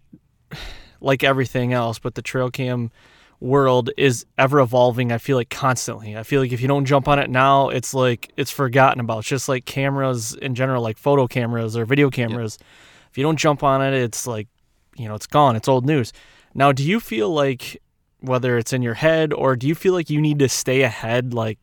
like 1.00 1.25
everything 1.25 1.72
else, 1.72 1.98
but 1.98 2.14
the 2.14 2.22
trail 2.22 2.50
cam 2.50 2.90
world 3.38 3.90
is 3.98 4.25
ever 4.38 4.60
evolving 4.60 5.12
i 5.12 5.18
feel 5.18 5.36
like 5.36 5.50
constantly? 5.50 6.16
I 6.16 6.22
feel 6.22 6.40
like 6.40 6.52
if 6.52 6.60
you 6.60 6.68
don't 6.68 6.86
jump 6.86 7.06
on 7.08 7.18
it 7.18 7.28
now 7.28 7.68
it's 7.68 7.92
like 7.92 8.32
it's 8.36 8.50
forgotten 8.50 9.00
about. 9.00 9.20
It's 9.20 9.28
just 9.28 9.48
like 9.48 9.64
cameras 9.64 10.34
in 10.34 10.54
general 10.54 10.82
like 10.82 10.98
photo 10.98 11.26
cameras 11.26 11.76
or 11.76 11.84
video 11.84 12.10
cameras. 12.10 12.58
If 13.10 13.18
you 13.18 13.25
don't 13.25 13.38
jump 13.38 13.62
on 13.62 13.82
it 13.82 13.94
it's 13.94 14.26
like 14.26 14.48
you 14.96 15.08
know 15.08 15.14
it's 15.14 15.26
gone. 15.26 15.56
It's 15.56 15.68
old 15.68 15.84
news. 15.84 16.12
Now 16.54 16.72
do 16.72 16.82
you 16.82 17.00
feel 17.00 17.30
like 17.30 17.80
whether 18.20 18.56
it's 18.56 18.72
in 18.72 18.82
your 18.82 18.94
head 18.94 19.32
or 19.32 19.56
do 19.56 19.66
you 19.66 19.75
feel 19.75 19.92
like 19.92 20.10
you 20.10 20.20
need 20.20 20.38
to 20.38 20.48
stay 20.48 20.82
ahead 20.82 21.34
like 21.34 21.58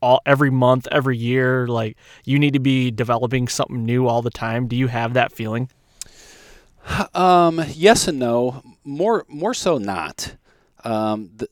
all 0.00 0.20
every 0.26 0.50
month 0.50 0.86
every 0.92 1.16
year 1.16 1.66
like 1.66 1.96
you 2.24 2.38
need 2.38 2.52
to 2.52 2.60
be 2.60 2.90
developing 2.90 3.48
something 3.48 3.84
new 3.84 4.06
all 4.06 4.22
the 4.22 4.30
time 4.30 4.66
do 4.68 4.76
you 4.76 4.86
have 4.88 5.14
that 5.14 5.32
feeling 5.32 5.68
Um, 7.14 7.62
yes 7.74 8.06
and 8.08 8.18
no. 8.18 8.62
More 8.84 9.24
more 9.28 9.54
so 9.54 9.78
not. 9.78 10.36
Um, 10.84 11.30
the, 11.36 11.48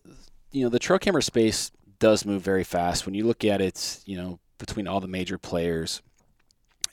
you 0.53 0.63
know, 0.63 0.69
the 0.69 0.79
trail 0.79 0.99
camera 0.99 1.23
space 1.23 1.73
does 1.99 2.25
move 2.25 2.43
very 2.43 2.65
fast. 2.65 3.07
When 3.07 3.15
you 3.15 3.27
look 3.27 3.45
at 3.45 3.61
it, 3.61 4.01
you 4.07 4.17
know, 4.17 4.39
between 4.59 4.87
all 4.87 5.01
the 5.01 5.09
major 5.09 5.39
players 5.39 6.03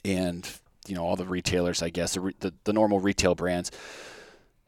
and 0.04 0.48
you 0.88 0.94
know 0.96 1.04
all 1.04 1.16
the 1.16 1.26
retailers, 1.26 1.82
I 1.82 1.90
guess 1.90 2.14
the 2.14 2.32
the, 2.40 2.54
the 2.64 2.72
normal 2.72 2.98
retail 3.00 3.34
brands. 3.34 3.70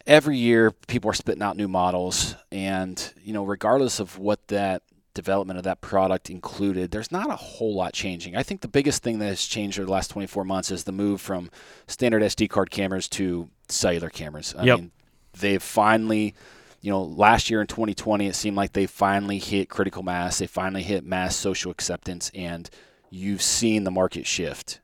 Every 0.07 0.37
year, 0.37 0.71
people 0.71 1.11
are 1.11 1.15
spitting 1.15 1.43
out 1.43 1.57
new 1.57 1.67
models, 1.69 2.35
and 2.53 3.13
you 3.25 3.33
know, 3.33 3.45
regardless 3.45 4.01
of 4.01 4.19
what 4.19 4.47
that 4.49 4.83
development 5.15 5.57
of 5.59 5.65
that 5.65 5.81
product 5.81 6.29
included, 6.31 6.91
there's 6.91 7.13
not 7.13 7.31
a 7.31 7.37
whole 7.37 7.75
lot 7.75 7.93
changing. 7.93 8.37
I 8.37 8.43
think 8.43 8.61
the 8.61 8.69
biggest 8.69 9.03
thing 9.03 9.19
that 9.21 9.27
has 9.27 9.45
changed 9.45 9.79
over 9.79 9.87
the 9.87 9.93
last 9.93 10.09
24 10.11 10.45
months 10.45 10.71
is 10.71 10.85
the 10.85 10.93
move 10.93 11.21
from 11.21 11.51
standard 11.87 12.23
SD 12.23 12.49
card 12.51 12.71
cameras 12.71 13.09
to 13.11 13.49
cellular 13.69 14.11
cameras. 14.11 14.55
I 14.59 14.65
Yep. 14.65 14.79
mean, 14.79 14.91
they've 15.39 15.63
finally, 15.63 16.35
you 16.81 16.91
know, 16.91 17.03
last 17.03 17.49
year 17.49 17.61
in 17.61 17.67
2020, 17.67 18.27
it 18.27 18.35
seemed 18.35 18.57
like 18.57 18.73
they 18.73 18.87
finally 18.87 19.39
hit 19.39 19.69
critical 19.69 20.03
mass. 20.03 20.39
They 20.39 20.47
finally 20.47 20.83
hit 20.83 21.05
mass 21.05 21.37
social 21.37 21.71
acceptance, 21.71 22.31
and 22.35 22.69
you've 23.11 23.43
seen 23.43 23.85
the 23.85 23.91
market 23.91 24.27
shift. 24.27 24.81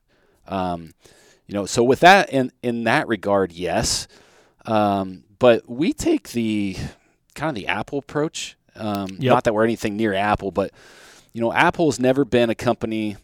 Um, 0.47 0.95
you 1.47 1.55
know, 1.55 1.67
so 1.67 1.83
with 1.83 2.01
that, 2.01 2.31
in 2.31 2.53
in 2.63 2.85
that 2.85 3.09
regard, 3.09 3.53
yes. 3.53 4.07
Um, 4.67 5.25
but 5.39 5.69
we 5.69 5.93
take 5.93 6.31
the 6.31 6.77
kind 7.35 7.49
of 7.49 7.55
the 7.55 7.67
Apple 7.67 7.99
approach. 7.99 8.57
Um, 8.81 9.09
Yep. 9.19 9.31
Not 9.31 9.45
that 9.45 9.55
we're 9.55 9.65
anything 9.65 9.97
near 9.97 10.15
Apple, 10.15 10.51
but 10.51 10.73
you 11.33 11.41
know, 11.41 11.53
Apple's 11.53 12.01
never 12.01 12.25
been 12.25 12.51
a 12.51 12.55
company, 12.55 13.17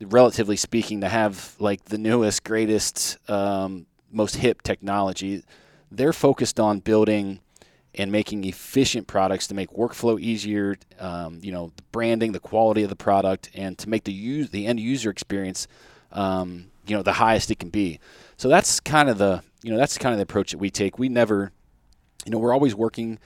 relatively 0.00 0.56
speaking, 0.56 1.00
to 1.00 1.08
have 1.08 1.54
like 1.58 1.84
the 1.86 1.98
newest, 1.98 2.44
greatest, 2.44 3.16
um, 3.30 3.86
most 4.10 4.36
hip 4.36 4.62
technology. 4.62 5.44
They're 5.90 6.12
focused 6.12 6.60
on 6.60 6.80
building 6.80 7.40
and 7.94 8.12
making 8.12 8.44
efficient 8.44 9.06
products 9.06 9.46
to 9.46 9.54
make 9.54 9.70
workflow 9.70 10.20
easier. 10.20 10.76
Um, 11.00 11.40
you 11.42 11.52
know, 11.52 11.72
the 11.76 11.82
branding, 11.90 12.32
the 12.32 12.40
quality 12.40 12.82
of 12.82 12.90
the 12.90 12.96
product, 12.96 13.50
and 13.54 13.78
to 13.78 13.88
make 13.88 14.04
the 14.04 14.12
use 14.12 14.50
the 14.50 14.66
end 14.66 14.80
user 14.80 15.10
experience, 15.10 15.66
um, 16.12 16.70
you 16.86 16.96
know, 16.96 17.02
the 17.02 17.14
highest 17.14 17.50
it 17.50 17.58
can 17.58 17.70
be. 17.70 17.98
So 18.36 18.48
that's 18.48 18.80
kind 18.80 19.08
of 19.08 19.18
the 19.18 19.42
you 19.62 19.70
know 19.70 19.78
that's 19.78 19.96
kind 19.98 20.12
of 20.12 20.18
the 20.18 20.22
approach 20.22 20.52
that 20.52 20.58
we 20.58 20.70
take. 20.70 20.98
We 20.98 21.08
never, 21.08 21.52
you 22.24 22.32
know, 22.32 22.38
we're 22.38 22.52
always 22.52 22.74
working 22.74 23.18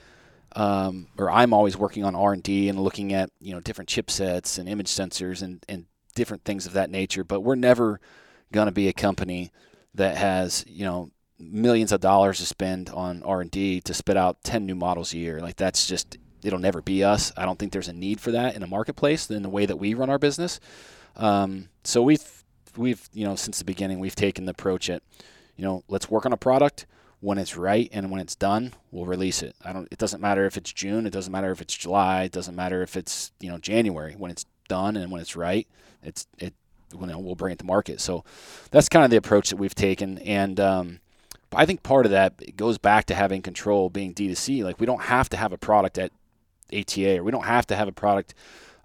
um, 0.55 1.07
or 1.17 1.31
I'm 1.31 1.53
always 1.53 1.77
working 1.77 2.03
on 2.03 2.15
R 2.15 2.33
and 2.33 2.43
D 2.43 2.69
and 2.69 2.79
looking 2.79 3.13
at 3.13 3.29
you 3.39 3.53
know 3.53 3.59
different 3.59 3.89
chipsets 3.89 4.57
and 4.57 4.69
image 4.69 4.87
sensors 4.87 5.41
and, 5.41 5.63
and 5.67 5.85
different 6.15 6.43
things 6.43 6.65
of 6.65 6.73
that 6.73 6.89
nature. 6.89 7.23
But 7.23 7.41
we're 7.41 7.55
never 7.55 7.99
going 8.51 8.67
to 8.67 8.71
be 8.71 8.87
a 8.87 8.93
company 8.93 9.51
that 9.95 10.17
has 10.17 10.63
you 10.67 10.85
know 10.85 11.11
millions 11.39 11.91
of 11.91 12.01
dollars 12.01 12.39
to 12.39 12.45
spend 12.45 12.89
on 12.89 13.23
R 13.23 13.41
and 13.41 13.51
D 13.51 13.81
to 13.81 13.93
spit 13.93 14.17
out 14.17 14.43
ten 14.43 14.65
new 14.65 14.75
models 14.75 15.13
a 15.13 15.17
year. 15.17 15.39
Like 15.39 15.55
that's 15.55 15.87
just 15.87 16.17
it'll 16.43 16.59
never 16.59 16.81
be 16.81 17.03
us. 17.03 17.31
I 17.35 17.45
don't 17.45 17.57
think 17.57 17.71
there's 17.71 17.87
a 17.87 17.93
need 17.93 18.19
for 18.19 18.31
that 18.31 18.55
in 18.55 18.61
the 18.61 18.67
marketplace 18.67 19.29
in 19.29 19.43
the 19.43 19.49
way 19.49 19.65
that 19.65 19.77
we 19.77 19.93
run 19.93 20.09
our 20.09 20.19
business. 20.19 20.59
Um, 21.15 21.69
so 21.83 22.01
we've 22.01 22.43
we've 22.77 23.09
you 23.13 23.25
know 23.25 23.35
since 23.35 23.59
the 23.59 23.65
beginning 23.65 23.99
we've 23.99 24.15
taken 24.15 24.45
the 24.45 24.51
approach 24.51 24.89
at 24.89 25.01
you 25.55 25.63
know 25.63 25.83
let's 25.87 26.09
work 26.09 26.25
on 26.25 26.33
a 26.33 26.37
product 26.37 26.85
when 27.23 27.37
it's 27.37 27.55
right 27.55 27.89
and 27.93 28.11
when 28.11 28.19
it's 28.19 28.35
done, 28.35 28.73
we'll 28.91 29.05
release 29.05 29.41
it. 29.41 29.55
I 29.63 29.71
don't. 29.71 29.87
It 29.89 29.97
doesn't 29.97 30.19
matter 30.19 30.45
if 30.45 30.57
it's 30.57 30.73
June. 30.73 31.07
It 31.07 31.11
doesn't 31.13 31.31
matter 31.31 31.51
if 31.51 31.61
it's 31.61 31.73
July. 31.73 32.23
It 32.23 32.33
doesn't 32.33 32.55
matter 32.55 32.83
if 32.83 32.97
it's 32.97 33.31
you 33.39 33.49
know 33.49 33.57
January. 33.57 34.13
When 34.17 34.29
it's 34.29 34.45
done 34.67 34.97
and 34.97 35.09
when 35.09 35.21
it's 35.21 35.35
right, 35.35 35.65
it's 36.03 36.27
it. 36.37 36.53
When 36.93 37.09
we'll 37.23 37.35
bring 37.35 37.53
it 37.53 37.59
to 37.59 37.65
market. 37.65 38.01
So 38.01 38.25
that's 38.71 38.89
kind 38.89 39.05
of 39.05 39.09
the 39.09 39.17
approach 39.17 39.49
that 39.49 39.55
we've 39.55 39.73
taken, 39.73 40.19
and 40.19 40.59
um, 40.59 40.99
I 41.55 41.65
think 41.65 41.81
part 41.81 42.05
of 42.05 42.11
that 42.11 42.57
goes 42.57 42.77
back 42.77 43.05
to 43.05 43.15
having 43.15 43.41
control, 43.41 43.89
being 43.89 44.13
D2C. 44.13 44.63
Like 44.63 44.79
we 44.79 44.85
don't 44.85 45.03
have 45.03 45.29
to 45.29 45.37
have 45.37 45.53
a 45.53 45.57
product 45.57 45.97
at 45.97 46.11
ATA, 46.71 47.19
or 47.19 47.23
we 47.23 47.31
don't 47.31 47.45
have 47.45 47.65
to 47.67 47.75
have 47.75 47.87
a 47.87 47.93
product 47.93 48.33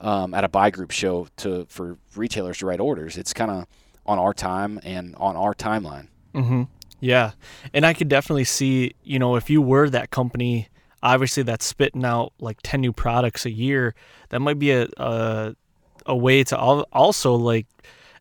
um, 0.01 0.33
at 0.33 0.44
a 0.44 0.48
buy 0.48 0.70
group 0.70 0.92
show 0.92 1.27
to 1.38 1.66
for 1.68 1.98
retailers 2.14 2.59
to 2.59 2.66
write 2.66 2.81
orders. 2.81 3.18
It's 3.18 3.33
kind 3.33 3.51
of 3.51 3.66
on 4.07 4.18
our 4.18 4.33
time 4.33 4.81
and 4.85 5.16
on 5.16 5.37
our 5.37 5.55
timeline. 5.55 6.07
Mm-hmm. 6.35 6.62
Yeah, 7.00 7.32
and 7.72 7.87
I 7.87 7.94
could 7.94 8.08
definitely 8.08 8.44
see, 8.44 8.94
you 9.04 9.18
know, 9.18 9.37
if 9.37 9.48
you 9.48 9.62
were 9.62 9.88
that 9.90 10.11
company, 10.11 10.68
obviously 11.02 11.44
that's 11.44 11.64
spitting 11.64 12.04
out 12.04 12.32
like 12.40 12.58
ten 12.62 12.80
new 12.80 12.92
products 12.92 13.46
a 13.46 13.50
year, 13.50 13.94
that 14.30 14.40
might 14.40 14.58
be 14.58 14.72
a 14.72 14.88
a, 14.96 15.54
a 16.06 16.16
way 16.16 16.42
to 16.44 16.56
also 16.58 17.34
like 17.34 17.66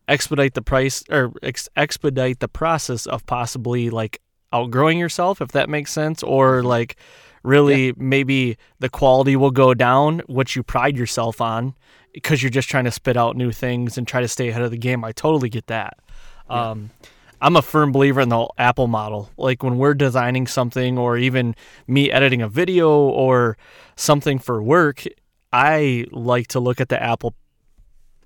expedite 0.06 0.54
the 0.54 0.62
price 0.62 1.02
or 1.10 1.32
ex- 1.42 1.68
expedite 1.76 2.40
the 2.40 2.48
process 2.48 3.06
of 3.06 3.26
possibly 3.26 3.90
like 3.90 4.20
outgrowing 4.52 4.98
yourself, 4.98 5.40
if 5.40 5.52
that 5.52 5.68
makes 5.68 5.92
sense, 5.92 6.22
or 6.22 6.62
like 6.62 6.96
really 7.42 7.92
maybe 7.96 8.56
the 8.78 8.88
quality 8.88 9.36
will 9.36 9.50
go 9.50 9.74
down, 9.74 10.20
what 10.26 10.54
you 10.56 10.62
pride 10.62 10.96
yourself 10.96 11.40
on, 11.40 11.74
because 12.12 12.42
you're 12.42 12.50
just 12.50 12.68
trying 12.68 12.84
to 12.84 12.90
spit 12.90 13.16
out 13.16 13.36
new 13.36 13.52
things 13.52 13.98
and 13.98 14.06
try 14.06 14.20
to 14.20 14.28
stay 14.28 14.48
ahead 14.48 14.62
of 14.62 14.70
the 14.70 14.78
game. 14.78 15.04
I 15.04 15.12
totally 15.12 15.48
get 15.48 15.66
that. 15.66 15.98
Um, 16.48 16.90
I'm 17.40 17.56
a 17.56 17.62
firm 17.62 17.92
believer 17.92 18.20
in 18.20 18.28
the 18.28 18.48
Apple 18.58 18.86
model. 18.86 19.30
Like 19.36 19.62
when 19.62 19.78
we're 19.78 19.94
designing 19.94 20.46
something 20.46 20.98
or 20.98 21.16
even 21.16 21.54
me 21.86 22.10
editing 22.10 22.42
a 22.42 22.48
video 22.48 22.90
or 22.90 23.56
something 23.96 24.38
for 24.38 24.62
work, 24.62 25.04
I 25.52 26.06
like 26.10 26.48
to 26.48 26.60
look 26.60 26.80
at 26.80 26.88
the 26.88 27.02
Apple 27.02 27.34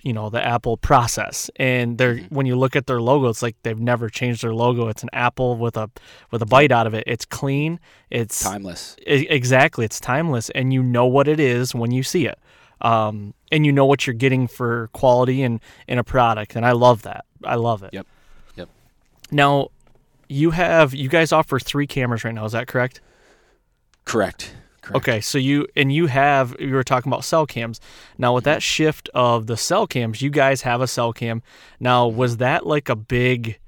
you 0.03 0.13
know, 0.13 0.31
the 0.31 0.45
Apple 0.45 0.77
process. 0.77 1.51
And 1.57 1.97
they're 1.97 2.19
when 2.29 2.47
you 2.47 2.57
look 2.57 2.77
at 2.77 2.87
their 2.87 3.01
logo, 3.01 3.29
it's 3.29 3.43
like 3.43 3.57
they've 3.63 3.79
never 3.79 4.09
changed 4.09 4.43
their 4.43 4.55
logo. 4.55 4.89
It's 4.89 5.03
an 5.03 5.11
apple 5.13 5.57
with 5.57 5.77
a 5.77 5.91
with 6.31 6.43
a 6.43 6.47
bite 6.47 6.73
out 6.73 6.87
of 6.87 6.95
it. 6.95 7.05
It's 7.07 7.25
clean. 7.25 7.79
It's 8.11 8.43
Timeless. 8.43 8.97
E- 9.07 9.27
exactly. 9.31 9.85
It's 9.85 10.01
timeless, 10.01 10.51
and 10.51 10.73
you 10.73 10.83
know 10.83 11.07
what 11.07 11.29
it 11.29 11.39
is 11.39 11.75
when 11.75 11.93
you 11.93 12.03
see 12.03 12.27
it, 12.27 12.39
um, 12.81 13.35
and 13.51 13.65
you 13.65 13.73
know 13.73 13.87
what 13.87 14.07
you're 14.07 14.15
getting 14.15 14.49
for 14.49 14.89
quality 14.93 15.43
and 15.43 15.61
in 15.87 15.99
a 15.99 16.05
product. 16.05 16.57
And 16.57 16.67
I 16.67 16.73
love 16.73 17.03
that. 17.03 17.25
I 17.45 17.55
love 17.55 17.83
it. 17.83 17.91
Yep. 17.93 18.07
Now, 19.33 19.69
you 20.29 20.51
have 20.51 20.95
you 20.95 21.09
guys 21.09 21.33
offer 21.33 21.59
three 21.59 21.87
cameras 21.87 22.25
right 22.25 22.35
now. 22.35 22.45
Is 22.45 22.53
that 22.53 22.69
correct? 22.69 23.01
Correct. 24.05 24.55
Correct. 24.83 24.97
Okay, 24.97 25.21
so 25.21 25.39
you 25.39 25.67
and 25.77 25.93
you 25.93 26.07
have 26.07 26.57
you 26.59 26.75
were 26.75 26.83
talking 26.83 27.11
about 27.11 27.25
cell 27.25 27.47
cams. 27.47 27.81
Now 28.19 28.35
with 28.35 28.45
that 28.45 28.63
shift 28.63 29.09
of 29.15 29.47
the 29.47 29.57
cell 29.57 29.87
cams, 29.87 30.21
you 30.21 30.31
guys 30.31 30.63
have 30.63 30.81
a 30.81 30.89
cell 30.89 31.13
cam. 31.13 31.43
Now 31.79 32.09
was 32.09 32.39
that 32.39 32.67
like 32.67 32.89
a 32.89 32.97
big 32.97 33.59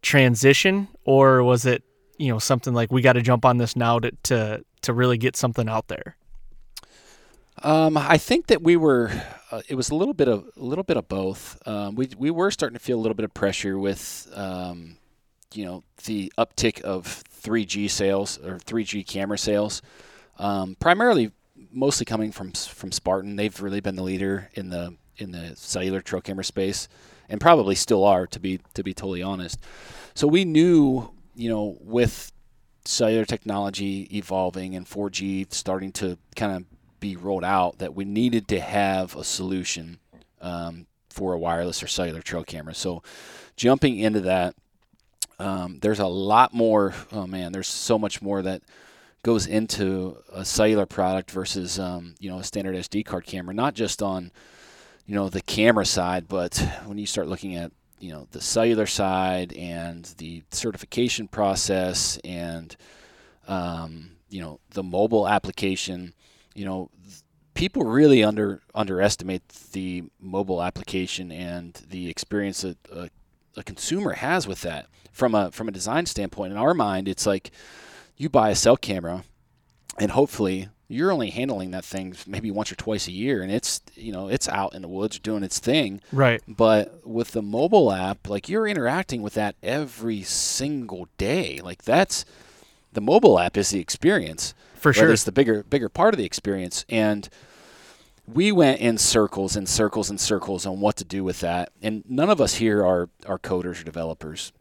transition 0.00 0.88
or 1.04 1.42
was 1.42 1.66
it, 1.66 1.82
you 2.16 2.32
know, 2.32 2.38
something 2.38 2.72
like 2.72 2.90
we 2.90 3.02
got 3.02 3.12
to 3.12 3.22
jump 3.22 3.44
on 3.44 3.58
this 3.58 3.76
now 3.76 3.98
to 3.98 4.10
to 4.24 4.64
to 4.82 4.92
really 4.92 5.18
get 5.18 5.36
something 5.36 5.68
out 5.68 5.88
there? 5.88 6.16
Um, 7.62 7.96
I 7.96 8.18
think 8.18 8.46
that 8.46 8.62
we 8.62 8.76
were. 8.76 9.10
Uh, 9.50 9.62
it 9.68 9.74
was 9.74 9.90
a 9.90 9.94
little 9.94 10.14
bit 10.14 10.28
of 10.28 10.48
a 10.56 10.62
little 10.62 10.84
bit 10.84 10.96
of 10.96 11.08
both. 11.08 11.60
Um, 11.66 11.94
we 11.94 12.08
we 12.16 12.30
were 12.30 12.50
starting 12.50 12.76
to 12.76 12.82
feel 12.82 12.98
a 12.98 13.02
little 13.02 13.14
bit 13.14 13.24
of 13.24 13.34
pressure 13.34 13.78
with, 13.78 14.28
um, 14.34 14.96
you 15.56 15.64
know 15.64 15.84
the 16.04 16.32
uptick 16.38 16.80
of 16.82 17.24
3G 17.42 17.90
sales 17.90 18.38
or 18.38 18.58
3G 18.58 19.06
camera 19.06 19.38
sales, 19.38 19.82
um, 20.38 20.76
primarily 20.80 21.32
mostly 21.72 22.04
coming 22.04 22.32
from 22.32 22.52
from 22.52 22.92
Spartan. 22.92 23.36
They've 23.36 23.60
really 23.60 23.80
been 23.80 23.96
the 23.96 24.02
leader 24.02 24.50
in 24.54 24.70
the 24.70 24.96
in 25.16 25.30
the 25.30 25.54
cellular 25.56 26.00
trail 26.00 26.20
camera 26.20 26.44
space, 26.44 26.88
and 27.28 27.40
probably 27.40 27.74
still 27.74 28.04
are 28.04 28.26
to 28.28 28.40
be 28.40 28.60
to 28.74 28.82
be 28.82 28.94
totally 28.94 29.22
honest. 29.22 29.60
So 30.14 30.26
we 30.26 30.44
knew, 30.44 31.10
you 31.34 31.48
know, 31.48 31.76
with 31.80 32.32
cellular 32.84 33.24
technology 33.24 34.08
evolving 34.16 34.74
and 34.76 34.86
4G 34.86 35.52
starting 35.52 35.90
to 35.92 36.18
kind 36.36 36.56
of 36.56 36.64
be 37.00 37.16
rolled 37.16 37.44
out, 37.44 37.78
that 37.78 37.94
we 37.94 38.04
needed 38.04 38.48
to 38.48 38.60
have 38.60 39.16
a 39.16 39.24
solution 39.24 39.98
um, 40.40 40.86
for 41.10 41.32
a 41.32 41.38
wireless 41.38 41.82
or 41.82 41.86
cellular 41.86 42.22
trail 42.22 42.44
camera. 42.44 42.74
So 42.74 43.02
jumping 43.56 43.98
into 43.98 44.20
that, 44.22 44.54
um, 45.38 45.78
there's 45.80 45.98
a 45.98 46.06
lot 46.06 46.54
more. 46.54 46.94
Oh 47.12 47.26
man, 47.26 47.52
there's 47.52 47.68
so 47.68 47.98
much 47.98 48.22
more 48.22 48.42
that 48.42 48.62
goes 49.22 49.46
into 49.46 50.18
a 50.32 50.44
cellular 50.44 50.86
product 50.86 51.30
versus 51.30 51.78
um, 51.78 52.14
you 52.18 52.30
know 52.30 52.38
a 52.38 52.44
standard 52.44 52.76
SD 52.76 53.04
card 53.04 53.26
camera. 53.26 53.54
Not 53.54 53.74
just 53.74 54.02
on 54.02 54.30
you 55.06 55.14
know 55.14 55.28
the 55.28 55.42
camera 55.42 55.86
side, 55.86 56.28
but 56.28 56.56
when 56.84 56.98
you 56.98 57.06
start 57.06 57.28
looking 57.28 57.56
at 57.56 57.72
you 57.98 58.12
know 58.12 58.26
the 58.30 58.40
cellular 58.40 58.86
side 58.86 59.52
and 59.54 60.04
the 60.18 60.42
certification 60.50 61.26
process 61.28 62.18
and 62.24 62.76
um, 63.48 64.10
you 64.28 64.40
know 64.40 64.60
the 64.70 64.82
mobile 64.82 65.26
application, 65.26 66.14
you 66.54 66.64
know 66.64 66.90
people 67.54 67.84
really 67.84 68.22
under 68.22 68.60
underestimate 68.74 69.48
the 69.72 70.04
mobile 70.20 70.62
application 70.62 71.32
and 71.32 71.74
the 71.88 72.08
experience 72.08 72.62
that 72.62 72.76
a, 72.92 73.08
a 73.56 73.62
consumer 73.62 74.12
has 74.12 74.46
with 74.46 74.60
that 74.62 74.86
from 75.14 75.34
a 75.34 75.50
from 75.52 75.68
a 75.68 75.72
design 75.72 76.04
standpoint. 76.04 76.52
In 76.52 76.58
our 76.58 76.74
mind, 76.74 77.08
it's 77.08 77.24
like 77.24 77.50
you 78.16 78.28
buy 78.28 78.50
a 78.50 78.54
cell 78.54 78.76
camera, 78.76 79.24
and 79.98 80.10
hopefully 80.10 80.68
you're 80.88 81.10
only 81.10 81.30
handling 81.30 81.70
that 81.70 81.84
thing 81.84 82.14
maybe 82.26 82.50
once 82.50 82.70
or 82.70 82.74
twice 82.74 83.08
a 83.08 83.12
year 83.12 83.42
and 83.42 83.50
it's 83.50 83.80
you 83.94 84.12
know 84.12 84.28
it's 84.28 84.48
out 84.50 84.74
in 84.74 84.82
the 84.82 84.88
woods 84.88 85.18
doing 85.18 85.42
its 85.42 85.58
thing. 85.58 86.00
Right. 86.12 86.42
But 86.46 87.06
with 87.06 87.30
the 87.30 87.42
mobile 87.42 87.90
app 87.90 88.28
like 88.28 88.48
you're 88.48 88.66
interacting 88.66 89.22
with 89.22 89.34
that 89.34 89.54
every 89.62 90.22
single 90.22 91.08
day. 91.16 91.60
Like 91.62 91.84
that's 91.84 92.24
the 92.92 93.00
mobile 93.00 93.38
app 93.38 93.56
is 93.56 93.70
the 93.70 93.80
experience. 93.80 94.54
For 94.74 94.92
sure. 94.92 95.10
it's 95.10 95.24
the 95.24 95.32
bigger 95.32 95.62
bigger 95.62 95.88
part 95.88 96.12
of 96.12 96.18
the 96.18 96.26
experience. 96.26 96.84
And 96.90 97.28
we 98.26 98.52
went 98.52 98.80
in 98.80 98.98
circles 98.98 99.56
and 99.56 99.66
circles 99.68 100.10
and 100.10 100.20
circles 100.20 100.66
on 100.66 100.80
what 100.80 100.96
to 100.96 101.04
do 101.04 101.24
with 101.24 101.40
that. 101.40 101.70
And 101.80 102.04
none 102.08 102.28
of 102.28 102.40
us 102.42 102.56
here 102.56 102.84
are 102.84 103.08
are 103.26 103.38
coders 103.38 103.80
or 103.80 103.84
developers 103.84 104.52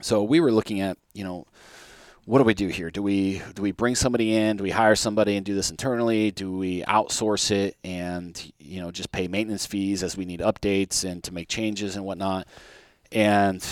so 0.00 0.22
we 0.22 0.40
were 0.40 0.52
looking 0.52 0.80
at 0.80 0.98
you 1.14 1.24
know 1.24 1.46
what 2.26 2.38
do 2.38 2.44
we 2.44 2.54
do 2.54 2.68
here? 2.68 2.90
Do 2.90 3.02
we 3.02 3.42
do 3.54 3.62
we 3.62 3.72
bring 3.72 3.94
somebody 3.94 4.36
in? 4.36 4.56
Do 4.56 4.62
we 4.62 4.70
hire 4.70 4.94
somebody 4.94 5.36
and 5.36 5.44
do 5.44 5.54
this 5.54 5.70
internally? 5.70 6.30
Do 6.30 6.56
we 6.56 6.82
outsource 6.82 7.50
it 7.50 7.76
and 7.82 8.52
you 8.58 8.80
know 8.80 8.90
just 8.90 9.10
pay 9.10 9.26
maintenance 9.26 9.66
fees 9.66 10.02
as 10.02 10.16
we 10.16 10.24
need 10.24 10.40
updates 10.40 11.02
and 11.02 11.24
to 11.24 11.34
make 11.34 11.48
changes 11.48 11.96
and 11.96 12.04
whatnot? 12.04 12.46
And 13.10 13.66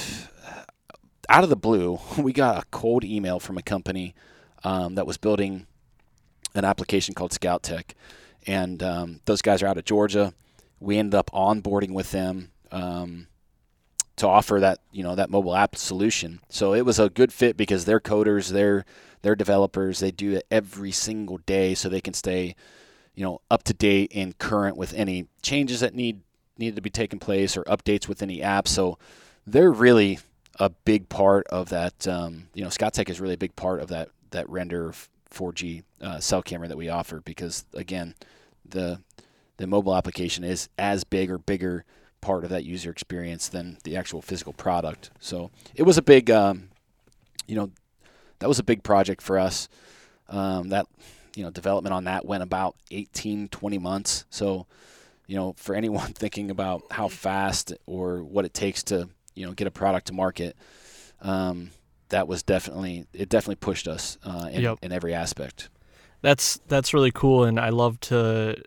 out 1.28 1.44
of 1.44 1.50
the 1.50 1.56
blue, 1.56 2.00
we 2.18 2.32
got 2.32 2.62
a 2.62 2.66
cold 2.70 3.04
email 3.04 3.38
from 3.38 3.58
a 3.58 3.62
company 3.62 4.14
um, 4.64 4.94
that 4.96 5.06
was 5.06 5.16
building 5.16 5.66
an 6.54 6.64
application 6.64 7.14
called 7.14 7.32
Scout 7.32 7.62
Tech, 7.62 7.94
and 8.46 8.82
um, 8.82 9.20
those 9.26 9.42
guys 9.42 9.62
are 9.62 9.66
out 9.66 9.78
of 9.78 9.84
Georgia. 9.84 10.32
We 10.80 10.98
ended 10.98 11.14
up 11.14 11.30
onboarding 11.32 11.92
with 11.92 12.12
them. 12.12 12.50
Um, 12.72 13.28
to 14.18 14.28
offer 14.28 14.60
that 14.60 14.80
you 14.92 15.02
know 15.02 15.14
that 15.14 15.30
mobile 15.30 15.54
app 15.54 15.76
solution. 15.76 16.40
So 16.48 16.74
it 16.74 16.84
was 16.84 16.98
a 16.98 17.08
good 17.08 17.32
fit 17.32 17.56
because 17.56 17.84
they're 17.84 18.00
coders, 18.00 18.50
they're 18.50 18.84
they're 19.22 19.36
developers, 19.36 20.00
they 20.00 20.10
do 20.10 20.34
it 20.34 20.46
every 20.50 20.92
single 20.92 21.38
day, 21.38 21.74
so 21.74 21.88
they 21.88 22.00
can 22.00 22.14
stay 22.14 22.54
you 23.14 23.24
know 23.24 23.40
up 23.50 23.64
to 23.64 23.74
date 23.74 24.12
and 24.14 24.36
current 24.38 24.76
with 24.76 24.94
any 24.94 25.26
changes 25.42 25.80
that 25.80 25.94
need 25.94 26.20
need 26.56 26.76
to 26.76 26.82
be 26.82 26.90
taken 26.90 27.18
place 27.18 27.56
or 27.56 27.64
updates 27.64 28.08
with 28.08 28.22
any 28.22 28.42
app. 28.42 28.68
So 28.68 28.98
they're 29.46 29.72
really 29.72 30.18
a 30.58 30.68
big 30.68 31.08
part 31.08 31.46
of 31.48 31.68
that. 31.70 32.06
Um, 32.06 32.48
you 32.54 32.62
know, 32.62 32.68
ScoutTech 32.68 33.08
is 33.08 33.20
really 33.20 33.34
a 33.34 33.38
big 33.38 33.56
part 33.56 33.80
of 33.80 33.88
that 33.88 34.10
that 34.30 34.48
render 34.48 34.92
4G 35.30 35.84
uh, 36.00 36.20
cell 36.20 36.42
camera 36.42 36.68
that 36.68 36.76
we 36.76 36.88
offer 36.88 37.20
because 37.20 37.64
again, 37.74 38.14
the 38.68 39.00
the 39.56 39.66
mobile 39.66 39.94
application 39.94 40.44
is 40.44 40.68
as 40.78 41.04
big 41.04 41.30
or 41.30 41.38
bigger 41.38 41.84
part 42.20 42.44
of 42.44 42.50
that 42.50 42.64
user 42.64 42.90
experience 42.90 43.48
than 43.48 43.78
the 43.84 43.96
actual 43.96 44.22
physical 44.22 44.52
product. 44.52 45.10
So 45.20 45.50
it 45.74 45.82
was 45.82 45.98
a 45.98 46.02
big, 46.02 46.30
um, 46.30 46.68
you 47.46 47.56
know, 47.56 47.70
that 48.38 48.48
was 48.48 48.58
a 48.58 48.64
big 48.64 48.82
project 48.82 49.22
for 49.22 49.38
us. 49.38 49.68
Um, 50.28 50.68
that 50.68 50.86
you 51.38 51.44
know, 51.44 51.50
development 51.50 51.94
on 51.94 52.04
that 52.04 52.26
went 52.26 52.42
about 52.42 52.74
18, 52.90 53.48
20 53.48 53.78
months. 53.78 54.24
So, 54.28 54.66
you 55.28 55.36
know, 55.36 55.54
for 55.56 55.76
anyone 55.76 56.12
thinking 56.12 56.50
about 56.50 56.82
how 56.90 57.06
fast 57.06 57.72
or 57.86 58.24
what 58.24 58.44
it 58.44 58.52
takes 58.52 58.82
to 58.84 59.08
you 59.34 59.46
know 59.46 59.52
get 59.52 59.68
a 59.68 59.70
product 59.70 60.08
to 60.08 60.12
market, 60.12 60.56
um, 61.20 61.70
that 62.08 62.26
was 62.26 62.42
definitely 62.42 63.06
it. 63.12 63.28
Definitely 63.28 63.56
pushed 63.56 63.86
us 63.86 64.18
uh, 64.24 64.48
in, 64.50 64.62
yep. 64.62 64.78
in 64.82 64.90
every 64.90 65.14
aspect. 65.14 65.68
That's 66.22 66.58
that's 66.66 66.92
really 66.92 67.12
cool, 67.12 67.44
and 67.44 67.60
I 67.60 67.68
love 67.68 68.00
to 68.00 68.60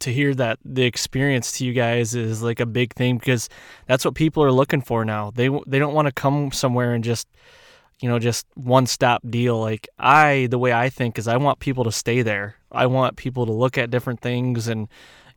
to 0.00 0.12
hear 0.12 0.34
that 0.34 0.58
the 0.64 0.82
experience 0.82 1.52
to 1.58 1.64
you 1.64 1.72
guys 1.72 2.14
is 2.14 2.42
like 2.42 2.60
a 2.60 2.66
big 2.66 2.92
thing 2.94 3.18
because 3.18 3.48
that's 3.86 4.04
what 4.04 4.14
people 4.14 4.42
are 4.42 4.52
looking 4.52 4.80
for 4.80 5.04
now. 5.04 5.30
They 5.30 5.48
they 5.66 5.78
don't 5.78 5.94
want 5.94 6.06
to 6.06 6.12
come 6.12 6.52
somewhere 6.52 6.94
and 6.94 7.02
just 7.02 7.28
you 8.00 8.08
know 8.08 8.18
just 8.18 8.46
one 8.54 8.86
stop 8.86 9.22
deal. 9.28 9.58
Like 9.58 9.88
I 9.98 10.48
the 10.50 10.58
way 10.58 10.72
I 10.72 10.90
think 10.90 11.18
is 11.18 11.28
I 11.28 11.36
want 11.36 11.60
people 11.60 11.84
to 11.84 11.92
stay 11.92 12.22
there. 12.22 12.56
I 12.70 12.86
want 12.86 13.16
people 13.16 13.46
to 13.46 13.52
look 13.52 13.78
at 13.78 13.90
different 13.90 14.20
things 14.20 14.68
and 14.68 14.88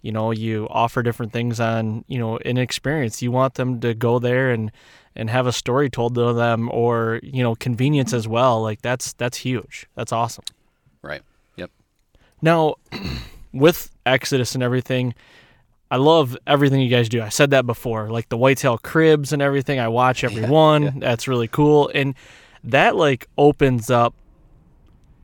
you 0.01 0.11
know 0.11 0.31
you 0.31 0.67
offer 0.69 1.03
different 1.03 1.31
things 1.31 1.59
on 1.59 2.03
you 2.07 2.19
know 2.19 2.37
an 2.39 2.57
experience. 2.57 3.21
You 3.21 3.31
want 3.31 3.55
them 3.55 3.79
to 3.81 3.93
go 3.93 4.19
there 4.19 4.51
and 4.51 4.71
and 5.15 5.29
have 5.29 5.47
a 5.47 5.51
story 5.51 5.89
told 5.89 6.15
to 6.15 6.33
them 6.33 6.69
or 6.71 7.19
you 7.23 7.43
know 7.43 7.55
convenience 7.55 8.13
as 8.13 8.27
well. 8.27 8.61
Like 8.61 8.81
that's 8.81 9.13
that's 9.13 9.37
huge. 9.37 9.87
That's 9.95 10.11
awesome. 10.11 10.45
Right. 11.01 11.21
Yep. 11.55 11.71
Now 12.41 12.75
with 13.53 13.89
Exodus 14.05 14.53
and 14.53 14.63
everything, 14.63 15.13
I 15.91 15.97
love 15.97 16.37
everything 16.45 16.81
you 16.81 16.89
guys 16.89 17.09
do. 17.09 17.21
I 17.21 17.29
said 17.29 17.49
that 17.51 17.65
before, 17.65 18.09
like 18.09 18.29
the 18.29 18.37
whitetail 18.37 18.77
cribs 18.77 19.33
and 19.33 19.41
everything. 19.41 19.79
I 19.79 19.87
watch 19.87 20.23
every 20.23 20.43
yeah, 20.43 20.49
one. 20.49 20.83
Yeah. 20.83 20.91
That's 20.97 21.27
really 21.27 21.47
cool, 21.47 21.89
and 21.93 22.13
that 22.63 22.95
like 22.95 23.27
opens 23.37 23.89
up 23.89 24.13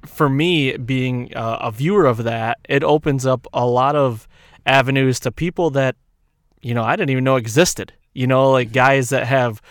for 0.05 0.29
me 0.29 0.77
being 0.77 1.35
uh, 1.35 1.57
a 1.61 1.71
viewer 1.71 2.05
of 2.05 2.23
that. 2.23 2.59
It 2.67 2.83
opens 2.83 3.25
up 3.25 3.47
a 3.53 3.65
lot 3.65 3.95
of 3.95 4.27
avenues 4.65 5.19
to 5.21 5.31
people 5.31 5.69
that 5.71 5.95
you 6.61 6.73
know 6.73 6.83
I 6.83 6.95
didn't 6.95 7.11
even 7.11 7.23
know 7.23 7.35
existed. 7.35 7.93
You 8.13 8.25
know, 8.25 8.49
like 8.51 8.69
mm-hmm. 8.69 8.75
guys 8.75 9.09
that 9.09 9.27
have 9.27 9.61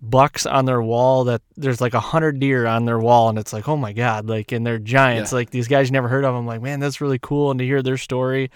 bucks 0.00 0.46
on 0.46 0.64
their 0.64 0.80
wall 0.80 1.24
that 1.24 1.42
there's 1.56 1.80
like 1.80 1.94
a 1.94 2.00
hundred 2.00 2.38
deer 2.38 2.66
on 2.66 2.84
their 2.84 2.98
wall 2.98 3.28
and 3.28 3.38
it's 3.38 3.52
like 3.52 3.68
oh 3.68 3.76
my 3.76 3.92
god 3.92 4.28
like 4.28 4.52
and 4.52 4.66
they're 4.66 4.78
giants. 4.78 5.32
Yeah. 5.32 5.36
like 5.36 5.50
these 5.50 5.68
guys 5.68 5.88
you 5.88 5.92
never 5.92 6.08
heard 6.08 6.24
of 6.24 6.34
them 6.34 6.46
like 6.46 6.62
man 6.62 6.80
that's 6.80 7.00
really 7.00 7.18
cool 7.18 7.50
and 7.50 7.58
to 7.58 7.66
hear 7.66 7.82
their 7.82 7.96
story. 7.96 8.50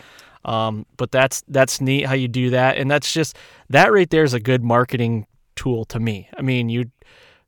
Um, 0.45 0.87
but 0.97 1.13
that's 1.13 1.43
that's 1.49 1.81
neat 1.81 2.07
how 2.07 2.15
you 2.15 2.29
do 2.29 2.51
that. 2.51 2.77
And 2.77 2.91
that's 2.91 3.13
just 3.13 3.37
that 3.71 3.93
right 3.93 4.09
there 4.11 4.25
is 4.25 4.35
a 4.35 4.41
good 4.41 4.63
marketing 4.63 5.27
tool 5.57 5.85
to 5.87 6.01
me. 6.01 6.29
I 6.37 6.43
mean 6.43 6.69
you 6.69 6.91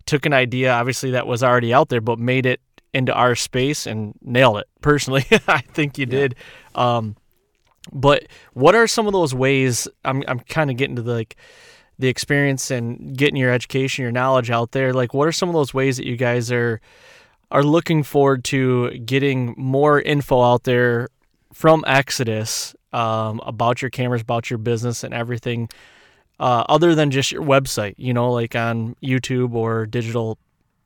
took 0.06 0.26
an 0.26 0.32
idea 0.32 0.72
obviously 0.72 1.12
that 1.12 1.26
was 1.26 1.42
already 1.42 1.72
out 1.72 1.88
there 1.88 2.00
but 2.00 2.18
made 2.18 2.46
it 2.46 2.60
into 2.92 3.12
our 3.12 3.34
space 3.34 3.86
and 3.86 4.14
nailed 4.22 4.58
it. 4.58 4.66
Personally 4.80 5.24
i 5.48 5.60
think 5.60 5.98
you 5.98 6.06
yeah. 6.06 6.18
did. 6.18 6.34
Um, 6.74 7.16
but 7.92 8.24
what 8.54 8.74
are 8.74 8.86
some 8.86 9.06
of 9.06 9.12
those 9.12 9.34
ways 9.34 9.86
i'm, 10.04 10.24
I'm 10.26 10.40
kind 10.40 10.70
of 10.70 10.76
getting 10.78 10.96
to 10.96 11.02
the 11.02 11.12
like 11.12 11.36
the 11.98 12.08
experience 12.08 12.70
and 12.70 13.16
getting 13.16 13.36
your 13.36 13.52
education, 13.52 14.02
your 14.02 14.12
knowledge 14.12 14.50
out 14.50 14.72
there, 14.72 14.92
like 14.92 15.14
what 15.14 15.28
are 15.28 15.32
some 15.32 15.48
of 15.48 15.54
those 15.54 15.72
ways 15.72 15.96
that 15.96 16.06
you 16.06 16.16
guys 16.16 16.50
are 16.50 16.80
are 17.50 17.62
looking 17.62 18.02
forward 18.02 18.42
to 18.44 18.90
getting 18.98 19.54
more 19.56 20.00
info 20.00 20.42
out 20.42 20.64
there 20.64 21.08
from 21.52 21.84
Exodus 21.86 22.74
um, 22.92 23.40
about 23.44 23.80
your 23.80 23.90
cameras, 23.90 24.22
about 24.22 24.50
your 24.50 24.58
business, 24.58 25.04
and 25.04 25.14
everything, 25.14 25.68
uh, 26.40 26.64
other 26.68 26.94
than 26.94 27.10
just 27.10 27.30
your 27.30 27.42
website, 27.42 27.94
you 27.96 28.12
know, 28.12 28.32
like 28.32 28.56
on 28.56 28.96
YouTube 29.02 29.54
or 29.54 29.86
digital, 29.86 30.38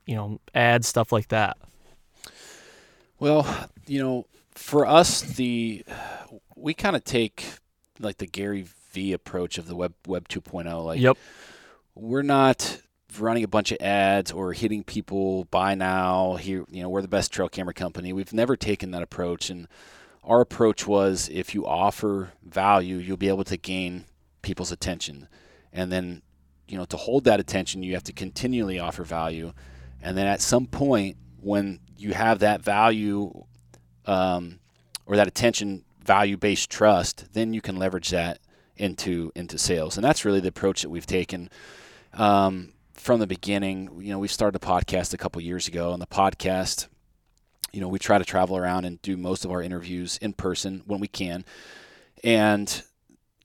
you 0.06 0.14
know, 0.14 0.40
ads, 0.54 0.88
stuff 0.88 1.10
like 1.10 1.28
that? 1.28 1.56
Well, 3.18 3.68
you 3.86 4.02
know, 4.02 4.26
for 4.50 4.86
us, 4.86 5.22
the 5.22 5.84
we 6.54 6.74
kind 6.74 6.96
of 6.96 7.04
take 7.04 7.44
like 7.98 8.18
the 8.18 8.26
Gary 8.26 8.66
Approach 9.12 9.58
of 9.58 9.66
the 9.66 9.76
web 9.76 9.94
web 10.06 10.28
2.0. 10.28 10.84
Like, 10.84 11.00
yep. 11.00 11.16
we're 11.94 12.22
not 12.22 12.80
running 13.18 13.44
a 13.44 13.48
bunch 13.48 13.72
of 13.72 13.78
ads 13.80 14.30
or 14.30 14.52
hitting 14.52 14.84
people 14.84 15.44
buy 15.46 15.74
now. 15.74 16.37
Here, 16.37 16.64
you 16.70 16.82
know, 16.82 16.88
we're 16.88 17.02
the 17.02 17.08
best 17.08 17.32
trail 17.32 17.48
camera 17.48 17.74
company. 17.74 18.12
We've 18.12 18.32
never 18.32 18.56
taken 18.56 18.90
that 18.90 19.02
approach, 19.02 19.50
and 19.50 19.68
our 20.24 20.40
approach 20.40 20.87
was 20.87 21.28
if 21.32 21.54
you 21.54 21.66
offer 21.66 22.32
value, 22.44 22.96
you'll 22.96 23.16
be 23.16 23.28
able 23.28 23.44
to 23.44 23.56
gain 23.56 24.04
people's 24.42 24.72
attention, 24.72 25.28
and 25.72 25.90
then 25.90 26.22
you 26.68 26.76
know 26.76 26.84
to 26.87 26.96
hold 26.96 27.24
that 27.24 27.40
attention, 27.40 27.82
you 27.82 27.94
have 27.94 28.04
to 28.04 28.12
continually 28.12 28.78
offer 28.78 29.04
value, 29.04 29.52
and 30.02 30.16
then 30.16 30.26
at 30.26 30.40
some 30.40 30.66
point 30.66 31.16
when 31.40 31.80
you 31.96 32.12
have 32.14 32.40
that 32.40 32.62
value 32.62 33.44
um, 34.06 34.58
or 35.06 35.16
that 35.16 35.28
attention 35.28 35.84
value 36.04 36.37
based 36.37 36.70
trust, 36.70 37.32
then 37.32 37.52
you 37.52 37.61
can 37.61 37.76
leverage 37.76 38.11
that 38.11 38.38
into 38.78 39.32
into 39.34 39.58
sales, 39.58 39.96
and 39.96 40.04
that's 40.04 40.24
really 40.24 40.40
the 40.40 40.48
approach 40.48 40.82
that 40.82 40.90
we've 40.90 41.06
taken. 41.06 41.50
Um, 42.14 42.72
from 42.94 43.20
the 43.20 43.26
beginning, 43.26 43.90
you 44.00 44.10
know, 44.10 44.18
we 44.18 44.28
started 44.28 44.60
a 44.60 44.66
podcast 44.66 45.14
a 45.14 45.18
couple 45.18 45.40
years 45.40 45.68
ago, 45.68 45.92
and 45.92 46.02
the 46.02 46.06
podcast, 46.06 46.88
you 47.72 47.80
know, 47.80 47.88
we 47.88 47.98
try 47.98 48.18
to 48.18 48.24
travel 48.24 48.56
around 48.56 48.84
and 48.84 49.00
do 49.02 49.16
most 49.16 49.44
of 49.44 49.50
our 49.50 49.62
interviews 49.62 50.18
in 50.20 50.32
person 50.32 50.82
when 50.86 51.00
we 51.00 51.08
can. 51.08 51.44
And 52.24 52.82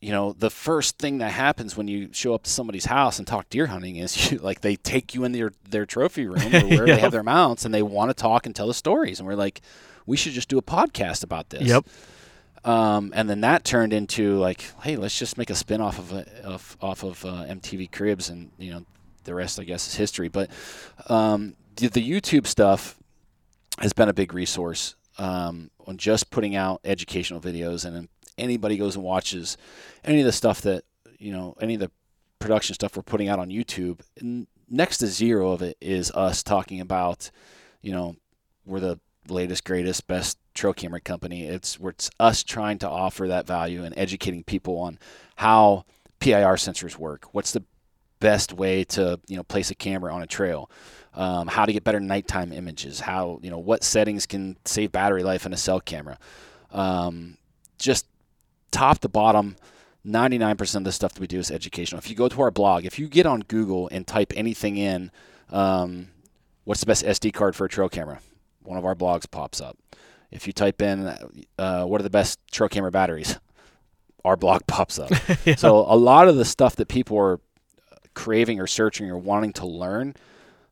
you 0.04 0.12
know, 0.12 0.34
the 0.34 0.50
first 0.50 0.98
thing 0.98 1.20
that 1.20 1.32
happens 1.32 1.78
when 1.78 1.88
you 1.88 2.10
show 2.12 2.34
up 2.34 2.44
to 2.44 2.50
somebody's 2.50 2.84
house 2.84 3.20
and 3.20 3.26
talk 3.26 3.50
deer 3.50 3.68
hunting 3.68 3.96
is 3.96 4.32
you 4.32 4.38
like 4.40 4.60
they 4.60 4.76
take 4.76 5.16
you 5.16 5.24
in 5.24 5.32
their 5.32 5.54
their 5.70 5.86
trophy 5.86 6.26
room 6.26 6.54
or 6.54 6.68
where 6.68 6.88
yep. 6.88 6.98
they 6.98 7.00
have 7.00 7.14
their 7.14 7.24
mounts 7.24 7.64
and 7.64 7.74
they 7.74 7.82
want 7.82 8.10
to 8.10 8.14
talk 8.14 8.46
and 8.46 8.54
tell 8.54 8.68
the 8.68 8.74
stories. 8.74 9.20
And 9.20 9.28
we're 9.28 9.36
like, 9.36 9.62
we 10.06 10.18
should 10.18 10.34
just 10.34 10.50
do 10.50 10.58
a 10.58 10.62
podcast 10.62 11.24
about 11.24 11.52
this. 11.52 11.64
Yep. 11.64 11.86
Um, 12.66 13.12
and 13.16 13.30
then 13.30 13.42
that 13.42 13.64
turned 13.64 13.92
into 13.92 14.38
like, 14.38 14.64
hey, 14.84 14.96
let's 14.96 15.18
just 15.18 15.38
make 15.38 15.50
a 15.50 15.56
spin 15.56 15.82
off 15.82 16.00
of, 16.00 16.14
of 16.44 16.78
off 16.82 17.04
of 17.04 17.26
uh, 17.26 17.46
MTV 17.46 17.92
Cribs, 17.92 18.30
and 18.30 18.52
you 18.58 18.72
know, 18.72 18.86
the 19.26 19.36
rest 19.36 19.60
I 19.60 19.64
guess 19.64 19.88
is 19.88 19.96
history. 19.96 20.30
But 20.30 20.50
um, 21.08 21.56
the, 21.76 21.90
the, 21.90 22.10
YouTube 22.10 22.48
stuff 22.48 22.98
has 23.80 23.92
been 23.92 24.08
a 24.08 24.14
big 24.14 24.34
resource 24.34 24.96
um, 25.18 25.72
on 25.86 25.98
just 25.98 26.30
putting 26.30 26.56
out 26.56 26.80
educational 26.86 27.42
videos, 27.42 27.84
and 27.86 28.08
anybody 28.38 28.78
goes 28.78 28.96
and 28.96 29.04
watches 29.04 29.58
any 30.06 30.22
of 30.22 30.26
the 30.26 30.32
stuff 30.32 30.62
that 30.62 30.86
you 31.24 31.32
know, 31.32 31.56
any 31.62 31.76
of 31.76 31.80
the 31.80 31.92
production 32.40 32.74
stuff 32.74 32.98
we're 32.98 33.04
putting 33.04 33.30
out 33.30 33.40
on 33.40 33.50
YouTube, 33.50 34.02
next 34.70 34.98
to 34.98 35.08
zero 35.08 35.52
of 35.52 35.62
it 35.62 35.78
is 35.80 36.12
us 36.12 36.44
talking 36.44 36.82
about, 36.82 37.32
you 37.82 37.94
know, 37.94 38.18
we're 38.66 38.82
the 38.82 39.00
latest, 39.30 39.64
greatest, 39.64 40.08
best 40.08 40.38
trail 40.54 40.74
camera 40.74 41.02
company. 41.02 41.46
It's 41.46 41.78
it's 41.84 42.10
us 42.20 42.44
trying 42.44 42.80
to 42.80 42.90
offer 42.90 43.28
that 43.28 43.48
value 43.48 43.84
and 43.84 43.94
educating 43.98 44.44
people 44.44 44.78
on 44.78 45.00
how 45.36 45.86
PIR 46.20 46.56
sensors 46.56 46.98
work. 46.98 47.34
What's 47.34 47.52
the 47.52 47.64
best 48.20 48.54
way 48.54 48.86
to 48.86 49.20
you 49.28 49.36
know 49.36 49.44
place 49.44 49.72
a 49.72 49.76
camera 49.76 50.14
on 50.14 50.22
a 50.22 50.28
trail? 50.28 50.70
Um, 51.14 51.48
how 51.48 51.66
to 51.66 51.74
get 51.74 51.84
better 51.84 52.00
nighttime 52.00 52.52
images? 52.52 53.00
How 53.00 53.40
you 53.42 53.52
know 53.52 53.60
what 53.60 53.84
settings 53.84 54.26
can 54.26 54.58
save 54.66 54.92
battery 54.92 55.24
life 55.24 55.46
in 55.46 55.54
a 55.54 55.58
cell 55.58 55.80
camera? 55.80 56.18
Um, 56.72 57.38
just 57.78 58.08
top 58.72 59.00
to 59.00 59.10
bottom. 59.10 59.56
99% 60.06 60.76
of 60.76 60.84
the 60.84 60.92
stuff 60.92 61.14
that 61.14 61.22
we 61.22 61.28
do 61.28 61.40
is 61.40 61.50
educational. 61.50 61.98
If 61.98 62.10
you 62.10 62.16
go 62.18 62.28
to 62.28 62.42
our 62.42 62.52
blog, 62.52 62.84
if 62.84 63.00
you 63.00 63.08
get 63.08 63.26
on 63.26 63.40
Google 63.42 63.88
and 63.90 64.06
type 64.06 64.34
anything 64.36 64.76
in, 64.76 65.12
um, 65.50 66.10
what's 66.66 66.82
the 66.82 66.86
best 66.86 67.06
SD 67.06 67.32
card 67.32 67.56
for 67.56 67.64
a 67.64 67.70
trail 67.70 67.88
camera? 67.88 68.20
One 68.64 68.78
of 68.78 68.86
our 68.86 68.96
blogs 68.96 69.30
pops 69.30 69.62
up. 69.62 69.78
If 70.32 70.48
you 70.48 70.54
type 70.54 70.82
in 70.82 71.08
uh, 71.58 71.86
what 71.86 72.02
are 72.02 72.04
the 72.04 72.10
best 72.10 72.40
trail 72.52 72.70
camera 72.70 72.92
batteries, 72.92 73.40
our 74.26 74.36
blog 74.36 74.66
pops 74.68 74.98
up. 75.00 75.12
yeah. 75.46 75.56
So 75.56 75.78
a 75.78 75.96
lot 75.96 76.28
of 76.28 76.38
the 76.38 76.46
stuff 76.46 76.76
that 76.78 76.88
people 76.88 77.18
are 77.18 77.40
craving 78.14 78.60
or 78.60 78.68
searching 78.68 79.10
or 79.10 79.18
wanting 79.18 79.54
to 79.54 79.66
learn, 79.66 80.16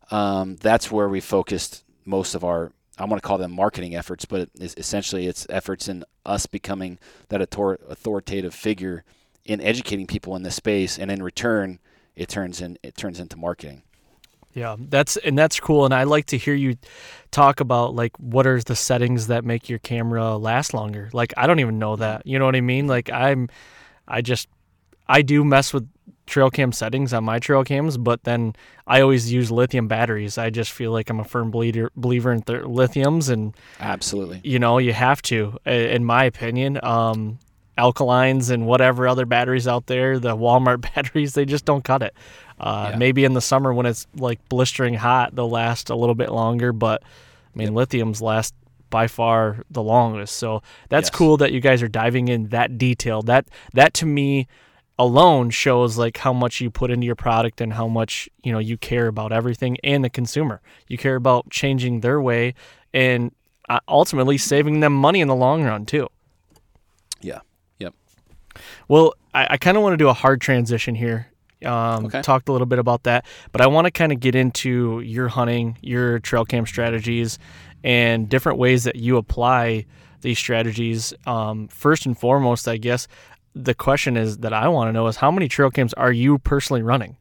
um, 0.09 0.55
that's 0.57 0.91
where 0.91 1.09
we 1.09 1.21
focused 1.21 1.83
most 2.05 2.35
of 2.35 2.43
our. 2.43 2.71
I 2.97 3.05
want 3.05 3.21
to 3.21 3.27
call 3.27 3.37
them 3.37 3.51
marketing 3.51 3.95
efforts, 3.95 4.25
but 4.25 4.49
it 4.59 4.77
essentially 4.77 5.25
it's 5.25 5.47
efforts 5.49 5.87
in 5.87 6.03
us 6.25 6.45
becoming 6.45 6.99
that 7.29 7.41
authoritative 7.41 8.53
figure 8.53 9.03
in 9.45 9.59
educating 9.59 10.05
people 10.05 10.35
in 10.35 10.43
this 10.43 10.55
space, 10.55 10.99
and 10.99 11.09
in 11.09 11.23
return, 11.23 11.79
it 12.15 12.29
turns 12.29 12.61
in 12.61 12.77
it 12.83 12.95
turns 12.95 13.19
into 13.19 13.37
marketing. 13.37 13.83
Yeah, 14.53 14.75
that's 14.77 15.17
and 15.17 15.37
that's 15.37 15.59
cool. 15.59 15.85
And 15.85 15.93
I 15.93 16.03
like 16.03 16.27
to 16.27 16.37
hear 16.37 16.53
you 16.53 16.75
talk 17.31 17.59
about 17.59 17.95
like 17.95 18.17
what 18.17 18.45
are 18.45 18.61
the 18.61 18.75
settings 18.75 19.27
that 19.27 19.45
make 19.45 19.69
your 19.69 19.79
camera 19.79 20.37
last 20.37 20.73
longer. 20.73 21.09
Like 21.13 21.33
I 21.37 21.47
don't 21.47 21.59
even 21.59 21.79
know 21.79 21.95
that. 21.95 22.25
You 22.27 22.39
know 22.39 22.45
what 22.45 22.55
I 22.55 22.61
mean? 22.61 22.87
Like 22.87 23.09
I'm, 23.11 23.49
I 24.07 24.21
just, 24.21 24.47
I 25.07 25.21
do 25.21 25.43
mess 25.43 25.73
with 25.73 25.87
trail 26.27 26.49
cam 26.49 26.71
settings 26.71 27.13
on 27.13 27.23
my 27.23 27.39
trail 27.39 27.63
cams, 27.63 27.97
but 27.97 28.23
then 28.23 28.53
I 28.87 29.01
always 29.01 29.31
use 29.31 29.51
lithium 29.51 29.87
batteries. 29.87 30.37
I 30.37 30.49
just 30.49 30.71
feel 30.71 30.91
like 30.91 31.09
I'm 31.09 31.19
a 31.19 31.23
firm 31.23 31.51
believer 31.51 31.91
believer 31.95 32.31
in 32.31 32.41
th- 32.41 32.61
lithiums, 32.61 33.29
and 33.29 33.55
absolutely, 33.79 34.41
you 34.43 34.59
know, 34.59 34.77
you 34.77 34.93
have 34.93 35.21
to, 35.23 35.57
in 35.65 36.03
my 36.05 36.23
opinion. 36.25 36.79
Um, 36.83 37.39
alkalines 37.77 38.51
and 38.51 38.67
whatever 38.67 39.07
other 39.07 39.25
batteries 39.25 39.67
out 39.67 39.87
there, 39.87 40.19
the 40.19 40.35
Walmart 40.35 40.81
batteries, 40.95 41.33
they 41.33 41.45
just 41.45 41.65
don't 41.65 41.83
cut 41.83 42.03
it. 42.03 42.13
Uh, 42.61 42.89
yeah. 42.91 42.97
Maybe 42.97 43.25
in 43.25 43.33
the 43.33 43.41
summer 43.41 43.73
when 43.73 43.87
it's 43.87 44.05
like 44.15 44.47
blistering 44.47 44.93
hot, 44.93 45.35
they'll 45.35 45.49
last 45.49 45.89
a 45.89 45.95
little 45.95 46.13
bit 46.13 46.31
longer. 46.31 46.71
But 46.71 47.01
I 47.03 47.57
mean, 47.57 47.75
yep. 47.75 47.89
lithiums 47.89 48.21
last 48.21 48.53
by 48.91 49.07
far 49.07 49.63
the 49.71 49.81
longest. 49.81 50.35
So 50.37 50.61
that's 50.89 51.07
yes. 51.07 51.15
cool 51.15 51.37
that 51.37 51.51
you 51.51 51.59
guys 51.59 51.81
are 51.81 51.87
diving 51.87 52.27
in 52.27 52.49
that 52.49 52.77
detail. 52.77 53.23
That 53.23 53.47
that 53.73 53.95
to 53.95 54.05
me 54.05 54.47
alone 54.99 55.49
shows 55.49 55.97
like 55.97 56.17
how 56.17 56.33
much 56.33 56.61
you 56.61 56.69
put 56.69 56.91
into 56.91 57.07
your 57.07 57.15
product 57.15 57.61
and 57.61 57.73
how 57.73 57.87
much 57.87 58.29
you 58.43 58.51
know 58.51 58.59
you 58.59 58.77
care 58.77 59.07
about 59.07 59.31
everything 59.31 59.77
and 59.83 60.03
the 60.03 60.09
consumer. 60.09 60.61
You 60.87 60.99
care 60.99 61.15
about 61.15 61.49
changing 61.49 62.01
their 62.01 62.21
way 62.21 62.53
and 62.93 63.31
uh, 63.69 63.79
ultimately 63.87 64.37
saving 64.37 64.81
them 64.81 64.93
money 64.93 65.21
in 65.21 65.27
the 65.27 65.35
long 65.35 65.63
run 65.63 65.87
too. 65.87 66.09
Yeah. 67.21 67.39
Yep. 67.79 67.95
Well, 68.87 69.15
I, 69.33 69.47
I 69.51 69.57
kind 69.57 69.77
of 69.77 69.81
want 69.81 69.93
to 69.93 69.97
do 69.97 70.09
a 70.09 70.13
hard 70.13 70.41
transition 70.41 70.93
here 70.93 71.30
um, 71.65 72.05
okay. 72.05 72.21
Talked 72.21 72.49
a 72.49 72.51
little 72.51 72.67
bit 72.67 72.79
about 72.79 73.03
that, 73.03 73.25
but 73.51 73.61
I 73.61 73.67
want 73.67 73.85
to 73.85 73.91
kind 73.91 74.11
of 74.11 74.19
get 74.19 74.35
into 74.35 75.01
your 75.01 75.27
hunting, 75.27 75.77
your 75.81 76.19
trail 76.19 76.45
cam 76.45 76.65
strategies, 76.65 77.39
and 77.83 78.29
different 78.29 78.57
ways 78.57 78.83
that 78.83 78.95
you 78.95 79.17
apply 79.17 79.85
these 80.21 80.37
strategies. 80.37 81.13
Um, 81.25 81.67
first 81.67 82.05
and 82.05 82.17
foremost, 82.17 82.67
I 82.67 82.77
guess 82.77 83.07
the 83.53 83.73
question 83.73 84.17
is 84.17 84.39
that 84.39 84.53
I 84.53 84.67
want 84.69 84.89
to 84.89 84.93
know 84.93 85.07
is 85.07 85.17
how 85.17 85.31
many 85.31 85.47
trail 85.47 85.69
cams 85.69 85.93
are 85.93 86.11
you 86.11 86.37
personally 86.37 86.81
running? 86.81 87.17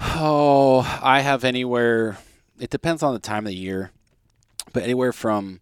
Oh, 0.00 0.80
I 1.02 1.20
have 1.20 1.44
anywhere. 1.44 2.18
It 2.58 2.70
depends 2.70 3.02
on 3.02 3.14
the 3.14 3.20
time 3.20 3.46
of 3.46 3.50
the 3.50 3.56
year, 3.56 3.90
but 4.72 4.82
anywhere 4.82 5.12
from 5.12 5.60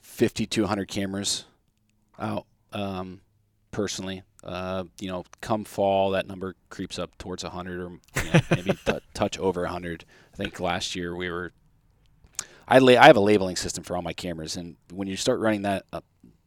fifty 0.00 0.46
to 0.46 0.66
hundred 0.66 0.88
cameras 0.88 1.44
out 2.18 2.46
um, 2.72 3.20
personally. 3.70 4.22
Uh, 4.44 4.84
you 5.00 5.08
know, 5.08 5.24
come 5.40 5.64
fall, 5.64 6.10
that 6.10 6.26
number 6.26 6.54
creeps 6.68 6.98
up 6.98 7.16
towards 7.16 7.42
100 7.42 7.80
or 7.80 7.90
you 7.90 8.32
know, 8.32 8.40
maybe 8.50 8.72
t- 8.86 8.98
touch 9.14 9.38
over 9.38 9.62
100. 9.62 10.04
I 10.32 10.36
think 10.36 10.60
last 10.60 10.94
year 10.94 11.16
we 11.16 11.30
were. 11.30 11.52
I, 12.68 12.78
la- 12.78 13.00
I 13.00 13.06
have 13.06 13.16
a 13.16 13.20
labeling 13.20 13.56
system 13.56 13.84
for 13.84 13.96
all 13.96 14.02
my 14.02 14.12
cameras, 14.12 14.56
and 14.56 14.76
when 14.92 15.08
you 15.08 15.16
start 15.16 15.40
running 15.40 15.62
that 15.62 15.84
uh, 15.92 16.00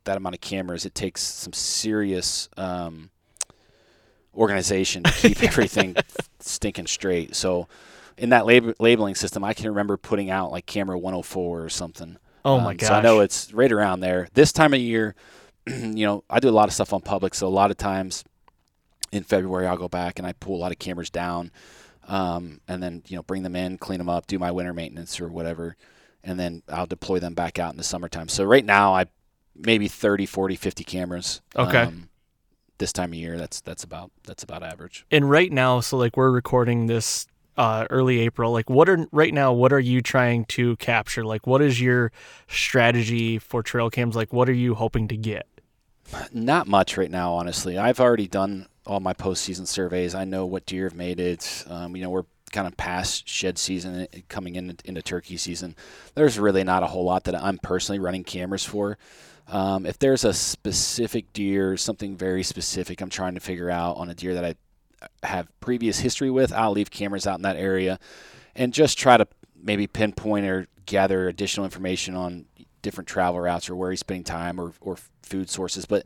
that 0.03 0.17
amount 0.17 0.35
of 0.35 0.41
cameras, 0.41 0.85
it 0.85 0.95
takes 0.95 1.21
some 1.21 1.53
serious 1.53 2.49
um, 2.57 3.09
organization 4.35 5.03
to 5.03 5.11
keep 5.11 5.43
everything 5.43 5.95
stinking 6.39 6.87
straight. 6.87 7.35
So, 7.35 7.67
in 8.17 8.29
that 8.29 8.45
lab- 8.45 8.75
labeling 8.79 9.15
system, 9.15 9.43
I 9.43 9.53
can 9.53 9.67
remember 9.69 9.97
putting 9.97 10.29
out 10.29 10.51
like 10.51 10.65
camera 10.65 10.97
104 10.97 11.63
or 11.63 11.69
something. 11.69 12.17
Oh 12.45 12.59
my 12.59 12.71
um, 12.71 12.77
gosh! 12.77 12.87
So 12.89 12.93
I 12.93 13.01
know 13.01 13.19
it's 13.21 13.53
right 13.53 13.71
around 13.71 13.99
there. 14.01 14.27
This 14.33 14.51
time 14.51 14.73
of 14.73 14.79
year 14.79 15.15
you 15.97 16.05
know, 16.05 16.23
I 16.29 16.39
do 16.39 16.49
a 16.49 16.51
lot 16.51 16.67
of 16.67 16.73
stuff 16.73 16.93
on 16.93 17.01
public, 17.01 17.33
so 17.35 17.47
a 17.47 17.49
lot 17.49 17.71
of 17.71 17.77
times 17.77 18.23
in 19.11 19.23
February 19.23 19.67
I'll 19.67 19.77
go 19.77 19.87
back 19.87 20.19
and 20.19 20.27
I 20.27 20.33
pull 20.33 20.55
a 20.55 20.59
lot 20.59 20.71
of 20.71 20.79
cameras 20.79 21.09
down, 21.09 21.51
um, 22.07 22.61
and 22.67 22.81
then 22.81 23.03
you 23.07 23.15
know 23.15 23.23
bring 23.23 23.43
them 23.43 23.55
in, 23.55 23.77
clean 23.77 23.99
them 23.99 24.09
up, 24.09 24.27
do 24.27 24.39
my 24.39 24.51
winter 24.51 24.73
maintenance 24.73 25.19
or 25.19 25.27
whatever, 25.27 25.75
and 26.23 26.39
then 26.39 26.63
I'll 26.69 26.85
deploy 26.85 27.19
them 27.19 27.33
back 27.33 27.59
out 27.59 27.71
in 27.71 27.77
the 27.77 27.83
summertime. 27.83 28.29
So 28.29 28.43
right 28.43 28.65
now 28.65 28.93
I 28.93 29.05
maybe 29.55 29.87
30, 29.87 30.25
40, 30.25 30.55
50 30.55 30.83
cameras. 30.83 31.41
Okay. 31.55 31.83
Um, 31.83 32.09
this 32.77 32.93
time 32.93 33.11
of 33.11 33.15
year, 33.15 33.37
that's 33.37 33.61
that's 33.61 33.83
about 33.83 34.11
that's 34.23 34.43
about 34.43 34.63
average. 34.63 35.05
And 35.09 35.29
right 35.29 35.51
now, 35.51 35.79
so 35.79 35.97
like 35.97 36.15
we're 36.15 36.31
recording 36.31 36.85
this 36.85 37.27
uh, 37.57 37.87
early 37.89 38.19
April. 38.19 38.51
Like, 38.51 38.69
what 38.69 38.87
are 38.87 39.07
right 39.11 39.33
now? 39.33 39.51
What 39.51 39.73
are 39.73 39.79
you 39.79 40.01
trying 40.01 40.45
to 40.45 40.75
capture? 40.77 41.25
Like, 41.25 41.47
what 41.47 41.61
is 41.61 41.81
your 41.81 42.11
strategy 42.47 43.39
for 43.39 43.63
trail 43.63 43.89
cams? 43.89 44.15
Like, 44.15 44.31
what 44.31 44.47
are 44.47 44.53
you 44.53 44.75
hoping 44.75 45.07
to 45.07 45.17
get? 45.17 45.47
Not 46.31 46.67
much 46.67 46.97
right 46.97 47.11
now, 47.11 47.33
honestly. 47.33 47.77
I've 47.77 47.99
already 47.99 48.27
done 48.27 48.67
all 48.85 48.99
my 48.99 49.13
postseason 49.13 49.67
surveys. 49.67 50.15
I 50.15 50.23
know 50.23 50.45
what 50.45 50.65
deer 50.65 50.85
have 50.85 50.95
made 50.95 51.19
it. 51.19 51.65
Um, 51.67 51.95
you 51.95 52.03
know, 52.03 52.09
we're 52.09 52.23
kind 52.51 52.67
of 52.67 52.77
past 52.77 53.27
shed 53.27 53.57
season 53.57 54.01
uh, 54.01 54.17
coming 54.29 54.55
in, 54.55 54.77
into 54.85 55.01
turkey 55.01 55.37
season. 55.37 55.75
There's 56.15 56.39
really 56.39 56.63
not 56.63 56.83
a 56.83 56.87
whole 56.87 57.03
lot 57.03 57.25
that 57.25 57.35
I'm 57.35 57.57
personally 57.57 57.99
running 57.99 58.23
cameras 58.23 58.63
for. 58.63 58.97
Um, 59.49 59.85
if 59.85 59.99
there's 59.99 60.25
a 60.25 60.33
specific 60.33 61.31
deer, 61.33 61.77
something 61.77 62.17
very 62.17 62.43
specific 62.43 63.01
I'm 63.01 63.09
trying 63.09 63.35
to 63.35 63.39
figure 63.39 63.69
out 63.69 63.97
on 63.97 64.09
a 64.09 64.13
deer 64.13 64.33
that 64.33 64.45
I 64.45 64.55
have 65.27 65.47
previous 65.59 65.99
history 65.99 66.29
with, 66.29 66.51
I'll 66.51 66.71
leave 66.71 66.91
cameras 66.91 67.27
out 67.27 67.37
in 67.37 67.43
that 67.43 67.55
area 67.55 67.99
and 68.55 68.73
just 68.73 68.97
try 68.97 69.17
to 69.17 69.27
maybe 69.61 69.87
pinpoint 69.87 70.45
or 70.45 70.67
gather 70.85 71.27
additional 71.27 71.65
information 71.65 72.15
on 72.15 72.45
different 72.87 73.07
travel 73.09 73.39
routes 73.41 73.69
or 73.69 73.75
where 73.75 73.91
he's 73.91 73.99
spending 73.99 74.23
time 74.23 74.61
or, 74.61 74.71
or 74.79 74.97
food 75.21 75.49
sources. 75.49 75.85
But 75.85 76.05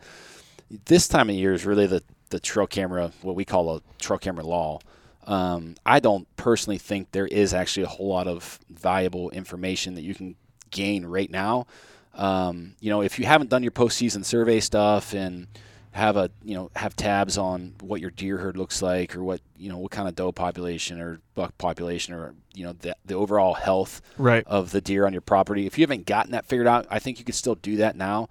this 0.86 1.08
time 1.08 1.30
of 1.30 1.36
year 1.36 1.54
is 1.54 1.66
really 1.66 1.86
the 1.86 2.02
the 2.32 2.40
trail 2.40 2.66
camera, 2.66 3.12
what 3.22 3.36
we 3.36 3.46
call 3.46 3.76
a 3.76 3.82
trail 4.00 4.18
camera 4.18 4.44
law. 4.44 4.80
Um, 5.28 5.76
I 5.86 6.00
don't 6.00 6.26
personally 6.38 6.80
think 6.80 7.12
there 7.12 7.28
is 7.28 7.54
actually 7.54 7.84
a 7.84 7.90
whole 7.90 8.08
lot 8.08 8.28
of 8.28 8.60
valuable 8.70 9.30
information 9.30 9.96
that 9.96 10.02
you 10.02 10.16
can 10.16 10.36
gain 10.72 11.06
right 11.06 11.30
now. 11.30 11.68
Um, 12.16 12.76
you 12.80 12.90
know, 12.90 13.02
if 13.02 13.20
you 13.20 13.26
haven't 13.26 13.50
done 13.50 13.64
your 13.64 13.72
postseason 13.72 14.26
survey 14.26 14.60
stuff 14.60 15.14
and 15.14 15.48
have 15.94 16.16
a 16.16 16.30
you 16.44 16.56
know 16.56 16.72
have 16.76 16.96
tabs 16.96 17.38
on 17.38 17.74
what 17.82 18.00
your 18.00 18.12
deer 18.12 18.38
herd 18.38 18.56
looks 18.56 18.82
like 18.82 19.16
or 19.16 19.24
what 19.24 19.42
you 19.58 19.70
know 19.70 19.78
what 19.78 19.92
kind 19.92 20.08
of 20.08 20.16
doe 20.16 20.32
population 20.32 21.02
or 21.02 21.20
buck 21.36 21.58
population 21.58 22.14
or 22.14 22.34
you 22.54 22.64
know 22.64 22.72
the, 22.74 22.96
the 23.06 23.14
overall 23.14 23.54
health 23.56 24.02
Right. 24.18 24.44
of 24.48 24.72
the 24.72 24.80
deer 24.82 25.06
on 25.06 25.12
your 25.12 25.22
property. 25.22 25.66
If 25.66 25.78
you 25.78 25.84
haven't 25.84 26.06
gotten 26.06 26.32
that 26.32 26.46
figured 26.46 26.68
out, 26.68 26.88
I 26.90 27.00
think 27.00 27.20
you 27.20 27.26
could 27.26 27.36
still 27.36 27.56
do 27.56 27.76
that 27.78 27.96
now. 27.96 28.30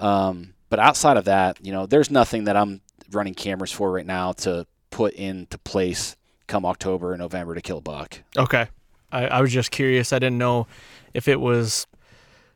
Um, 0.00 0.54
but 0.70 0.78
outside 0.78 1.16
of 1.16 1.24
that, 1.26 1.64
you 1.64 1.72
know, 1.72 1.86
there's 1.86 2.10
nothing 2.10 2.44
that 2.44 2.56
I'm 2.56 2.80
running 3.10 3.34
cameras 3.34 3.72
for 3.72 3.90
right 3.92 4.06
now 4.06 4.32
to 4.32 4.66
put 4.90 5.14
into 5.14 5.56
place 5.58 6.14
come 6.46 6.64
October 6.64 7.12
and 7.12 7.20
November 7.20 7.54
to 7.54 7.60
kill 7.60 7.78
a 7.78 7.82
buck. 7.82 8.20
Okay. 8.36 8.68
I, 9.12 9.26
I 9.26 9.40
was 9.40 9.52
just 9.52 9.70
curious. 9.70 10.12
I 10.12 10.18
didn't 10.18 10.38
know 10.38 10.66
if 11.14 11.28
it 11.28 11.40
was 11.40 11.86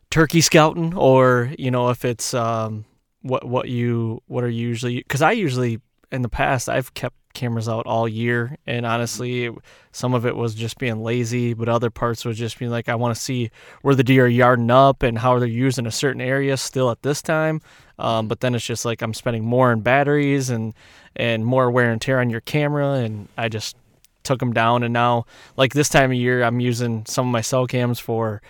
turkey 0.09 0.41
scouting 0.41 0.93
or 0.95 1.51
you 1.57 1.71
know 1.71 1.89
if 1.89 2.05
it's 2.05 2.33
um 2.35 2.85
what 3.23 3.45
what 3.45 3.67
you 3.69 4.21
what 4.27 4.43
are 4.43 4.49
you 4.49 4.67
usually 4.67 4.97
because 4.97 5.21
I 5.21 5.31
usually 5.31 5.81
in 6.11 6.21
the 6.21 6.29
past 6.29 6.69
I've 6.69 6.93
kept 6.93 7.15
cameras 7.33 7.67
out 7.67 7.87
all 7.87 8.07
year 8.07 8.57
and 8.67 8.85
honestly 8.85 9.49
some 9.91 10.13
of 10.13 10.23
it 10.25 10.35
was 10.35 10.53
just 10.53 10.77
being 10.77 11.01
lazy 11.01 11.55
but 11.55 11.67
other 11.67 11.89
parts 11.89 12.25
was 12.25 12.37
just 12.37 12.59
being 12.59 12.69
like 12.69 12.87
I 12.87 12.95
want 12.95 13.15
to 13.15 13.19
see 13.19 13.49
where 13.81 13.95
the 13.95 14.03
deer 14.03 14.25
are 14.25 14.27
yarding 14.27 14.69
up 14.69 15.01
and 15.01 15.17
how 15.17 15.39
they're 15.39 15.47
using 15.47 15.87
a 15.87 15.91
certain 15.91 16.21
area 16.21 16.55
still 16.57 16.91
at 16.91 17.01
this 17.01 17.23
time. 17.23 17.61
Um, 17.97 18.27
but 18.27 18.41
then 18.41 18.53
it's 18.53 18.65
just 18.65 18.85
like 18.85 19.01
I'm 19.01 19.13
spending 19.13 19.43
more 19.43 19.71
in 19.71 19.81
batteries 19.81 20.49
and 20.49 20.73
and 21.15 21.45
more 21.45 21.71
wear 21.71 21.91
and 21.91 22.01
tear 22.01 22.19
on 22.19 22.29
your 22.29 22.41
camera 22.41 22.93
and 22.95 23.27
I 23.37 23.49
just 23.49 23.75
took 24.23 24.39
them 24.39 24.53
down. 24.53 24.83
And 24.83 24.93
now 24.93 25.25
like 25.57 25.73
this 25.73 25.89
time 25.89 26.11
of 26.11 26.17
year 26.17 26.43
i'm 26.43 26.59
using 26.59 27.05
some 27.05 27.27
of 27.27 27.31
my 27.31 27.41
cell 27.41 27.67
cams 27.67 27.99
for 27.99 28.41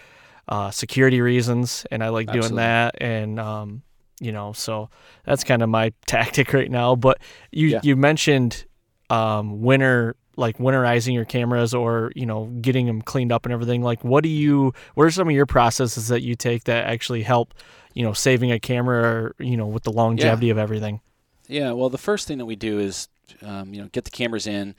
uh, 0.47 0.71
security 0.71 1.21
reasons 1.21 1.85
and 1.89 2.03
i 2.03 2.09
like 2.09 2.27
doing 2.27 2.39
Absolutely. 2.39 2.63
that. 2.63 3.01
And 3.01 3.39
um, 3.39 3.83
you 4.23 4.31
know 4.31 4.53
so 4.53 4.89
that's 5.25 5.43
kind 5.43 5.61
of 5.61 5.69
my 5.69 5.91
tactic 6.05 6.53
right 6.53 6.71
now 6.71 6.95
but 6.95 7.19
you 7.51 7.67
Yeah. 7.69 7.79
you 7.83 7.95
mentioned 7.95 8.65
um, 9.09 9.61
winter 9.61 10.15
like 10.35 10.57
winterizing 10.57 11.13
your 11.13 11.25
cameras 11.25 11.73
or 11.73 12.11
you 12.15 12.25
know 12.25 12.45
getting 12.61 12.87
them 12.87 13.01
cleaned 13.01 13.31
up 13.31 13.45
and 13.45 13.53
everything 13.53 13.83
like 13.83 14.03
what 14.03 14.23
do 14.23 14.29
you 14.29 14.73
what 14.95 15.03
are 15.05 15.11
some 15.11 15.27
of 15.27 15.33
your 15.35 15.45
processes 15.45 16.07
that 16.07 16.21
you 16.21 16.35
take 16.35 16.63
that 16.63 16.85
actually 16.87 17.21
help 17.21 17.53
you 17.93 18.03
know 18.03 18.13
saving 18.13 18.51
a 18.51 18.59
camera 18.59 19.03
or 19.03 19.35
you 19.39 19.55
know 19.57 19.67
with 19.67 19.83
the 19.83 19.91
longevity 19.91 20.49
of 20.49 20.57
everything 20.57 20.99
Yeah, 21.47 21.73
well, 21.73 21.89
the 21.89 21.97
first 21.99 22.27
thing 22.27 22.37
that 22.39 22.45
we 22.45 22.55
do 22.55 22.79
is, 22.79 23.09
um, 23.41 23.73
you 23.73 23.81
know, 23.81 23.89
get 23.91 24.05
the 24.05 24.09
cameras 24.11 24.47
in. 24.47 24.75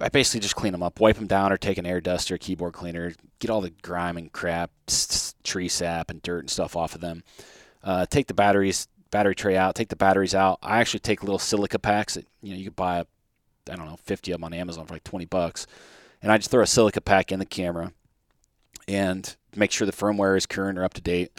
I 0.00 0.08
basically 0.10 0.40
just 0.40 0.56
clean 0.56 0.72
them 0.72 0.82
up, 0.82 1.00
wipe 1.00 1.16
them 1.16 1.26
down, 1.26 1.52
or 1.52 1.56
take 1.56 1.78
an 1.78 1.86
air 1.86 2.00
duster, 2.00 2.36
keyboard 2.36 2.72
cleaner, 2.74 3.12
get 3.38 3.50
all 3.50 3.60
the 3.60 3.70
grime 3.70 4.16
and 4.16 4.32
crap, 4.32 4.70
tree 5.42 5.68
sap 5.68 6.10
and 6.10 6.20
dirt 6.22 6.40
and 6.40 6.50
stuff 6.50 6.74
off 6.76 6.94
of 6.94 7.00
them. 7.00 7.22
Uh, 7.84 8.06
take 8.06 8.26
the 8.26 8.34
batteries, 8.34 8.88
battery 9.10 9.34
tray 9.34 9.56
out. 9.56 9.74
Take 9.74 9.88
the 9.88 9.96
batteries 9.96 10.34
out. 10.34 10.58
I 10.62 10.80
actually 10.80 11.00
take 11.00 11.22
little 11.22 11.38
silica 11.38 11.78
packs 11.78 12.14
that 12.14 12.26
you 12.42 12.52
know 12.52 12.58
you 12.58 12.64
could 12.64 12.76
buy, 12.76 13.04
I 13.70 13.76
don't 13.76 13.86
know, 13.86 13.98
50 14.02 14.32
of 14.32 14.36
them 14.36 14.44
on 14.44 14.54
Amazon 14.54 14.86
for 14.86 14.94
like 14.94 15.04
20 15.04 15.26
bucks, 15.26 15.66
and 16.22 16.32
I 16.32 16.38
just 16.38 16.50
throw 16.50 16.62
a 16.62 16.66
silica 16.66 17.02
pack 17.02 17.30
in 17.30 17.38
the 17.38 17.44
camera, 17.44 17.92
and 18.88 19.36
make 19.54 19.70
sure 19.70 19.86
the 19.86 19.92
firmware 19.92 20.36
is 20.36 20.46
current 20.46 20.78
or 20.78 20.84
up 20.84 20.94
to 20.94 21.02
date. 21.02 21.38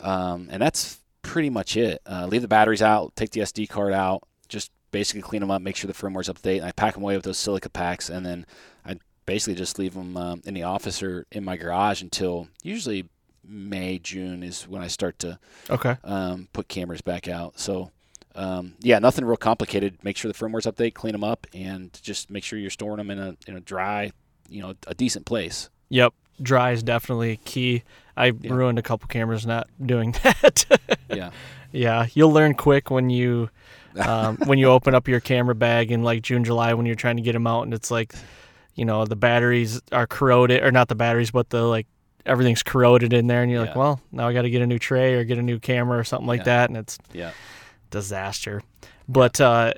Um, 0.00 0.48
and 0.50 0.62
that's 0.62 1.00
pretty 1.22 1.50
much 1.50 1.76
it. 1.76 2.00
Uh, 2.06 2.26
leave 2.26 2.42
the 2.42 2.48
batteries 2.48 2.82
out, 2.82 3.16
take 3.16 3.30
the 3.30 3.40
SD 3.40 3.68
card 3.68 3.92
out, 3.92 4.22
just 4.48 4.70
basically 4.90 5.22
clean 5.22 5.40
them 5.40 5.50
up, 5.50 5.62
make 5.62 5.76
sure 5.76 5.88
the 5.88 5.94
firmware's 5.94 6.28
up 6.28 6.36
to 6.36 6.42
date, 6.42 6.58
and 6.58 6.66
I 6.66 6.72
pack 6.72 6.94
them 6.94 7.02
away 7.02 7.16
with 7.16 7.24
those 7.24 7.38
silica 7.38 7.68
packs, 7.68 8.08
and 8.08 8.24
then 8.24 8.46
I 8.84 8.96
basically 9.26 9.54
just 9.54 9.78
leave 9.78 9.94
them 9.94 10.16
um, 10.16 10.42
in 10.44 10.54
the 10.54 10.62
office 10.62 11.02
or 11.02 11.26
in 11.32 11.44
my 11.44 11.56
garage 11.56 12.00
until 12.00 12.48
usually 12.62 13.06
May, 13.48 13.98
June 13.98 14.42
is 14.42 14.68
when 14.68 14.82
I 14.82 14.88
start 14.88 15.18
to 15.20 15.38
okay 15.70 15.96
um, 16.04 16.48
put 16.52 16.68
cameras 16.68 17.00
back 17.00 17.28
out. 17.28 17.58
So. 17.58 17.90
Um, 18.34 18.74
yeah, 18.78 19.00
nothing 19.00 19.24
real 19.24 19.36
complicated. 19.36 19.98
Make 20.04 20.16
sure 20.16 20.30
the 20.30 20.38
firmware's 20.38 20.64
up 20.64 20.76
to 20.76 20.84
date, 20.84 20.94
clean 20.94 21.10
them 21.10 21.24
up, 21.24 21.44
and 21.52 21.92
just 22.02 22.30
make 22.30 22.44
sure 22.44 22.56
you're 22.56 22.70
storing 22.70 22.98
them 22.98 23.10
in 23.10 23.18
a 23.18 23.36
in 23.48 23.56
a 23.56 23.60
dry, 23.60 24.12
you 24.48 24.62
know, 24.62 24.74
a 24.86 24.94
decent 24.94 25.26
place. 25.26 25.70
Yep, 25.88 26.14
dry 26.40 26.70
is 26.70 26.84
definitely 26.84 27.38
key. 27.44 27.82
I 28.16 28.26
Yeah. 28.26 28.52
ruined 28.52 28.78
a 28.78 28.82
couple 28.82 29.08
cameras 29.08 29.44
not 29.44 29.66
doing 29.84 30.12
that. 30.22 30.64
Yeah, 31.12 31.30
yeah, 31.72 32.06
you'll 32.14 32.30
learn 32.32 32.54
quick 32.54 32.92
when 32.92 33.10
you 33.10 33.50
um, 33.98 34.36
when 34.44 34.58
you 34.60 34.68
open 34.68 34.94
up 34.94 35.08
your 35.08 35.18
camera 35.20 35.56
bag 35.56 35.90
in 35.90 36.04
like 36.04 36.22
June, 36.22 36.44
July 36.44 36.74
when 36.74 36.86
you're 36.86 36.94
trying 36.94 37.16
to 37.16 37.22
get 37.22 37.32
them 37.32 37.48
out, 37.48 37.62
and 37.62 37.74
it's 37.74 37.90
like, 37.90 38.14
you 38.76 38.84
know, 38.84 39.04
the 39.04 39.16
batteries 39.16 39.80
are 39.90 40.06
corroded, 40.06 40.62
or 40.62 40.70
not 40.70 40.86
the 40.86 40.94
batteries, 40.94 41.32
but 41.32 41.50
the 41.50 41.62
like 41.62 41.88
everything's 42.26 42.62
corroded 42.62 43.12
in 43.12 43.26
there, 43.26 43.42
and 43.42 43.50
you're 43.50 43.64
like, 43.64 43.76
well, 43.76 44.00
now 44.12 44.28
I 44.28 44.32
got 44.32 44.42
to 44.42 44.50
get 44.50 44.62
a 44.62 44.66
new 44.66 44.78
tray 44.78 45.14
or 45.14 45.24
get 45.24 45.38
a 45.38 45.42
new 45.42 45.58
camera 45.58 45.98
or 45.98 46.04
something 46.04 46.26
like 46.26 46.40
Yeah. 46.40 46.44
that, 46.44 46.70
and 46.70 46.76
it's 46.78 46.98
yeah. 47.12 47.30
disaster. 47.90 48.62
But 49.08 49.40
uh, 49.40 49.74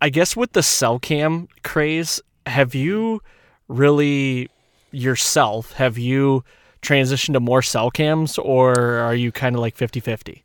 I 0.00 0.08
guess 0.10 0.36
with 0.36 0.52
the 0.52 0.62
cell 0.62 0.98
cam 0.98 1.48
craze, 1.62 2.20
have 2.46 2.74
you 2.74 3.22
really 3.68 4.50
yourself 4.90 5.72
have 5.72 5.98
you 5.98 6.44
transitioned 6.82 7.32
to 7.32 7.40
more 7.40 7.62
cell 7.62 7.90
cams 7.90 8.38
or 8.38 8.78
are 8.78 9.14
you 9.14 9.32
kind 9.32 9.56
of 9.56 9.60
like 9.60 9.76
50-50? 9.76 10.42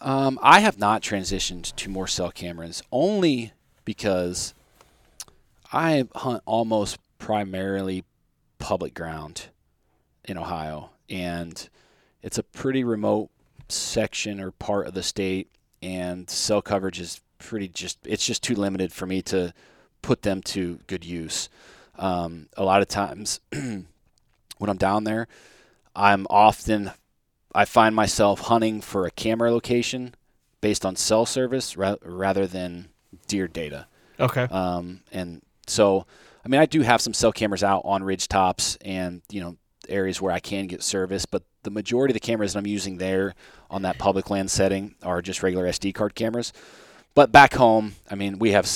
Um, 0.00 0.38
I 0.42 0.60
have 0.60 0.78
not 0.78 1.02
transitioned 1.02 1.74
to 1.76 1.90
more 1.90 2.06
cell 2.06 2.30
cameras 2.30 2.82
only 2.92 3.52
because 3.84 4.54
I 5.72 6.04
hunt 6.14 6.42
almost 6.46 6.98
primarily 7.18 8.04
public 8.58 8.94
ground 8.94 9.48
in 10.24 10.38
Ohio, 10.38 10.90
and 11.08 11.68
it's 12.22 12.38
a 12.38 12.42
pretty 12.42 12.84
remote 12.84 13.30
section 13.68 14.40
or 14.40 14.50
part 14.50 14.86
of 14.86 14.94
the 14.94 15.02
state, 15.02 15.48
and 15.82 16.28
cell 16.28 16.62
coverage 16.62 17.00
is 17.00 17.20
pretty 17.38 17.68
just 17.68 17.98
it's 18.04 18.24
just 18.24 18.42
too 18.42 18.54
limited 18.54 18.92
for 18.92 19.06
me 19.06 19.20
to 19.22 19.52
put 20.00 20.22
them 20.22 20.42
to 20.42 20.78
good 20.86 21.04
use. 21.04 21.48
Um, 21.98 22.48
a 22.56 22.64
lot 22.64 22.82
of 22.82 22.88
times 22.88 23.40
when 23.50 23.86
I'm 24.60 24.76
down 24.76 25.04
there, 25.04 25.28
I'm 25.94 26.26
often 26.30 26.92
I 27.54 27.64
find 27.64 27.94
myself 27.94 28.40
hunting 28.40 28.80
for 28.80 29.06
a 29.06 29.10
camera 29.10 29.52
location 29.52 30.14
based 30.60 30.86
on 30.86 30.96
cell 30.96 31.26
service 31.26 31.76
ra- 31.76 31.96
rather 32.02 32.46
than 32.46 32.88
deer 33.26 33.48
data. 33.48 33.86
Okay. 34.18 34.44
Um, 34.44 35.00
and 35.10 35.42
so, 35.66 36.06
I 36.44 36.48
mean, 36.48 36.60
I 36.60 36.66
do 36.66 36.80
have 36.82 37.00
some 37.00 37.12
cell 37.12 37.32
cameras 37.32 37.62
out 37.62 37.82
on 37.84 38.02
ridge 38.02 38.28
tops 38.28 38.78
and 38.80 39.22
you 39.30 39.40
know 39.40 39.56
areas 39.88 40.20
where 40.20 40.32
I 40.32 40.40
can 40.40 40.66
get 40.66 40.82
service, 40.82 41.26
but 41.26 41.42
the 41.62 41.70
majority 41.70 42.12
of 42.12 42.14
the 42.14 42.20
cameras 42.20 42.52
that 42.52 42.58
I'm 42.58 42.66
using 42.66 42.98
there 42.98 43.34
on 43.70 43.82
that 43.82 43.98
public 43.98 44.30
land 44.30 44.50
setting 44.50 44.94
are 45.02 45.22
just 45.22 45.42
regular 45.42 45.66
SD 45.66 45.94
card 45.94 46.14
cameras. 46.14 46.52
But 47.14 47.32
back 47.32 47.54
home, 47.54 47.94
I 48.10 48.14
mean, 48.14 48.38
we 48.38 48.52
have 48.52 48.68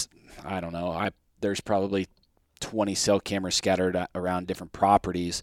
I 0.45 0.61
don't 0.61 0.73
know, 0.73 0.91
I 0.91 1.11
there's 1.41 1.61
probably 1.61 2.07
20 2.61 2.95
cell 2.95 3.21
cameras 3.21 3.55
scattered 3.55 3.97
around 4.15 4.47
different 4.47 4.73
properties. 4.73 5.43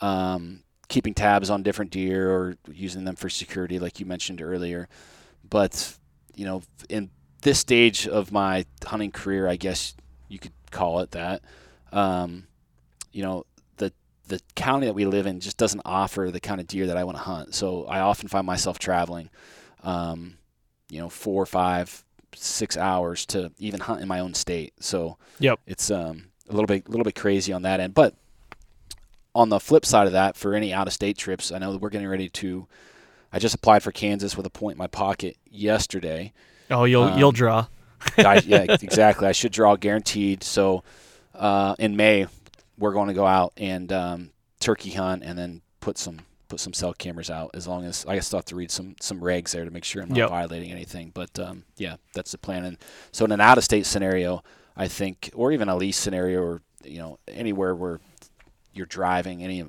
Um, 0.00 0.62
keeping 0.88 1.14
tabs 1.14 1.50
on 1.50 1.62
different 1.62 1.90
deer 1.90 2.30
or 2.30 2.56
using 2.70 3.04
them 3.04 3.16
for 3.16 3.28
security, 3.28 3.78
like 3.78 3.98
you 3.98 4.06
mentioned 4.06 4.40
earlier. 4.40 4.88
But 5.48 5.96
you 6.34 6.44
know, 6.44 6.62
in 6.88 7.10
this 7.42 7.58
stage 7.58 8.06
of 8.06 8.32
my 8.32 8.66
hunting 8.84 9.10
career, 9.10 9.48
I 9.48 9.56
guess 9.56 9.94
you 10.28 10.38
could 10.38 10.52
call 10.70 11.00
it 11.00 11.12
that. 11.12 11.42
Um, 11.92 12.46
you 13.12 13.22
know, 13.22 13.44
the 14.28 14.40
county 14.54 14.86
that 14.86 14.94
we 14.94 15.04
live 15.06 15.26
in 15.26 15.40
just 15.40 15.56
doesn't 15.56 15.82
offer 15.84 16.30
the 16.32 16.40
kind 16.40 16.60
of 16.60 16.66
deer 16.66 16.86
that 16.86 16.96
I 16.96 17.04
want 17.04 17.16
to 17.18 17.22
hunt. 17.22 17.54
So 17.54 17.84
I 17.86 18.00
often 18.00 18.28
find 18.28 18.46
myself 18.46 18.78
traveling, 18.78 19.30
um, 19.84 20.34
you 20.90 20.98
know, 21.00 21.08
four, 21.08 21.46
five, 21.46 22.04
six 22.34 22.76
hours 22.76 23.24
to 23.26 23.52
even 23.58 23.80
hunt 23.80 24.00
in 24.02 24.08
my 24.08 24.18
own 24.20 24.34
state. 24.34 24.74
So 24.80 25.16
Yep. 25.38 25.60
it's 25.66 25.90
um, 25.90 26.26
a 26.48 26.52
little 26.52 26.66
bit 26.66 26.86
a 26.86 26.90
little 26.90 27.04
bit 27.04 27.14
crazy 27.14 27.52
on 27.52 27.62
that 27.62 27.80
end. 27.80 27.94
But 27.94 28.14
on 29.34 29.48
the 29.48 29.60
flip 29.60 29.84
side 29.84 30.06
of 30.06 30.12
that, 30.14 30.36
for 30.36 30.54
any 30.54 30.72
out 30.72 30.86
of 30.86 30.92
state 30.92 31.16
trips, 31.18 31.52
I 31.52 31.58
know 31.58 31.72
that 31.72 31.80
we're 31.80 31.90
getting 31.90 32.08
ready 32.08 32.28
to. 32.30 32.66
I 33.32 33.38
just 33.38 33.54
applied 33.54 33.82
for 33.82 33.92
Kansas 33.92 34.36
with 34.36 34.46
a 34.46 34.50
point 34.50 34.74
in 34.74 34.78
my 34.78 34.86
pocket 34.86 35.36
yesterday. 35.50 36.32
Oh, 36.70 36.84
you'll 36.84 37.04
Um, 37.04 37.18
you'll 37.18 37.32
draw. 37.32 37.66
I, 38.18 38.42
yeah, 38.46 38.62
exactly. 38.68 39.26
I 39.28 39.32
should 39.32 39.52
draw 39.52 39.76
guaranteed. 39.76 40.42
So 40.42 40.84
uh, 41.34 41.74
in 41.78 41.96
May, 41.96 42.26
we're 42.78 42.92
going 42.92 43.08
to 43.08 43.14
go 43.14 43.26
out 43.26 43.52
and 43.56 43.92
um, 43.92 44.30
turkey 44.60 44.90
hunt, 44.90 45.22
and 45.24 45.38
then 45.38 45.62
put 45.80 45.98
some 45.98 46.20
put 46.48 46.60
some 46.60 46.72
cell 46.72 46.92
cameras 46.92 47.30
out. 47.30 47.50
As 47.54 47.66
long 47.66 47.84
as 47.84 48.04
I 48.06 48.14
guess 48.14 48.32
I'll 48.32 48.38
have 48.38 48.44
to 48.46 48.56
read 48.56 48.70
some 48.70 48.96
some 49.00 49.20
regs 49.20 49.50
there 49.50 49.64
to 49.64 49.70
make 49.70 49.84
sure 49.84 50.02
I'm 50.02 50.08
not 50.10 50.16
Yep. 50.18 50.28
violating 50.30 50.70
anything. 50.70 51.10
But 51.14 51.38
um, 51.38 51.64
yeah, 51.76 51.96
that's 52.14 52.32
the 52.32 52.38
plan. 52.38 52.64
And 52.64 52.78
so 53.12 53.24
in 53.24 53.32
an 53.32 53.40
out 53.40 53.58
of 53.58 53.64
state 53.64 53.86
scenario, 53.86 54.42
I 54.76 54.88
think, 54.88 55.30
or 55.34 55.52
even 55.52 55.68
a 55.68 55.76
lease 55.76 55.96
scenario, 55.96 56.40
or 56.42 56.62
you 56.84 56.98
know 56.98 57.18
anywhere 57.28 57.74
where 57.74 58.00
you're 58.72 58.86
driving 58.86 59.42
any 59.42 59.64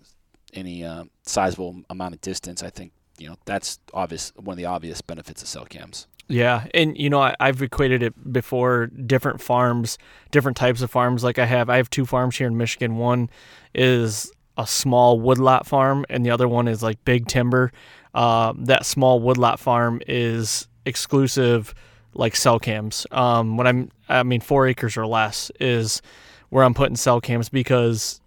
any 0.53 0.83
uh, 0.83 1.05
sizable 1.23 1.81
amount 1.89 2.13
of 2.15 2.21
distance, 2.21 2.61
I 2.63 2.69
think 2.69 2.91
you 3.17 3.27
know 3.29 3.37
that's 3.45 3.79
obvious 3.93 4.31
one 4.35 4.53
of 4.53 4.57
the 4.57 4.65
obvious 4.65 5.01
benefits 5.01 5.41
of 5.41 5.47
cell 5.47 5.65
cams. 5.65 6.07
Yeah, 6.29 6.65
and 6.73 6.97
you 6.97 7.09
know 7.09 7.21
I, 7.21 7.35
I've 7.39 7.61
equated 7.61 8.03
it 8.03 8.33
before. 8.33 8.87
Different 8.87 9.41
farms, 9.41 9.97
different 10.31 10.57
types 10.57 10.81
of 10.81 10.91
farms. 10.91 11.23
Like 11.23 11.39
I 11.39 11.45
have, 11.45 11.69
I 11.69 11.77
have 11.77 11.89
two 11.89 12.05
farms 12.05 12.37
here 12.37 12.47
in 12.47 12.57
Michigan. 12.57 12.97
One 12.97 13.29
is 13.73 14.31
a 14.57 14.67
small 14.67 15.19
woodlot 15.19 15.65
farm, 15.65 16.05
and 16.09 16.25
the 16.25 16.31
other 16.31 16.47
one 16.47 16.67
is 16.67 16.83
like 16.83 17.03
big 17.05 17.27
timber. 17.27 17.71
Uh, 18.13 18.53
that 18.57 18.85
small 18.85 19.19
woodlot 19.19 19.59
farm 19.59 20.01
is 20.07 20.67
exclusive, 20.85 21.73
like 22.13 22.35
cell 22.35 22.59
cams. 22.59 23.07
Um, 23.11 23.55
when 23.55 23.67
I'm, 23.67 23.91
I 24.09 24.23
mean, 24.23 24.41
four 24.41 24.67
acres 24.67 24.97
or 24.97 25.05
less 25.05 25.49
is 25.59 26.01
where 26.49 26.63
I'm 26.63 26.73
putting 26.73 26.95
cell 26.97 27.21
cams 27.21 27.47
because 27.47 28.19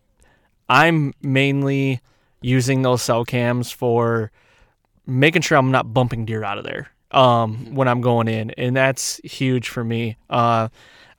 I'm 0.70 1.12
mainly 1.20 2.00
using 2.40 2.80
those 2.80 3.02
cell 3.02 3.24
cams 3.26 3.70
for 3.70 4.30
making 5.06 5.42
sure 5.42 5.58
I'm 5.58 5.70
not 5.70 5.92
bumping 5.92 6.24
deer 6.24 6.44
out 6.44 6.56
of 6.56 6.64
there 6.64 6.90
um, 7.12 7.74
when 7.74 7.88
I'm 7.88 8.00
going 8.00 8.28
in, 8.28 8.50
and 8.52 8.76
that's 8.76 9.20
huge 9.24 9.68
for 9.68 9.84
me. 9.84 10.16
Uh, 10.28 10.68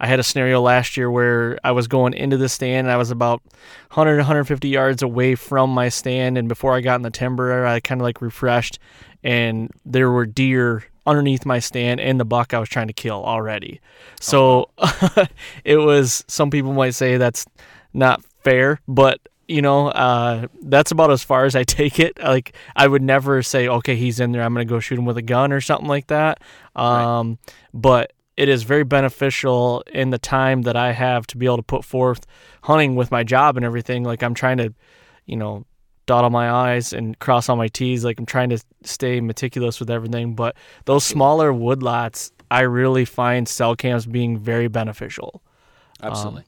I 0.02 0.08
had 0.08 0.20
a 0.20 0.24
scenario 0.24 0.60
last 0.62 0.98
year 0.98 1.12
where 1.12 1.60
I 1.64 1.72
was 1.74 1.88
going 1.88 2.14
into 2.16 2.36
the 2.36 2.50
stand 2.50 2.88
and 2.88 2.92
I 2.92 2.98
was 2.98 3.12
about 3.12 3.44
100 3.92 4.18
150 4.18 4.68
yards 4.68 5.04
away 5.04 5.36
from 5.36 5.70
my 5.70 5.90
stand 5.90 6.40
and 6.40 6.48
before 6.48 6.74
I 6.74 6.82
got 6.82 6.96
in 6.96 7.04
the 7.04 7.12
timber 7.12 7.68
I 7.68 7.80
kind 7.82 8.02
of 8.02 8.04
like 8.04 8.20
refreshed 8.20 8.80
and 9.24 9.70
there 9.86 10.10
were 10.10 10.26
deer 10.26 10.86
underneath 11.06 11.46
my 11.46 11.60
stand 11.60 12.00
and 12.00 12.20
the 12.20 12.26
buck 12.26 12.52
I 12.52 12.60
was 12.60 12.68
trying 12.68 12.88
to 12.88 12.94
kill 12.94 13.24
already. 13.24 13.80
So 14.20 14.70
it 15.64 15.78
was 15.78 16.24
some 16.28 16.50
people 16.50 16.74
might 16.74 16.96
say 16.96 17.18
that's 17.18 17.46
not 17.94 18.24
fair, 18.44 18.82
but 18.88 19.20
you 19.52 19.62
know, 19.62 19.90
uh, 19.90 20.48
that's 20.64 20.92
about 20.92 21.12
as 21.12 21.24
far 21.24 21.46
as 21.46 21.56
I 21.56 21.64
take 21.80 22.00
it. 22.00 22.18
Like, 22.20 22.56
I 22.76 22.88
would 22.88 23.02
never 23.02 23.44
say, 23.44 23.68
okay, 23.68 23.96
he's 23.96 24.20
in 24.20 24.32
there. 24.32 24.42
I'm 24.42 24.54
going 24.54 24.66
to 24.66 24.70
go 24.70 24.80
shoot 24.80 24.98
him 24.98 25.06
with 25.06 25.18
a 25.18 25.22
gun 25.22 25.52
or 25.52 25.62
something 25.62 25.88
like 25.88 26.08
that. 26.08 26.42
Um, 26.76 27.30
right. 27.30 27.54
But 27.74 28.14
it 28.38 28.50
is 28.50 28.64
very 28.64 28.84
beneficial 28.84 29.84
in 29.94 30.10
the 30.10 30.18
time 30.18 30.64
that 30.64 30.76
I 30.76 30.94
have 30.94 31.28
to 31.28 31.38
be 31.38 31.46
able 31.46 31.58
to 31.58 31.64
put 31.64 31.84
forth 31.84 32.26
hunting 32.64 32.96
with 32.96 33.12
my 33.12 33.24
job 33.24 33.58
and 33.58 33.66
everything. 33.66 34.04
Like, 34.04 34.24
I'm 34.24 34.34
trying 34.34 34.58
to, 34.58 34.74
you 35.26 35.36
know, 35.36 35.66
dot 36.06 36.24
all 36.24 36.30
my 36.30 36.50
I's 36.50 36.94
and 36.94 37.20
cross 37.20 37.50
all 37.50 37.58
my 37.58 37.68
T's. 37.68 38.04
Like, 38.06 38.20
I'm 38.20 38.26
trying 38.26 38.50
to 38.50 38.64
stay 38.84 39.20
meticulous 39.20 39.80
with 39.80 39.90
everything. 39.90 40.34
But 40.34 40.56
those 40.86 41.04
smaller 41.04 41.52
woodlots, 41.52 42.32
I 42.50 42.62
really 42.62 43.06
find 43.06 43.48
cell 43.48 43.76
cams 43.76 44.06
being 44.06 44.38
very 44.38 44.70
beneficial. 44.70 45.44
Absolutely. 46.02 46.42
Um, 46.42 46.48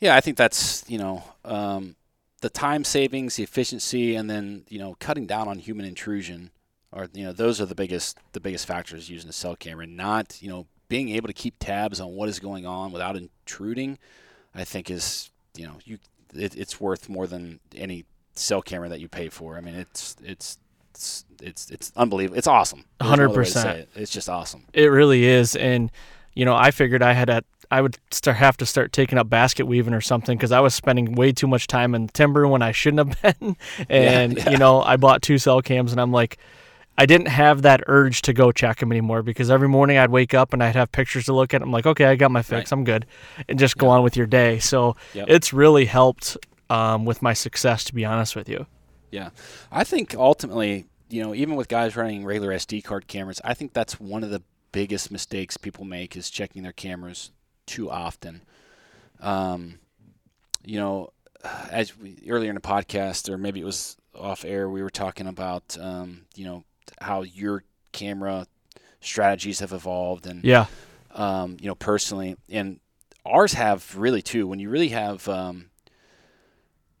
yeah, 0.00 0.16
I 0.16 0.20
think 0.20 0.36
that's, 0.36 0.84
you 0.88 0.98
know, 0.98 1.22
um, 1.44 1.96
the 2.44 2.50
time 2.50 2.84
savings, 2.84 3.36
the 3.36 3.42
efficiency, 3.42 4.14
and 4.14 4.28
then 4.28 4.64
you 4.68 4.78
know 4.78 4.96
cutting 5.00 5.26
down 5.26 5.48
on 5.48 5.58
human 5.58 5.86
intrusion 5.86 6.50
are 6.92 7.08
you 7.14 7.24
know 7.24 7.32
those 7.32 7.58
are 7.58 7.64
the 7.64 7.74
biggest 7.74 8.18
the 8.32 8.40
biggest 8.40 8.66
factors 8.66 9.08
using 9.08 9.30
a 9.30 9.32
cell 9.32 9.56
camera. 9.56 9.86
Not 9.86 10.42
you 10.42 10.50
know 10.50 10.66
being 10.88 11.08
able 11.08 11.26
to 11.26 11.32
keep 11.32 11.54
tabs 11.58 12.00
on 12.00 12.08
what 12.10 12.28
is 12.28 12.38
going 12.38 12.66
on 12.66 12.92
without 12.92 13.16
intruding, 13.16 13.96
I 14.54 14.64
think 14.64 14.90
is 14.90 15.30
you 15.56 15.66
know 15.66 15.78
you 15.86 15.96
it, 16.34 16.54
it's 16.54 16.78
worth 16.78 17.08
more 17.08 17.26
than 17.26 17.60
any 17.74 18.04
cell 18.34 18.60
camera 18.60 18.90
that 18.90 19.00
you 19.00 19.08
pay 19.08 19.30
for. 19.30 19.56
I 19.56 19.62
mean 19.62 19.76
it's 19.76 20.14
it's 20.22 20.58
it's 20.92 21.24
it's, 21.40 21.70
it's 21.70 21.92
unbelievable. 21.96 22.36
It's 22.36 22.46
awesome. 22.46 22.84
Hundred 23.00 23.30
percent. 23.30 23.78
It. 23.78 23.88
It's 23.94 24.12
just 24.12 24.28
awesome. 24.28 24.66
It 24.74 24.88
really 24.88 25.24
is, 25.24 25.56
and 25.56 25.90
you 26.34 26.44
know 26.44 26.54
I 26.54 26.72
figured 26.72 27.02
I 27.02 27.14
had 27.14 27.30
at 27.30 27.46
I 27.74 27.80
would 27.80 27.98
start 28.12 28.36
have 28.36 28.56
to 28.58 28.66
start 28.66 28.92
taking 28.92 29.18
up 29.18 29.28
basket 29.28 29.66
weaving 29.66 29.94
or 29.94 30.00
something 30.00 30.38
because 30.38 30.52
I 30.52 30.60
was 30.60 30.76
spending 30.76 31.16
way 31.16 31.32
too 31.32 31.48
much 31.48 31.66
time 31.66 31.96
in 31.96 32.06
timber 32.06 32.46
when 32.46 32.62
I 32.62 32.70
shouldn't 32.70 33.08
have 33.08 33.38
been. 33.40 33.56
and 33.88 34.36
yeah, 34.36 34.44
yeah. 34.44 34.50
you 34.50 34.58
know, 34.58 34.80
I 34.80 34.96
bought 34.96 35.22
two 35.22 35.38
cell 35.38 35.60
cams, 35.60 35.90
and 35.90 36.00
I'm 36.00 36.12
like, 36.12 36.38
I 36.96 37.04
didn't 37.04 37.26
have 37.26 37.62
that 37.62 37.82
urge 37.88 38.22
to 38.22 38.32
go 38.32 38.52
check 38.52 38.78
them 38.78 38.92
anymore 38.92 39.24
because 39.24 39.50
every 39.50 39.68
morning 39.68 39.98
I'd 39.98 40.12
wake 40.12 40.34
up 40.34 40.52
and 40.52 40.62
I'd 40.62 40.76
have 40.76 40.92
pictures 40.92 41.24
to 41.24 41.32
look 41.32 41.52
at. 41.52 41.62
I'm 41.62 41.72
like, 41.72 41.84
okay, 41.84 42.04
I 42.04 42.14
got 42.14 42.30
my 42.30 42.42
fix, 42.42 42.70
right. 42.70 42.78
I'm 42.78 42.84
good, 42.84 43.06
and 43.48 43.58
just 43.58 43.76
go 43.76 43.86
yep. 43.86 43.94
on 43.94 44.02
with 44.04 44.16
your 44.16 44.28
day. 44.28 44.60
So 44.60 44.94
yep. 45.12 45.26
it's 45.28 45.52
really 45.52 45.86
helped 45.86 46.36
um, 46.70 47.04
with 47.04 47.22
my 47.22 47.32
success, 47.32 47.82
to 47.86 47.94
be 47.94 48.04
honest 48.04 48.36
with 48.36 48.48
you. 48.48 48.66
Yeah, 49.10 49.30
I 49.72 49.82
think 49.82 50.14
ultimately, 50.14 50.86
you 51.10 51.24
know, 51.24 51.34
even 51.34 51.56
with 51.56 51.66
guys 51.66 51.96
running 51.96 52.24
regular 52.24 52.54
SD 52.54 52.84
card 52.84 53.08
cameras, 53.08 53.40
I 53.44 53.54
think 53.54 53.72
that's 53.72 53.98
one 53.98 54.22
of 54.22 54.30
the 54.30 54.42
biggest 54.70 55.10
mistakes 55.10 55.56
people 55.56 55.84
make 55.84 56.14
is 56.14 56.30
checking 56.30 56.62
their 56.62 56.72
cameras 56.72 57.32
too 57.66 57.90
often. 57.90 58.42
Um, 59.20 59.78
you 60.64 60.78
know, 60.78 61.12
as 61.70 61.96
we, 61.98 62.22
earlier 62.28 62.50
in 62.50 62.54
the 62.54 62.60
podcast, 62.60 63.28
or 63.28 63.38
maybe 63.38 63.60
it 63.60 63.64
was 63.64 63.96
off 64.14 64.44
air, 64.44 64.68
we 64.68 64.82
were 64.82 64.90
talking 64.90 65.26
about, 65.26 65.76
um, 65.80 66.22
you 66.34 66.44
know, 66.44 66.64
how 67.00 67.22
your 67.22 67.64
camera 67.92 68.46
strategies 69.00 69.60
have 69.60 69.72
evolved, 69.72 70.26
and 70.26 70.44
yeah, 70.44 70.66
um, 71.12 71.56
you 71.60 71.68
know, 71.68 71.74
personally, 71.74 72.36
and 72.48 72.80
ours 73.24 73.54
have 73.54 73.96
really 73.96 74.22
too. 74.22 74.46
When 74.46 74.58
you 74.58 74.70
really 74.70 74.88
have 74.88 75.28
um, 75.28 75.70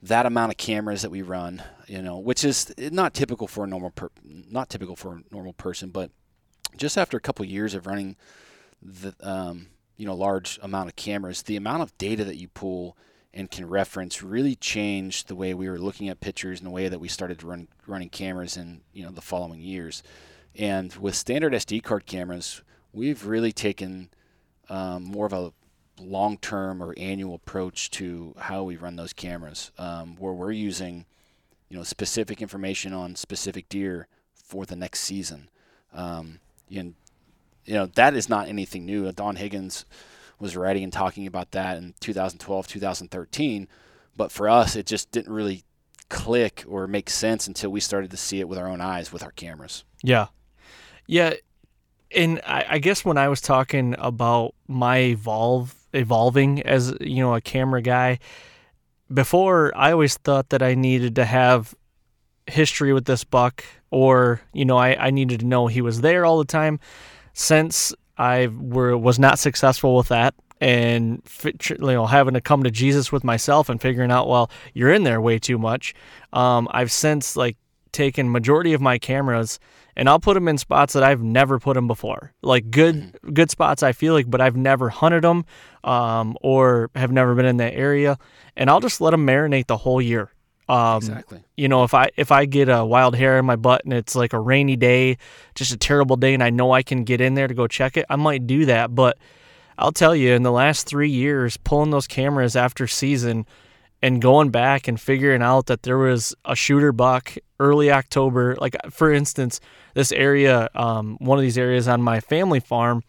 that 0.02 0.26
amount 0.26 0.52
of 0.52 0.58
cameras 0.58 1.02
that 1.02 1.10
we 1.10 1.22
run, 1.22 1.62
you 1.86 2.02
know, 2.02 2.18
which 2.18 2.44
is 2.44 2.72
not 2.78 3.14
typical 3.14 3.46
for 3.46 3.64
a 3.64 3.66
normal, 3.66 3.90
per- 3.90 4.10
not 4.22 4.68
typical 4.68 4.96
for 4.96 5.14
a 5.16 5.34
normal 5.34 5.54
person, 5.54 5.90
but 5.90 6.10
just 6.76 6.98
after 6.98 7.16
a 7.16 7.20
couple 7.20 7.44
of 7.44 7.50
years 7.50 7.74
of 7.74 7.86
running 7.86 8.16
the 8.82 9.14
um, 9.22 9.68
you 9.96 10.06
know 10.06 10.14
large 10.14 10.58
amount 10.62 10.88
of 10.88 10.96
cameras, 10.96 11.42
the 11.42 11.56
amount 11.56 11.82
of 11.82 11.96
data 11.98 12.24
that 12.24 12.36
you 12.36 12.48
pull 12.48 12.96
and 13.32 13.50
can 13.50 13.68
reference 13.68 14.22
really 14.22 14.54
changed 14.54 15.26
the 15.26 15.34
way 15.34 15.52
we 15.52 15.68
were 15.68 15.78
looking 15.78 16.08
at 16.08 16.20
pictures 16.20 16.60
and 16.60 16.66
the 16.66 16.72
way 16.72 16.88
that 16.88 17.00
we 17.00 17.08
started 17.08 17.42
run, 17.42 17.66
running 17.86 18.08
cameras 18.08 18.56
in 18.56 18.80
you 18.92 19.04
know 19.04 19.10
the 19.10 19.20
following 19.20 19.60
years. 19.60 20.02
And 20.56 20.94
with 20.94 21.16
standard 21.16 21.52
SD 21.52 21.82
card 21.82 22.06
cameras, 22.06 22.62
we've 22.92 23.26
really 23.26 23.52
taken 23.52 24.10
um, 24.68 25.02
more 25.02 25.26
of 25.26 25.32
a 25.32 25.52
long-term 26.00 26.82
or 26.82 26.94
annual 26.96 27.34
approach 27.34 27.90
to 27.90 28.34
how 28.38 28.62
we 28.62 28.76
run 28.76 28.96
those 28.96 29.12
cameras, 29.12 29.72
um, 29.78 30.16
where 30.16 30.32
we're 30.32 30.52
using 30.52 31.06
you 31.68 31.76
know 31.76 31.82
specific 31.82 32.40
information 32.40 32.92
on 32.92 33.16
specific 33.16 33.68
deer 33.68 34.06
for 34.32 34.64
the 34.64 34.76
next 34.76 35.00
season. 35.00 35.48
Um, 35.92 36.40
and 36.74 36.94
you 37.64 37.74
know 37.74 37.86
that 37.86 38.14
is 38.14 38.28
not 38.28 38.48
anything 38.48 38.84
new. 38.86 39.10
Don 39.12 39.36
Higgins 39.36 39.84
was 40.38 40.56
writing 40.56 40.84
and 40.84 40.92
talking 40.92 41.26
about 41.26 41.52
that 41.52 41.76
in 41.76 41.94
2012, 42.00 42.66
2013, 42.66 43.68
but 44.16 44.32
for 44.32 44.48
us, 44.48 44.76
it 44.76 44.86
just 44.86 45.10
didn't 45.10 45.32
really 45.32 45.64
click 46.08 46.64
or 46.68 46.86
make 46.86 47.08
sense 47.08 47.46
until 47.46 47.70
we 47.70 47.80
started 47.80 48.10
to 48.10 48.16
see 48.16 48.40
it 48.40 48.48
with 48.48 48.58
our 48.58 48.68
own 48.68 48.80
eyes 48.80 49.12
with 49.12 49.22
our 49.22 49.30
cameras. 49.32 49.84
Yeah, 50.02 50.26
yeah, 51.06 51.34
and 52.14 52.40
I, 52.46 52.66
I 52.70 52.78
guess 52.78 53.04
when 53.04 53.18
I 53.18 53.28
was 53.28 53.40
talking 53.40 53.94
about 53.98 54.54
my 54.68 54.98
evolve 54.98 55.74
evolving 55.92 56.62
as 56.62 56.94
you 57.00 57.22
know 57.22 57.34
a 57.34 57.40
camera 57.40 57.82
guy 57.82 58.18
before, 59.12 59.72
I 59.76 59.92
always 59.92 60.16
thought 60.16 60.50
that 60.50 60.62
I 60.62 60.74
needed 60.74 61.16
to 61.16 61.24
have 61.24 61.74
history 62.46 62.92
with 62.92 63.06
this 63.06 63.24
buck 63.24 63.64
or 63.90 64.40
you 64.52 64.64
know 64.64 64.76
I, 64.76 65.06
I 65.06 65.10
needed 65.10 65.40
to 65.40 65.46
know 65.46 65.66
he 65.66 65.80
was 65.80 66.00
there 66.00 66.26
all 66.26 66.38
the 66.38 66.44
time 66.44 66.78
since 67.34 67.92
I 68.16 68.46
were 68.46 68.96
was 68.96 69.18
not 69.18 69.38
successful 69.38 69.96
with 69.96 70.08
that 70.08 70.34
and 70.60 71.22
you 71.44 71.76
know 71.80 72.06
having 72.06 72.34
to 72.34 72.40
come 72.40 72.62
to 72.62 72.70
Jesus 72.70 73.12
with 73.12 73.24
myself 73.24 73.68
and 73.68 73.80
figuring 73.80 74.10
out 74.10 74.28
well 74.28 74.50
you're 74.72 74.92
in 74.92 75.04
there 75.04 75.20
way 75.20 75.38
too 75.38 75.58
much 75.58 75.94
um, 76.32 76.68
I've 76.70 76.92
since 76.92 77.36
like 77.36 77.56
taken 77.92 78.30
majority 78.30 78.72
of 78.72 78.80
my 78.80 78.98
cameras 78.98 79.58
and 79.96 80.08
I'll 80.08 80.18
put 80.18 80.34
them 80.34 80.48
in 80.48 80.58
spots 80.58 80.92
that 80.92 81.02
I've 81.02 81.22
never 81.22 81.58
put 81.58 81.74
them 81.74 81.86
before. 81.86 82.32
Like 82.42 82.70
good 82.70 82.96
mm-hmm. 82.96 83.32
good 83.32 83.50
spots 83.50 83.82
I 83.82 83.92
feel 83.92 84.12
like 84.12 84.28
but 84.28 84.40
I've 84.40 84.56
never 84.56 84.90
hunted 84.90 85.22
them 85.22 85.44
um, 85.84 86.36
or 86.42 86.90
have 86.94 87.12
never 87.12 87.34
been 87.34 87.46
in 87.46 87.56
that 87.58 87.74
area. 87.74 88.18
And 88.56 88.68
I'll 88.68 88.80
just 88.80 89.00
let 89.00 89.12
them 89.12 89.26
marinate 89.26 89.66
the 89.66 89.76
whole 89.76 90.02
year 90.02 90.33
um, 90.68 90.96
exactly. 90.96 91.44
You 91.56 91.68
know, 91.68 91.84
if 91.84 91.94
I 91.94 92.10
if 92.16 92.32
I 92.32 92.46
get 92.46 92.68
a 92.68 92.84
wild 92.84 93.14
hair 93.14 93.38
in 93.38 93.44
my 93.44 93.56
butt 93.56 93.84
and 93.84 93.92
it's 93.92 94.14
like 94.14 94.32
a 94.32 94.40
rainy 94.40 94.76
day, 94.76 95.18
just 95.54 95.72
a 95.72 95.76
terrible 95.76 96.16
day, 96.16 96.34
and 96.34 96.42
I 96.42 96.50
know 96.50 96.72
I 96.72 96.82
can 96.82 97.04
get 97.04 97.20
in 97.20 97.34
there 97.34 97.48
to 97.48 97.54
go 97.54 97.66
check 97.66 97.96
it, 97.96 98.06
I 98.08 98.16
might 98.16 98.46
do 98.46 98.64
that. 98.66 98.94
But 98.94 99.18
I'll 99.78 99.92
tell 99.92 100.14
you, 100.16 100.32
in 100.32 100.42
the 100.42 100.52
last 100.52 100.86
three 100.86 101.10
years, 101.10 101.56
pulling 101.56 101.90
those 101.90 102.06
cameras 102.06 102.56
after 102.56 102.86
season 102.86 103.46
and 104.02 104.20
going 104.20 104.50
back 104.50 104.88
and 104.88 105.00
figuring 105.00 105.42
out 105.42 105.66
that 105.66 105.82
there 105.82 105.98
was 105.98 106.34
a 106.44 106.54
shooter 106.54 106.92
buck 106.92 107.34
early 107.60 107.90
October, 107.90 108.56
like 108.60 108.76
for 108.90 109.12
instance, 109.12 109.60
this 109.94 110.12
area, 110.12 110.68
um, 110.74 111.16
one 111.20 111.38
of 111.38 111.42
these 111.42 111.58
areas 111.58 111.88
on 111.88 112.02
my 112.02 112.20
family 112.20 112.60
farm, 112.60 113.02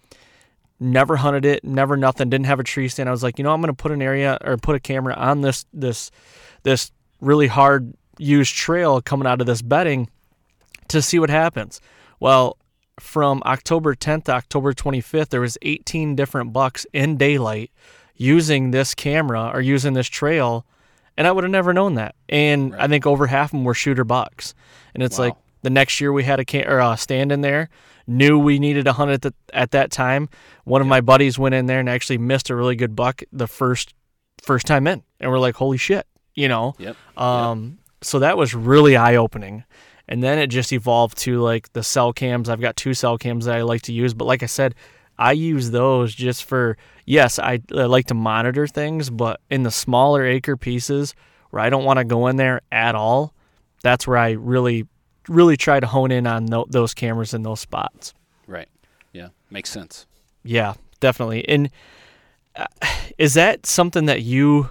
never 0.79 1.15
hunted 1.15 1.45
it, 1.45 1.63
never 1.63 1.95
nothing, 1.95 2.29
didn't 2.29 2.45
have 2.45 2.59
a 2.59 2.63
tree 2.63 2.87
stand. 2.87 3.09
I 3.09 3.11
was 3.11 3.23
like, 3.23 3.37
you 3.37 3.43
know, 3.43 3.53
I'm 3.53 3.61
going 3.61 3.73
to 3.73 3.81
put 3.81 3.91
an 3.91 4.01
area 4.01 4.37
or 4.43 4.57
put 4.57 4.75
a 4.75 4.79
camera 4.79 5.13
on 5.13 5.41
this 5.41 5.65
this 5.73 6.11
this 6.63 6.91
really 7.25 7.47
hard 7.47 7.93
used 8.17 8.55
trail 8.55 9.01
coming 9.01 9.27
out 9.27 9.41
of 9.41 9.47
this 9.47 9.61
bedding 9.61 10.09
to 10.87 11.01
see 11.01 11.19
what 11.19 11.29
happens. 11.29 11.81
Well, 12.19 12.57
from 12.99 13.41
October 13.45 13.95
10th 13.95 14.25
to 14.25 14.33
October 14.33 14.73
25th, 14.73 15.29
there 15.29 15.41
was 15.41 15.57
18 15.61 16.15
different 16.15 16.53
bucks 16.53 16.85
in 16.93 17.17
daylight 17.17 17.71
using 18.15 18.71
this 18.71 18.95
camera 18.95 19.51
or 19.53 19.59
using 19.59 19.93
this 19.93 20.07
trail, 20.07 20.65
and 21.17 21.27
I 21.27 21.31
would 21.31 21.43
have 21.43 21.51
never 21.51 21.73
known 21.73 21.95
that. 21.95 22.15
And 22.29 22.71
right. 22.71 22.81
I 22.81 22.87
think 22.87 23.05
over 23.05 23.27
half 23.27 23.47
of 23.47 23.51
them 23.51 23.65
were 23.65 23.73
shooter 23.73 24.05
bucks. 24.05 24.53
And 24.93 25.03
it's 25.03 25.17
wow. 25.17 25.25
like, 25.25 25.35
The 25.63 25.69
next 25.69 25.99
year 25.99 26.13
we 26.13 26.23
had 26.23 26.39
a, 26.39 26.45
can- 26.45 26.67
or 26.67 26.79
a 26.79 26.95
stand 26.95 27.31
in 27.31 27.41
there. 27.41 27.69
Knew 28.07 28.37
we 28.39 28.59
needed 28.59 28.87
a 28.87 28.93
hunt 28.93 29.11
at, 29.11 29.21
the, 29.23 29.33
at 29.51 29.71
that 29.71 29.91
time. 29.91 30.29
One 30.63 30.79
of 30.79 30.87
my 30.87 31.01
buddies 31.01 31.39
went 31.39 31.55
in 31.55 31.65
there 31.65 31.79
and 31.79 31.89
actually 31.89 32.19
missed 32.19 32.49
a 32.49 32.55
really 32.55 32.75
good 32.75 32.95
buck 32.95 33.23
the 33.33 33.47
first 33.47 33.93
first 34.41 34.67
time 34.67 34.85
in, 34.85 35.03
and 35.19 35.31
we're 35.31 35.39
like, 35.39 35.55
holy 35.55 35.77
shit, 35.77 36.05
you 36.35 36.47
know. 36.47 36.75
Yep. 36.77 36.95
Um, 37.17 37.79
so 38.01 38.19
that 38.19 38.37
was 38.37 38.53
really 38.53 38.95
eye 38.95 39.15
opening. 39.15 39.63
And 40.07 40.21
then 40.21 40.37
it 40.37 40.47
just 40.47 40.71
evolved 40.71 41.17
to 41.19 41.39
like 41.39 41.73
the 41.73 41.81
cell 41.81 42.13
cams. 42.13 42.47
I've 42.47 42.61
got 42.61 42.75
two 42.75 42.93
cell 42.93 43.17
cams 43.17 43.45
that 43.45 43.55
I 43.55 43.63
like 43.63 43.81
to 43.83 43.93
use, 43.93 44.13
but 44.13 44.25
like 44.25 44.43
I 44.43 44.45
said, 44.45 44.75
I 45.17 45.31
use 45.31 45.71
those 45.71 46.13
just 46.13 46.43
for 46.43 46.77
yes, 47.05 47.39
I, 47.39 47.59
I 47.73 47.85
like 47.85 48.07
to 48.07 48.13
monitor 48.13 48.67
things, 48.67 49.09
but 49.09 49.39
in 49.49 49.63
the 49.63 49.71
smaller 49.71 50.25
acre 50.25 50.57
pieces 50.57 51.15
where 51.49 51.61
I 51.61 51.69
don't 51.69 51.85
want 51.85 51.97
to 51.97 52.03
go 52.03 52.27
in 52.27 52.35
there 52.35 52.61
at 52.71 52.95
all, 52.95 53.33
that's 53.81 54.05
where 54.05 54.17
I 54.17 54.31
really 54.31 54.87
really 55.27 55.57
try 55.57 55.79
to 55.79 55.87
hone 55.87 56.11
in 56.11 56.27
on 56.27 56.45
tho- 56.45 56.67
those 56.69 56.93
cameras 56.93 57.33
in 57.33 57.41
those 57.41 57.59
spots. 57.59 58.13
Right. 58.45 58.69
Yeah. 59.11 59.29
Makes 59.49 59.71
sense. 59.71 60.05
Yeah, 60.43 60.75
definitely. 60.99 61.47
And 61.47 61.71
uh, 62.55 62.67
is 63.17 63.33
that 63.33 63.65
something 63.65 64.05
that 64.05 64.21
you 64.21 64.69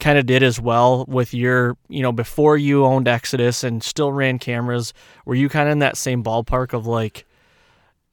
kind 0.00 0.18
of 0.18 0.26
did 0.26 0.42
as 0.42 0.60
well 0.60 1.04
with 1.08 1.32
your, 1.34 1.76
you 1.88 2.02
know, 2.02 2.12
before 2.12 2.56
you 2.56 2.84
owned 2.84 3.08
Exodus 3.08 3.64
and 3.64 3.82
still 3.82 4.12
ran 4.12 4.38
cameras? 4.38 4.92
Were 5.24 5.34
you 5.34 5.48
kind 5.48 5.68
of 5.68 5.72
in 5.72 5.78
that 5.80 5.96
same 5.96 6.22
ballpark 6.22 6.72
of 6.72 6.86
like, 6.86 7.24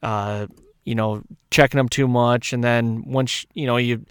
uh, 0.01 0.47
you 0.86 0.95
know, 0.95 1.23
checking 1.51 1.77
them 1.77 1.89
too 1.89 2.07
much, 2.07 2.51
and 2.53 2.63
then 2.63 3.03
once 3.05 3.45
you 3.53 3.65
know 3.65 3.77
you 3.77 4.05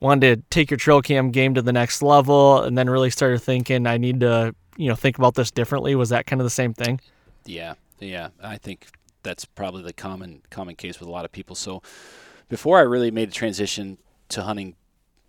wanted 0.00 0.36
to 0.36 0.42
take 0.50 0.70
your 0.70 0.78
trail 0.78 1.02
cam 1.02 1.30
game 1.30 1.54
to 1.54 1.62
the 1.62 1.72
next 1.72 2.02
level, 2.02 2.62
and 2.62 2.76
then 2.76 2.88
really 2.88 3.10
started 3.10 3.40
thinking, 3.40 3.86
I 3.86 3.98
need 3.98 4.20
to, 4.20 4.54
you 4.76 4.88
know, 4.88 4.94
think 4.94 5.18
about 5.18 5.34
this 5.34 5.50
differently. 5.50 5.94
Was 5.94 6.10
that 6.10 6.26
kind 6.26 6.40
of 6.40 6.44
the 6.44 6.50
same 6.50 6.74
thing? 6.74 7.00
Yeah, 7.44 7.74
yeah. 7.98 8.28
I 8.42 8.56
think 8.56 8.86
that's 9.22 9.44
probably 9.44 9.82
the 9.82 9.92
common 9.92 10.42
common 10.50 10.76
case 10.76 11.00
with 11.00 11.08
a 11.08 11.12
lot 11.12 11.24
of 11.24 11.32
people. 11.32 11.56
So 11.56 11.82
before 12.48 12.78
I 12.78 12.82
really 12.82 13.10
made 13.10 13.30
the 13.30 13.34
transition 13.34 13.98
to 14.28 14.42
hunting 14.42 14.76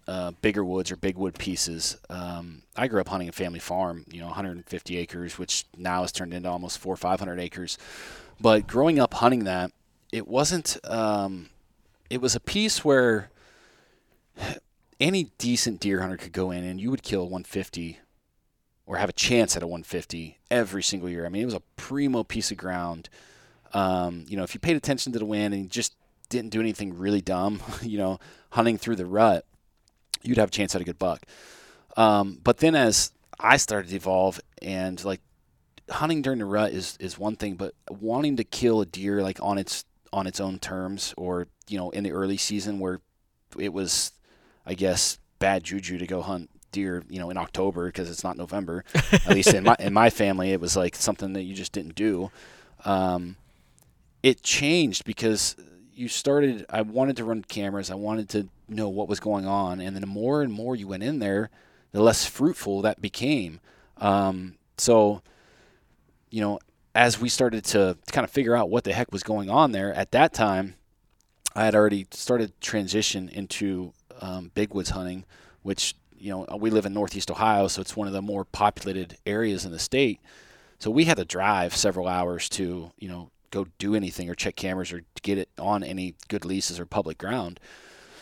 uh, 0.08 0.32
bigger 0.42 0.64
woods 0.64 0.92
or 0.92 0.96
big 0.96 1.18
wood 1.18 1.36
pieces, 1.36 1.98
um, 2.10 2.64
I 2.76 2.88
grew 2.88 3.02
up 3.02 3.08
hunting 3.08 3.30
a 3.30 3.34
family 3.34 3.60
farm. 3.60 4.06
You 4.12 4.22
know, 4.22 4.28
150 4.28 4.98
acres, 4.98 5.38
which 5.38 5.66
now 5.78 6.02
has 6.02 6.12
turned 6.12 6.34
into 6.34 6.50
almost 6.50 6.80
four 6.80 6.94
or 6.94 6.98
500 6.98 7.40
acres. 7.40 7.78
But 8.40 8.68
growing 8.68 9.00
up 9.00 9.14
hunting 9.14 9.46
that, 9.46 9.72
it 10.12 10.28
wasn't. 10.28 10.78
Um, 10.84 11.50
it 12.10 12.22
was 12.22 12.36
a 12.36 12.40
piece 12.40 12.84
where 12.84 13.30
any 15.00 15.32
decent 15.38 15.80
deer 15.80 16.02
hunter 16.02 16.18
could 16.18 16.32
go 16.32 16.52
in 16.52 16.64
and 16.64 16.80
you 16.80 16.92
would 16.92 17.04
kill 17.04 17.24
150 17.24 18.00
or 18.86 18.98
have 18.98 19.10
a 19.10 19.14
chance 19.14 19.56
at 19.56 19.64
a 19.64 19.68
150 19.68 20.38
every 20.52 20.84
single 20.84 21.10
year. 21.10 21.26
I 21.26 21.30
mean, 21.30 21.42
it 21.42 21.46
was 21.46 21.54
a 21.54 21.62
primo 21.78 22.24
piece 22.24 22.52
of 22.52 22.58
ground. 22.58 23.10
Um, 23.74 24.26
you 24.28 24.38
know, 24.38 24.44
if 24.44 24.54
you 24.54 24.60
paid 24.60 24.76
attention 24.76 25.14
to 25.14 25.20
the 25.20 25.26
wind 25.26 25.54
and 25.54 25.70
just 25.70 25.96
didn't 26.30 26.52
do 26.52 26.60
anything 26.60 26.98
really 26.98 27.22
dumb, 27.22 27.62
you 27.82 27.98
know, 27.98 28.20
hunting 28.52 28.78
through 28.78 28.98
the 28.98 29.06
rut, 29.06 29.46
you'd 30.24 30.38
have 30.38 30.50
a 30.50 30.52
chance 30.52 30.76
at 30.76 30.82
a 30.82 30.84
good 30.84 31.00
buck. 31.00 31.24
Um, 31.96 32.40
but 32.44 32.58
then 32.58 32.76
as 32.76 33.12
I 33.40 33.58
started 33.58 33.90
to 33.90 33.96
evolve 33.96 34.40
and 34.62 35.04
like 35.04 35.22
hunting 35.90 36.22
during 36.22 36.40
the 36.40 36.46
rut 36.46 36.72
is, 36.72 36.98
is 37.00 37.20
one 37.20 37.36
thing, 37.36 37.56
but 37.56 37.74
wanting 37.90 38.38
to 38.38 38.44
kill 38.44 38.82
a 38.82 38.86
deer 38.86 39.22
like 39.22 39.40
on 39.42 39.58
its 39.58 39.86
on 40.12 40.28
its 40.28 40.40
own 40.40 40.60
terms 40.60 41.14
or, 41.18 41.48
you 41.68 41.78
know, 41.78 41.90
in 41.90 42.04
the 42.04 42.12
early 42.12 42.38
season 42.38 42.80
where 42.80 43.02
it 43.58 43.74
was, 43.74 44.12
I 44.66 44.76
guess, 44.76 45.18
bad 45.40 45.64
juju 45.64 45.98
to 45.98 46.06
go 46.06 46.22
hunt 46.22 46.50
deer, 46.72 47.04
you 47.10 47.20
know, 47.20 47.30
in 47.30 47.38
October 47.38 47.88
because 47.88 48.10
it's 48.10 48.24
not 48.24 48.38
November. 48.38 48.86
At 49.12 49.30
least 49.30 49.54
in 49.54 49.64
my 49.64 49.76
in 49.80 49.94
my 49.94 50.10
family, 50.10 50.52
it 50.52 50.62
was 50.62 50.78
like 50.78 50.96
something 50.96 51.34
that 51.34 51.44
you 51.44 51.56
just 51.56 51.72
didn't 51.72 51.96
do. 51.96 52.32
Um, 52.86 53.38
it 54.22 54.44
changed 54.44 55.04
because 55.04 55.56
you 55.96 56.08
started. 56.08 56.66
I 56.70 56.82
wanted 56.82 57.18
to 57.18 57.24
run 57.24 57.44
cameras. 57.44 57.92
I 57.92 57.96
wanted 57.96 58.30
to 58.30 58.50
know 58.68 58.90
what 58.90 59.08
was 59.08 59.20
going 59.20 59.46
on, 59.46 59.80
and 59.80 59.96
then 59.96 60.02
the 60.02 60.08
more 60.08 60.42
and 60.42 60.52
more 60.52 60.76
you 60.76 60.88
went 60.88 61.04
in 61.04 61.20
there, 61.20 61.50
the 61.92 62.02
less 62.02 62.26
fruitful 62.26 62.82
that 62.82 63.02
became. 63.02 63.60
Um, 63.98 64.56
so, 64.78 65.22
you 66.30 66.42
know, 66.42 66.60
as 66.96 67.20
we 67.20 67.30
started 67.30 67.64
to 67.66 67.98
kind 68.12 68.26
of 68.26 68.32
figure 68.32 68.56
out 68.56 68.70
what 68.70 68.84
the 68.84 68.94
heck 68.94 69.12
was 69.12 69.24
going 69.24 69.50
on 69.50 69.72
there 69.72 69.94
at 69.94 70.12
that 70.12 70.34
time, 70.34 70.76
I 71.56 71.66
had 71.66 71.76
already 71.76 72.08
started 72.12 72.60
transition 72.62 73.30
into 73.30 73.94
um, 74.20 74.52
big 74.56 74.74
woods 74.74 74.90
hunting, 74.90 75.26
which 75.62 75.96
you 76.18 76.32
know 76.32 76.58
we 76.58 76.70
live 76.70 76.86
in 76.86 76.94
Northeast 76.94 77.30
Ohio, 77.30 77.68
so 77.68 77.82
it's 77.82 77.96
one 77.96 78.08
of 78.08 78.14
the 78.14 78.22
more 78.22 78.46
populated 78.46 79.18
areas 79.26 79.66
in 79.66 79.72
the 79.72 79.80
state. 79.80 80.20
So 80.80 80.92
we 80.92 81.06
had 81.06 81.18
to 81.18 81.26
drive 81.26 81.76
several 81.76 82.08
hours 82.08 82.50
to 82.50 82.92
you 82.98 83.08
know 83.08 83.30
go 83.54 83.68
do 83.78 83.94
anything 83.96 84.30
or 84.30 84.34
check 84.36 84.56
cameras 84.56 84.92
or 84.92 85.02
get 85.22 85.38
it 85.38 85.48
on 85.60 85.84
any 85.84 86.16
good 86.28 86.44
leases 86.44 86.80
or 86.80 86.86
public 86.86 87.18
ground. 87.20 87.60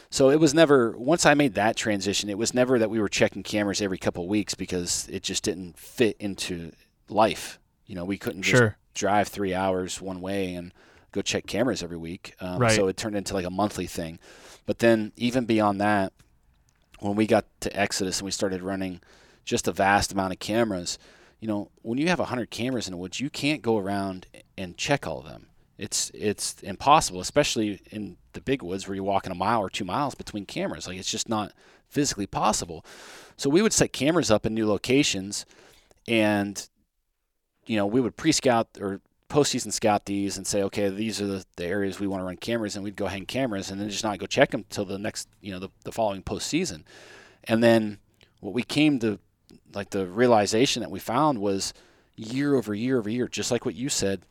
So 0.09 0.29
it 0.29 0.41
was 0.41 0.53
never 0.53 0.91
once 0.97 1.25
I 1.25 1.33
made 1.35 1.53
that 1.55 1.77
transition, 1.77 2.29
it 2.29 2.37
was 2.37 2.53
never 2.53 2.77
that 2.77 2.89
we 2.89 2.99
were 2.99 3.07
checking 3.07 3.43
cameras 3.43 3.81
every 3.81 3.97
couple 3.97 4.23
of 4.23 4.29
weeks 4.29 4.53
because 4.55 5.07
it 5.09 5.23
just 5.23 5.43
didn't 5.43 5.79
fit 5.79 6.17
into 6.19 6.73
life. 7.07 7.59
You 7.85 7.95
know, 7.95 8.03
we 8.03 8.17
couldn't 8.17 8.41
just 8.43 8.57
Sure. 8.57 8.77
drive 8.93 9.29
three 9.29 9.53
hours 9.53 10.01
one 10.01 10.19
way 10.19 10.53
and 10.53 10.73
go 11.13 11.21
check 11.21 11.47
cameras 11.47 11.81
every 11.81 11.97
week. 11.97 12.35
Um, 12.41 12.59
Right. 12.59 12.71
So 12.75 12.87
it 12.89 12.97
turned 12.97 13.15
into 13.15 13.33
like 13.33 13.45
a 13.45 13.49
monthly 13.49 13.87
thing. 13.87 14.19
But 14.65 14.79
then 14.79 15.13
even 15.15 15.45
beyond 15.45 15.79
that, 15.79 16.11
when 16.99 17.15
we 17.15 17.25
got 17.25 17.45
to 17.61 17.75
Exodus 17.75 18.19
and 18.19 18.25
we 18.25 18.31
started 18.31 18.61
running 18.61 18.99
just 19.45 19.67
a 19.67 19.71
vast 19.71 20.11
amount 20.11 20.33
of 20.33 20.39
cameras, 20.39 20.99
you 21.41 21.47
know, 21.47 21.69
when 21.81 21.97
you 21.97 22.07
have 22.07 22.19
100 22.19 22.49
cameras 22.49 22.87
in 22.87 22.91
the 22.91 22.97
woods, 22.97 23.19
you 23.19 23.29
can't 23.29 23.61
go 23.61 23.77
around 23.77 24.27
and 24.57 24.77
check 24.77 25.05
all 25.05 25.19
of 25.19 25.25
them. 25.25 25.47
It's 25.77 26.11
it's 26.13 26.61
impossible, 26.61 27.19
especially 27.19 27.81
in 27.89 28.17
the 28.33 28.41
big 28.41 28.61
woods 28.61 28.87
where 28.87 28.93
you're 28.93 29.03
walking 29.03 29.31
a 29.31 29.35
mile 29.35 29.61
or 29.61 29.69
two 29.69 29.83
miles 29.83 30.13
between 30.13 30.45
cameras. 30.45 30.87
Like 30.87 30.99
it's 30.99 31.09
just 31.09 31.27
not 31.27 31.53
physically 31.89 32.27
possible. 32.27 32.85
So 33.35 33.49
we 33.49 33.63
would 33.63 33.73
set 33.73 33.91
cameras 33.91 34.29
up 34.29 34.45
in 34.45 34.53
new 34.53 34.67
locations, 34.67 35.47
and 36.07 36.69
you 37.65 37.77
know 37.77 37.87
we 37.87 37.99
would 37.99 38.15
pre-scout 38.15 38.67
or 38.79 39.01
postseason 39.31 39.73
scout 39.73 40.05
these 40.05 40.37
and 40.37 40.45
say, 40.45 40.61
okay, 40.61 40.89
these 40.89 41.21
are 41.21 41.25
the, 41.25 41.45
the 41.55 41.65
areas 41.65 41.99
we 41.99 42.05
want 42.05 42.21
to 42.21 42.25
run 42.25 42.37
cameras, 42.37 42.75
and 42.75 42.83
we'd 42.83 42.95
go 42.95 43.07
hang 43.07 43.25
cameras, 43.25 43.71
and 43.71 43.81
then 43.81 43.89
just 43.89 44.03
not 44.03 44.19
go 44.19 44.27
check 44.27 44.51
them 44.51 44.65
till 44.69 44.85
the 44.85 44.99
next, 44.99 45.27
you 45.39 45.51
know, 45.51 45.59
the, 45.59 45.69
the 45.85 45.91
following 45.91 46.21
postseason. 46.21 46.83
And 47.45 47.63
then 47.63 47.97
what 48.41 48.53
we 48.53 48.61
came 48.61 48.99
to, 48.99 49.19
like 49.73 49.89
the 49.89 50.05
realization 50.05 50.81
that 50.81 50.91
we 50.91 50.99
found 50.99 51.39
was 51.39 51.73
year 52.15 52.55
over 52.55 52.73
year 52.73 52.97
over 52.97 53.09
year, 53.09 53.27
just 53.27 53.51
like 53.51 53.65
what 53.65 53.75
you 53.75 53.89
said, 53.89 54.21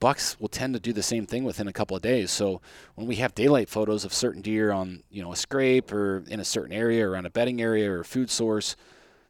bucks 0.00 0.38
will 0.40 0.48
tend 0.48 0.74
to 0.74 0.80
do 0.80 0.92
the 0.92 1.02
same 1.02 1.26
thing 1.26 1.44
within 1.44 1.68
a 1.68 1.72
couple 1.72 1.96
of 1.96 2.02
days. 2.02 2.30
So 2.30 2.60
when 2.94 3.06
we 3.06 3.16
have 3.16 3.34
daylight 3.34 3.68
photos 3.68 4.04
of 4.04 4.14
certain 4.14 4.42
deer 4.42 4.72
on, 4.72 5.02
you 5.10 5.22
know, 5.22 5.32
a 5.32 5.36
scrape 5.36 5.92
or 5.92 6.24
in 6.28 6.40
a 6.40 6.44
certain 6.44 6.72
area 6.72 7.06
or 7.06 7.16
on 7.16 7.26
a 7.26 7.30
bedding 7.30 7.60
area 7.60 7.90
or 7.90 8.00
a 8.00 8.04
food 8.04 8.30
source, 8.30 8.76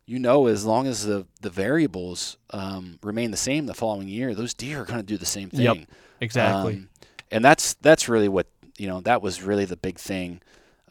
you 0.07 0.19
know, 0.19 0.47
as 0.47 0.65
long 0.65 0.87
as 0.87 1.07
the 1.07 1.27
the 1.41 1.51
variables 1.51 2.37
um, 2.51 2.99
remain 3.03 3.31
the 3.31 3.37
same 3.37 3.67
the 3.67 3.75
following 3.75 4.09
year, 4.09 4.35
those 4.35 4.55
deer 4.55 4.83
are 4.83 4.85
going 4.85 5.01
to 5.01 5.07
do 5.07 5.17
the 5.17 5.27
same 5.27 5.49
thing. 5.49 5.63
Yep, 5.63 5.77
Exactly. 6.21 6.75
Um, 6.75 6.89
and 7.31 7.45
that's 7.45 7.75
that's 7.75 8.09
really 8.09 8.29
what 8.29 8.47
you 8.79 8.87
know. 8.87 9.01
That 9.01 9.23
was 9.23 9.43
really 9.43 9.65
the 9.65 9.77
big 9.77 9.99
thing 9.99 10.41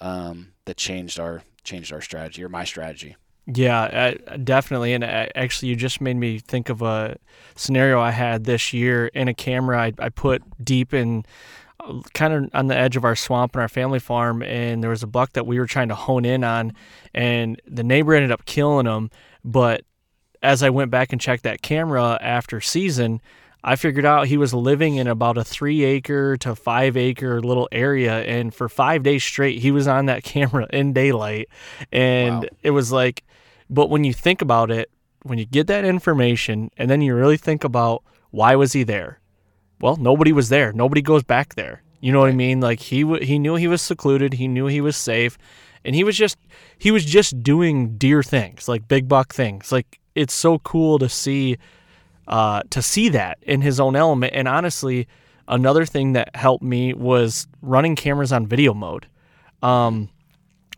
um, 0.02 0.54
that 0.66 0.78
changed 0.78 1.20
our 1.20 1.44
changed 1.64 1.94
our 1.94 2.02
strategy 2.02 2.44
or 2.44 2.50
my 2.50 2.66
strategy. 2.66 3.16
Yeah, 3.46 4.16
uh, 4.28 4.38
definitely. 4.38 4.94
And 4.94 5.04
uh, 5.04 5.28
actually, 5.36 5.70
you 5.70 5.76
just 5.76 6.00
made 6.00 6.16
me 6.16 6.40
think 6.40 6.70
of 6.70 6.82
a 6.82 7.18
scenario 7.56 8.00
I 8.00 8.12
had 8.12 8.46
this 8.46 8.72
year 8.72 9.08
in 9.08 9.28
a 9.28 9.34
camera 9.34 9.82
I, 9.82 9.94
I 10.00 10.10
put 10.10 10.42
deep 10.64 10.94
in, 10.94 11.26
uh, 11.82 12.00
kind 12.14 12.34
of 12.34 12.50
on 12.54 12.68
the 12.68 12.78
edge 12.78 12.96
of 12.96 13.04
our 13.04 13.16
swamp 13.16 13.56
and 13.56 13.62
our 13.62 13.68
family 13.68 14.00
farm. 14.00 14.42
And 14.44 14.82
there 14.82 14.90
was 14.90 15.04
a 15.04 15.08
buck 15.08 15.34
that 15.34 15.46
we 15.46 15.60
were 15.60 15.66
trying 15.66 15.90
to 15.90 15.96
hone 15.96 16.24
in 16.24 16.44
on, 16.46 16.72
and 17.14 17.62
the 17.68 17.84
neighbor 17.84 18.14
ended 18.14 18.32
up 18.32 18.46
killing 18.46 18.86
him. 18.86 19.10
But 19.44 19.84
as 20.42 20.64
I 20.64 20.70
went 20.70 20.90
back 20.90 21.12
and 21.12 21.20
checked 21.20 21.44
that 21.44 21.62
camera 21.62 22.18
after 22.22 22.62
season, 22.62 23.22
I 23.64 23.76
figured 23.78 24.06
out 24.06 24.28
he 24.28 24.38
was 24.38 24.54
living 24.54 24.96
in 24.96 25.08
about 25.08 25.38
a 25.38 25.44
three 25.44 25.84
acre 25.84 26.36
to 26.38 26.56
five 26.56 26.98
acre 26.98 27.42
little 27.42 27.70
area. 27.72 28.22
And 28.24 28.54
for 28.54 28.68
five 28.68 29.04
days 29.04 29.24
straight, 29.24 29.60
he 29.62 29.72
was 29.72 29.88
on 29.88 30.08
that 30.08 30.24
camera 30.34 30.68
in 30.72 30.94
daylight. 30.94 31.48
And 31.92 32.44
Wow. 32.44 32.50
it 32.62 32.72
was 32.72 32.92
like, 32.92 33.24
but 33.70 33.90
when 33.90 34.04
you 34.04 34.14
think 34.14 34.42
about 34.42 34.70
it, 34.72 34.90
when 35.24 35.38
you 35.40 35.46
get 35.46 35.68
that 35.68 35.86
information 35.86 36.70
and 36.78 36.90
then 36.90 37.02
you 37.02 37.16
really 37.16 37.38
think 37.38 37.64
about 37.64 38.04
why 38.32 38.56
was 38.56 38.74
he 38.74 38.84
there? 38.84 39.20
Well, 39.80 39.96
nobody 39.96 40.32
was 40.34 40.50
there. 40.50 40.74
Nobody 40.74 41.02
goes 41.02 41.24
back 41.24 41.56
there. 41.56 41.82
You 42.02 42.12
know 42.12 42.20
what 42.20 42.30
I 42.30 42.34
mean? 42.34 42.60
Like 42.60 42.82
he 42.82 43.04
w- 43.04 43.24
he 43.26 43.40
knew 43.40 43.56
he 43.56 43.68
was 43.70 43.82
secluded. 43.82 44.34
He 44.34 44.50
knew 44.50 44.66
he 44.68 44.82
was 44.82 44.98
safe, 44.98 45.38
and 45.86 45.96
he 45.96 46.04
was 46.04 46.18
just 46.18 46.38
he 46.78 46.92
was 46.92 47.06
just 47.06 47.42
doing 47.42 47.98
deer 47.98 48.22
things, 48.24 48.68
like 48.68 48.90
big 48.90 49.08
buck 49.08 49.34
things. 49.34 49.72
Like 49.72 50.02
it's 50.16 50.34
so 50.34 50.60
cool 50.60 51.00
to 51.00 51.08
see 51.08 51.58
uh, 52.28 52.64
to 52.70 52.82
see 52.82 53.10
that 53.10 53.38
in 53.42 53.62
his 53.62 53.80
own 53.80 53.96
element. 53.96 54.34
And 54.36 54.48
honestly, 54.48 55.08
another 55.48 55.86
thing 55.86 56.14
that 56.14 56.36
helped 56.36 56.64
me 56.64 56.94
was 56.94 57.48
running 57.62 57.96
cameras 57.96 58.32
on 58.32 58.48
video 58.48 58.74
mode. 58.74 59.08
Um, 59.62 60.10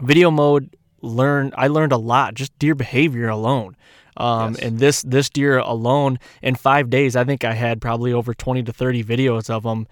video 0.01 0.31
mode 0.31 0.75
learn 1.01 1.53
I 1.55 1.67
learned 1.67 1.91
a 1.91 1.97
lot 1.97 2.33
just 2.33 2.57
deer 2.59 2.75
behavior 2.75 3.29
alone. 3.29 3.75
Um, 4.17 4.53
Yes. 4.53 4.63
And 4.63 4.79
this 4.79 5.01
this 5.01 5.29
deer 5.29 5.57
alone 5.57 6.19
in 6.41 6.55
five 6.55 6.89
days, 6.89 7.15
I 7.15 7.23
think 7.23 7.43
I 7.43 7.53
had 7.53 7.81
probably 7.81 8.13
over 8.13 8.33
twenty 8.33 8.63
to 8.63 8.73
thirty 8.73 9.03
videos 9.03 9.49
of 9.49 9.63
them. 9.63 9.87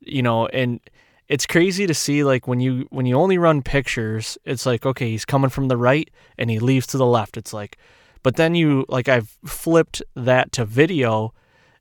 You 0.00 0.22
know, 0.22 0.46
and 0.46 0.80
it's 1.28 1.46
crazy 1.46 1.86
to 1.86 1.94
see 1.94 2.24
like 2.24 2.46
when 2.46 2.60
you 2.60 2.86
when 2.90 3.06
you 3.06 3.16
only 3.16 3.38
run 3.38 3.62
pictures, 3.62 4.36
it's 4.44 4.66
like 4.66 4.84
okay, 4.84 5.10
he's 5.10 5.24
coming 5.24 5.50
from 5.50 5.68
the 5.68 5.76
right 5.76 6.10
and 6.36 6.50
he 6.50 6.58
leaves 6.58 6.86
to 6.88 6.98
the 6.98 7.06
left. 7.06 7.36
It's 7.36 7.52
like, 7.52 7.78
but 8.22 8.36
then 8.36 8.54
you 8.54 8.84
like 8.88 9.08
I've 9.08 9.36
flipped 9.44 10.02
that 10.14 10.52
to 10.52 10.64
video. 10.64 11.32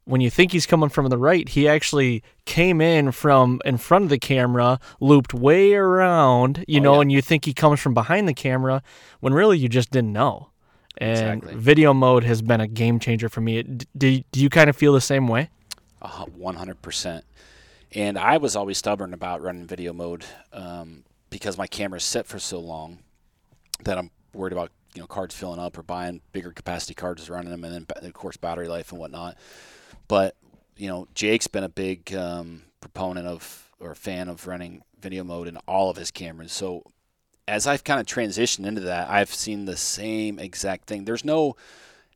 When 0.06 0.20
you 0.20 0.32
think 0.32 0.52
he's 0.52 0.66
coming 0.66 0.90
from 0.90 1.08
the 1.10 1.18
right, 1.18 1.48
he 1.48 1.68
actually 1.68 2.24
came 2.46 2.82
in 2.82 3.12
from 3.12 3.62
in 3.64 3.78
front 3.78 4.04
of 4.06 4.10
the 4.10 4.18
camera, 4.18 4.80
looped 5.00 5.34
way 5.34 5.74
around, 5.76 6.66
you 6.68 6.80
Oh, 6.80 6.84
know, 6.84 6.94
yeah. 6.96 7.02
and 7.02 7.12
you 7.12 7.22
think 7.22 7.46
he 7.46 7.54
comes 7.54 7.80
from 7.80 7.94
behind 7.94 8.28
the 8.28 8.34
camera 8.34 8.82
when 9.20 9.34
really 9.34 9.60
you 9.60 9.70
just 9.70 9.92
didn't 9.92 10.12
know. 10.12 10.50
And 10.98 11.38
Exactly. 11.44 11.56
video 11.56 11.94
mode 11.94 12.24
has 12.24 12.42
been 12.42 12.60
a 12.60 12.68
game 12.68 13.00
changer 13.00 13.30
for 13.30 13.42
me. 13.42 13.62
Do, 13.64 13.88
do 14.32 14.42
you 14.42 14.50
kind 14.50 14.70
of 14.72 14.76
feel 14.76 14.92
the 14.94 15.02
same 15.02 15.28
way? 15.28 15.50
Hu- 16.04 16.26
100%. 16.32 17.22
And 17.94 18.18
I 18.18 18.38
was 18.38 18.56
always 18.56 18.80
stubborn 18.80 19.14
about 19.14 19.42
running 19.42 19.68
video 19.68 19.94
mode 19.94 20.26
um, 20.52 21.04
because 21.30 21.58
my 21.58 21.68
camera's 21.68 22.04
set 22.04 22.26
for 22.26 22.40
so 22.40 22.60
long 22.60 23.00
that 23.84 23.98
I'm 24.00 24.10
worried 24.34 24.54
about 24.54 24.72
you 24.94 25.02
know 25.02 25.08
cards 25.08 25.36
filling 25.36 25.60
up 25.60 25.78
or 25.78 25.84
buying 25.84 26.22
bigger 26.32 26.52
capacity 26.52 26.94
cards, 26.94 27.30
running 27.30 27.52
them, 27.52 27.64
and 27.64 27.74
then 27.74 28.06
of 28.06 28.14
course 28.14 28.38
battery 28.38 28.68
life 28.68 28.92
and 28.92 29.00
whatnot. 29.00 29.38
But 30.08 30.36
you 30.78 30.88
know 30.88 31.08
Jake's 31.14 31.48
been 31.48 31.64
a 31.64 31.70
big 31.70 32.14
um, 32.14 32.64
proponent 32.80 33.28
of 33.28 33.70
or 33.80 33.96
fan 33.96 34.30
of 34.30 34.48
running 34.48 34.84
video 35.00 35.24
mode 35.24 35.48
in 35.48 35.58
all 35.68 35.90
of 35.90 35.98
his 35.98 36.12
cameras. 36.12 36.52
So 36.52 36.84
as 37.48 37.68
I've 37.68 37.84
kind 37.84 38.00
of 38.00 38.06
transitioned 38.06 38.66
into 38.66 38.82
that, 38.82 39.10
I've 39.10 39.34
seen 39.34 39.66
the 39.66 39.78
same 39.78 40.40
exact 40.40 40.88
thing. 40.88 41.06
There's 41.06 41.26
no 41.26 41.56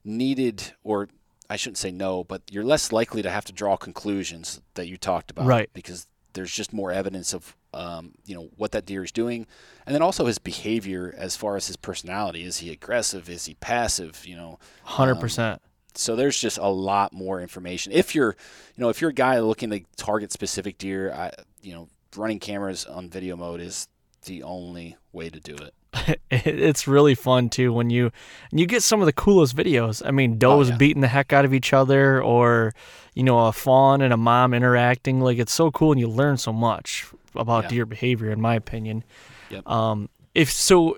needed 0.04 0.74
or 0.84 1.10
I 1.50 1.58
shouldn't 1.58 1.78
say 1.78 1.92
no, 1.92 2.24
but 2.24 2.42
you're 2.50 2.64
less 2.64 2.92
likely 2.92 3.22
to 3.22 3.30
have 3.30 3.46
to 3.46 3.54
draw 3.54 3.78
conclusions 3.78 4.62
that 4.76 4.88
you 4.88 4.98
talked 4.98 5.32
about, 5.32 5.46
Right. 5.46 5.70
Because 5.74 6.08
there's 6.34 6.52
just 6.52 6.74
more 6.74 6.92
evidence 6.92 7.34
of 7.34 7.56
um, 7.76 8.14
you 8.26 8.34
know 8.36 8.50
what 8.58 8.72
that 8.72 8.86
deer 8.86 9.04
is 9.04 9.12
doing, 9.12 9.46
and 9.86 9.94
then 9.94 10.02
also 10.02 10.26
his 10.26 10.38
behavior 10.40 11.14
as 11.18 11.36
far 11.36 11.56
as 11.58 11.68
his 11.68 11.76
personality. 11.78 12.44
Is 12.44 12.58
he 12.58 12.72
aggressive? 12.72 13.30
Is 13.30 13.46
he 13.46 13.54
passive? 13.56 14.26
You 14.26 14.36
know, 14.38 14.60
Hundred 14.84 15.20
percent. 15.20 15.62
so 15.94 16.16
there's 16.16 16.40
just 16.40 16.58
a 16.58 16.68
lot 16.70 17.14
more 17.14 17.42
information. 17.42 17.92
If 17.92 18.16
you're, 18.16 18.36
you 18.76 18.82
know, 18.82 18.90
if 18.90 19.02
you're 19.02 19.12
a 19.12 19.14
guy 19.14 19.40
looking 19.40 19.70
to 19.72 19.82
target 19.98 20.32
specific 20.32 20.78
deer, 20.78 21.14
I, 21.14 21.32
you 21.62 21.74
know, 21.74 21.88
running 22.16 22.40
cameras 22.40 22.86
on 22.86 23.10
video 23.10 23.36
mode 23.36 23.60
is 23.62 23.88
the 24.26 24.42
only 24.44 24.96
way 25.14 25.30
to 25.30 25.40
do 25.40 25.56
it. 25.56 25.74
it's 26.30 26.88
really 26.90 27.16
fun 27.16 27.48
too 27.50 27.72
when 27.72 27.90
you 27.90 28.12
you 28.52 28.66
get 28.66 28.84
some 28.84 29.00
of 29.02 29.06
the 29.06 29.14
coolest 29.14 29.56
videos. 29.56 30.02
I 30.06 30.12
mean, 30.12 30.38
does 30.38 30.68
Oh, 30.68 30.72
yeah. 30.72 30.78
beating 30.78 31.02
the 31.02 31.08
heck 31.08 31.32
out 31.32 31.46
of 31.46 31.54
each 31.54 31.72
other, 31.72 32.22
or 32.22 32.74
you 33.14 33.24
know, 33.24 33.48
a 33.48 33.54
fawn 33.54 34.02
and 34.02 34.12
a 34.14 34.18
mom 34.18 34.54
interacting. 34.54 35.22
Like 35.22 35.38
it's 35.38 35.54
so 35.54 35.72
cool, 35.72 35.92
and 35.94 36.00
you 36.02 36.10
learn 36.10 36.36
so 36.36 36.52
much 36.52 37.06
about 37.38 37.64
Yeah. 37.66 37.70
deer 37.70 37.86
behavior, 37.86 38.32
in 38.32 38.42
my 38.42 38.56
opinion. 38.56 39.04
Yep. 39.50 39.68
Um, 39.70 40.10
if 40.34 40.52
so, 40.52 40.98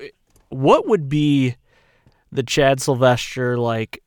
what 0.50 0.88
would 0.88 1.10
be 1.10 1.56
the 2.32 2.44
Chad 2.44 2.82
Sylvester 2.82 3.58
like 3.58 4.02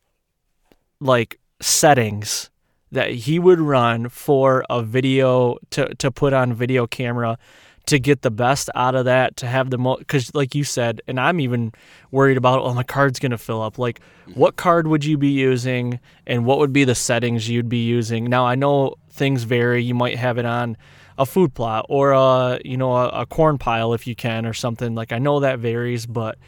like 1.01 1.39
settings 1.61 2.51
that 2.93 3.11
he 3.11 3.39
would 3.39 3.61
run 3.61 4.09
for 4.09 4.65
a 4.69 4.83
video 4.83 5.57
to 5.71 5.95
to 5.97 6.11
put 6.11 6.33
on 6.33 6.53
video 6.53 6.87
camera 6.87 7.39
to 7.87 7.99
get 7.99 8.23
the 8.23 8.31
best 8.31 8.69
out 8.75 8.95
of 8.95 9.05
that 9.07 9.37
to 9.37 9.47
have 9.47 9.71
the 9.71 9.79
most 9.79 10.01
because 10.01 10.35
like 10.35 10.55
you 10.55 10.63
said 10.65 11.01
and 11.09 11.19
i'm 11.19 11.41
even 11.41 11.73
worried 12.11 12.37
about 12.37 12.61
oh 12.61 12.75
my 12.75 12.83
card's 12.83 13.19
going 13.19 13.31
to 13.31 13.39
fill 13.39 13.63
up 13.63 13.79
like 13.79 14.01
what 14.35 14.57
card 14.57 14.87
would 14.87 15.05
you 15.05 15.17
be 15.17 15.29
using 15.31 15.99
and 16.27 16.45
what 16.45 16.59
would 16.59 16.73
be 16.73 16.85
the 16.85 16.95
settings 16.95 17.49
you'd 17.49 17.69
be 17.69 17.85
using 17.85 18.25
now 18.25 18.45
i 18.47 18.55
know 18.55 18.95
things 19.11 19.45
vary 19.45 19.83
you 19.83 19.95
might 19.95 20.17
have 20.17 20.37
it 20.39 20.45
on 20.45 20.77
a 21.21 21.27
food 21.27 21.55
plot 21.55 21.87
or 21.89 22.13
a 22.13 22.61
you 22.65 22.77
know 22.77 22.93
a, 22.97 23.09
a 23.09 23.27
corn 23.27 23.59
pile 23.59 23.95
if 23.95 24.07
you 24.07 24.17
can 24.17 24.47
or 24.47 24.53
something 24.53 24.95
like 24.95 25.13
i 25.13 25.19
know 25.19 25.41
that 25.41 25.59
varies 25.59 26.07
but 26.07 26.39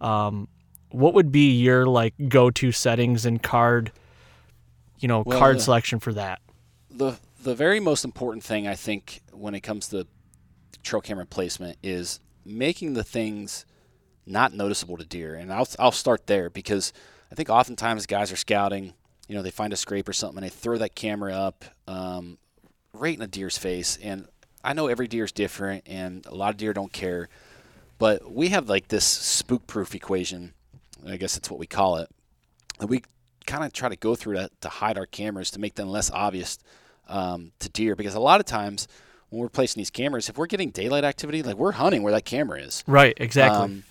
um, 0.00 0.48
what 0.90 1.14
would 1.14 1.30
be 1.30 1.52
your 1.52 1.86
like 1.86 2.14
go-to 2.28 2.72
settings 2.72 3.24
and 3.24 3.42
card 3.42 3.92
you 4.98 5.06
know 5.08 5.22
Well, 5.24 5.38
card 5.38 5.56
uh, 5.56 5.60
selection 5.60 6.00
for 6.00 6.12
that 6.14 6.40
the 6.90 7.18
the 7.42 7.54
very 7.54 7.80
most 7.80 8.04
important 8.04 8.44
thing 8.44 8.68
I 8.68 8.74
think 8.74 9.22
when 9.32 9.54
it 9.54 9.60
comes 9.60 9.88
to 9.88 10.06
trail 10.82 11.00
camera 11.00 11.26
placement 11.26 11.78
is 11.82 12.20
making 12.44 12.94
the 12.94 13.04
things 13.04 13.64
not 14.26 14.52
noticeable 14.52 14.96
to 14.96 15.04
deer. 15.04 15.34
And 15.34 15.52
I'll 15.52 15.68
I'll 15.78 15.92
start 15.92 16.26
there 16.26 16.50
because 16.50 16.92
I 17.30 17.34
think 17.34 17.50
oftentimes 17.50 18.06
guys 18.06 18.30
are 18.30 18.36
scouting, 18.36 18.94
you 19.28 19.34
know, 19.34 19.42
they 19.42 19.50
find 19.50 19.72
a 19.72 19.76
scrape 19.76 20.08
or 20.08 20.12
something 20.12 20.38
and 20.38 20.44
they 20.44 20.54
throw 20.54 20.78
that 20.78 20.94
camera 20.94 21.32
up 21.32 21.64
um, 21.88 22.38
right 22.94 23.16
in 23.16 23.22
a 23.22 23.26
deer's 23.26 23.56
face. 23.56 23.98
And 24.02 24.28
I 24.62 24.74
know 24.74 24.86
every 24.86 25.08
deer 25.08 25.24
is 25.24 25.32
different 25.32 25.84
and 25.86 26.24
a 26.26 26.34
lot 26.34 26.50
of 26.50 26.56
deer 26.56 26.72
don't 26.72 26.92
care, 26.92 27.28
but 27.98 28.32
we 28.32 28.48
have 28.48 28.68
like 28.68 28.88
this 28.88 29.04
spook 29.04 29.66
proof 29.66 29.94
equation. 29.94 30.54
I 31.06 31.16
guess 31.16 31.34
that's 31.34 31.50
what 31.50 31.58
we 31.58 31.66
call 31.66 31.96
it. 31.96 32.08
And 32.78 32.88
we 32.88 33.02
kind 33.46 33.64
of 33.64 33.72
try 33.72 33.88
to 33.88 33.96
go 33.96 34.14
through 34.14 34.36
that 34.36 34.60
to 34.60 34.68
hide 34.68 34.98
our 34.98 35.06
cameras 35.06 35.50
to 35.52 35.58
make 35.58 35.74
them 35.74 35.88
less 35.88 36.10
obvious 36.10 36.58
um, 37.08 37.52
to 37.58 37.68
deer 37.68 37.96
because 37.96 38.14
a 38.14 38.20
lot 38.20 38.40
of 38.40 38.46
times 38.46 38.86
when 39.30 39.40
we're 39.40 39.48
placing 39.48 39.80
these 39.80 39.90
cameras, 39.90 40.28
if 40.28 40.36
we're 40.36 40.46
getting 40.46 40.70
daylight 40.70 41.04
activity, 41.04 41.42
like 41.42 41.56
we're 41.56 41.72
hunting 41.72 42.02
where 42.02 42.12
that 42.12 42.24
camera 42.24 42.60
is. 42.60 42.84
right 42.86 43.14
exactly 43.16 43.62
Um, 43.62 43.84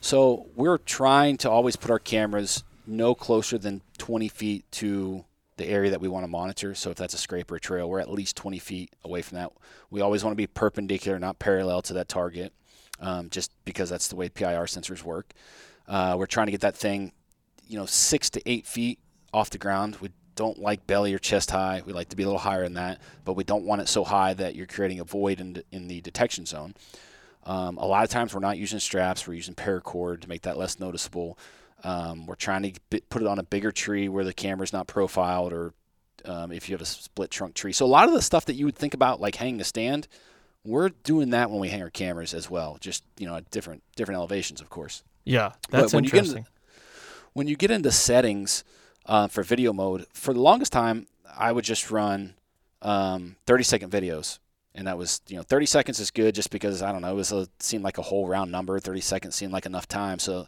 so 0.00 0.46
we're 0.54 0.78
trying 0.78 1.36
to 1.38 1.50
always 1.50 1.74
put 1.74 1.90
our 1.90 1.98
cameras 1.98 2.62
no 2.86 3.14
closer 3.14 3.58
than 3.58 3.82
20 3.98 4.28
feet 4.28 4.64
to 4.72 5.24
the 5.56 5.66
area 5.66 5.90
that 5.90 6.00
we 6.00 6.08
want 6.08 6.24
to 6.24 6.28
monitor. 6.28 6.74
So 6.74 6.90
if 6.90 6.96
that's 6.96 7.14
a 7.14 7.18
scrape 7.18 7.50
or 7.50 7.56
a 7.56 7.60
trail, 7.60 7.88
we're 7.88 8.00
at 8.00 8.10
least 8.10 8.36
20 8.36 8.58
feet 8.58 8.90
away 9.04 9.22
from 9.22 9.36
that. 9.36 9.52
We 9.90 10.00
always 10.00 10.22
want 10.22 10.32
to 10.32 10.36
be 10.36 10.46
perpendicular, 10.46 11.18
not 11.18 11.38
parallel 11.38 11.82
to 11.82 11.94
that 11.94 12.08
target, 12.08 12.52
um, 13.00 13.30
just 13.30 13.52
because 13.64 13.88
that's 13.88 14.08
the 14.08 14.16
way 14.16 14.28
PIR 14.28 14.66
sensors 14.66 15.02
work. 15.02 15.32
Uh, 15.88 16.16
we're 16.18 16.26
trying 16.26 16.46
to 16.46 16.52
get 16.52 16.60
that 16.60 16.76
thing, 16.76 17.12
you 17.66 17.78
know, 17.78 17.86
six 17.86 18.28
to 18.30 18.42
eight 18.48 18.66
feet 18.66 18.98
off 19.32 19.50
the 19.50 19.58
ground. 19.58 19.96
We 20.00 20.10
don't 20.34 20.58
like 20.58 20.86
belly 20.86 21.14
or 21.14 21.18
chest 21.18 21.50
high. 21.50 21.82
We 21.84 21.92
like 21.92 22.10
to 22.10 22.16
be 22.16 22.22
a 22.22 22.26
little 22.26 22.38
higher 22.38 22.64
than 22.64 22.74
that, 22.74 23.00
but 23.24 23.34
we 23.34 23.44
don't 23.44 23.64
want 23.64 23.80
it 23.80 23.88
so 23.88 24.04
high 24.04 24.34
that 24.34 24.54
you're 24.54 24.66
creating 24.66 25.00
a 25.00 25.04
void 25.04 25.40
in, 25.40 25.62
in 25.72 25.88
the 25.88 26.00
detection 26.02 26.44
zone. 26.44 26.74
Um, 27.44 27.78
a 27.78 27.86
lot 27.86 28.04
of 28.04 28.10
times 28.10 28.34
we're 28.34 28.40
not 28.40 28.58
using 28.58 28.80
straps, 28.80 29.26
we're 29.26 29.34
using 29.34 29.54
paracord 29.54 30.20
to 30.22 30.28
make 30.28 30.42
that 30.42 30.58
less 30.58 30.78
noticeable. 30.78 31.38
Um, 31.86 32.26
we're 32.26 32.34
trying 32.34 32.62
to 32.64 33.00
put 33.10 33.22
it 33.22 33.28
on 33.28 33.38
a 33.38 33.44
bigger 33.44 33.70
tree 33.70 34.08
where 34.08 34.24
the 34.24 34.32
camera's 34.34 34.72
not 34.72 34.88
profiled, 34.88 35.52
or 35.52 35.72
um, 36.24 36.50
if 36.50 36.68
you 36.68 36.74
have 36.74 36.82
a 36.82 36.86
split 36.86 37.30
trunk 37.30 37.54
tree. 37.54 37.72
So 37.72 37.86
a 37.86 37.86
lot 37.86 38.08
of 38.08 38.14
the 38.14 38.22
stuff 38.22 38.46
that 38.46 38.54
you 38.54 38.64
would 38.64 38.74
think 38.74 38.92
about, 38.92 39.20
like 39.20 39.36
hanging 39.36 39.60
a 39.60 39.64
stand, 39.64 40.08
we're 40.64 40.88
doing 40.88 41.30
that 41.30 41.48
when 41.48 41.60
we 41.60 41.68
hang 41.68 41.82
our 41.82 41.90
cameras 41.90 42.34
as 42.34 42.50
well. 42.50 42.76
Just 42.80 43.04
you 43.18 43.26
know, 43.26 43.36
at 43.36 43.48
different 43.52 43.84
different 43.94 44.16
elevations, 44.16 44.60
of 44.60 44.68
course. 44.68 45.04
yeah 45.24 45.52
But 45.70 45.82
that's 45.82 45.94
when 45.94 46.02
you 46.02 46.10
get 46.10 46.18
interesting 46.18 46.38
into- 46.38 46.50
when 47.34 47.46
you 47.46 47.54
get 47.56 47.70
into 47.70 47.92
settings 47.92 48.64
uh, 49.04 49.28
for 49.28 49.42
video 49.44 49.72
mode, 49.72 50.06
for 50.12 50.32
the 50.34 50.40
longest 50.40 50.72
time, 50.72 51.06
I 51.38 51.52
would 51.52 51.64
just 51.64 51.90
run 51.90 52.34
um, 52.82 53.36
30 53.46 53.62
second 53.62 53.92
videos. 53.92 54.38
And 54.74 54.86
that 54.86 54.98
was, 54.98 55.20
you 55.28 55.36
know, 55.36 55.42
30 55.42 55.66
seconds 55.66 56.00
is 56.00 56.10
good 56.10 56.34
just 56.34 56.50
because, 56.50 56.82
I 56.82 56.92
don't 56.92 57.02
know, 57.02 57.12
it 57.12 57.14
was 57.14 57.32
a, 57.32 57.46
seemed 57.60 57.84
like 57.84 57.98
a 57.98 58.02
whole 58.02 58.26
round 58.26 58.50
number. 58.50 58.78
30 58.80 59.00
seconds 59.00 59.34
seemed 59.34 59.52
like 59.52 59.66
enough 59.66 59.86
time. 59.86 60.18
So, 60.18 60.46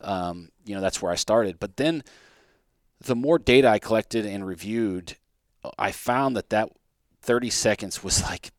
um, 0.00 0.50
you 0.64 0.74
know, 0.74 0.80
that's 0.80 1.02
where 1.02 1.12
I 1.12 1.16
started. 1.16 1.58
But 1.58 1.76
then 1.76 2.02
the 3.00 3.16
more 3.16 3.38
data 3.38 3.68
I 3.68 3.78
collected 3.78 4.26
and 4.26 4.46
reviewed, 4.46 5.16
I 5.78 5.92
found 5.92 6.36
that 6.36 6.50
that 6.50 6.70
30 7.22 7.50
seconds 7.50 8.02
was 8.04 8.22
like 8.30 8.50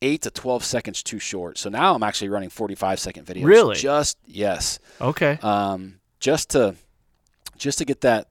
8 0.00 0.22
to 0.22 0.30
12 0.30 0.64
seconds 0.64 1.02
too 1.02 1.18
short. 1.18 1.58
So 1.58 1.70
now 1.70 1.94
I'm 1.94 2.02
actually 2.02 2.28
running 2.28 2.50
45 2.50 3.00
second 3.00 3.26
videos. 3.26 3.44
Really? 3.44 3.76
Just, 3.76 4.18
yes 4.26 4.78
okay 5.00 5.38
um, 5.42 5.98
just 6.20 6.50
to 6.50 6.74
just 7.56 7.78
to 7.78 7.84
get 7.84 8.02
that 8.02 8.28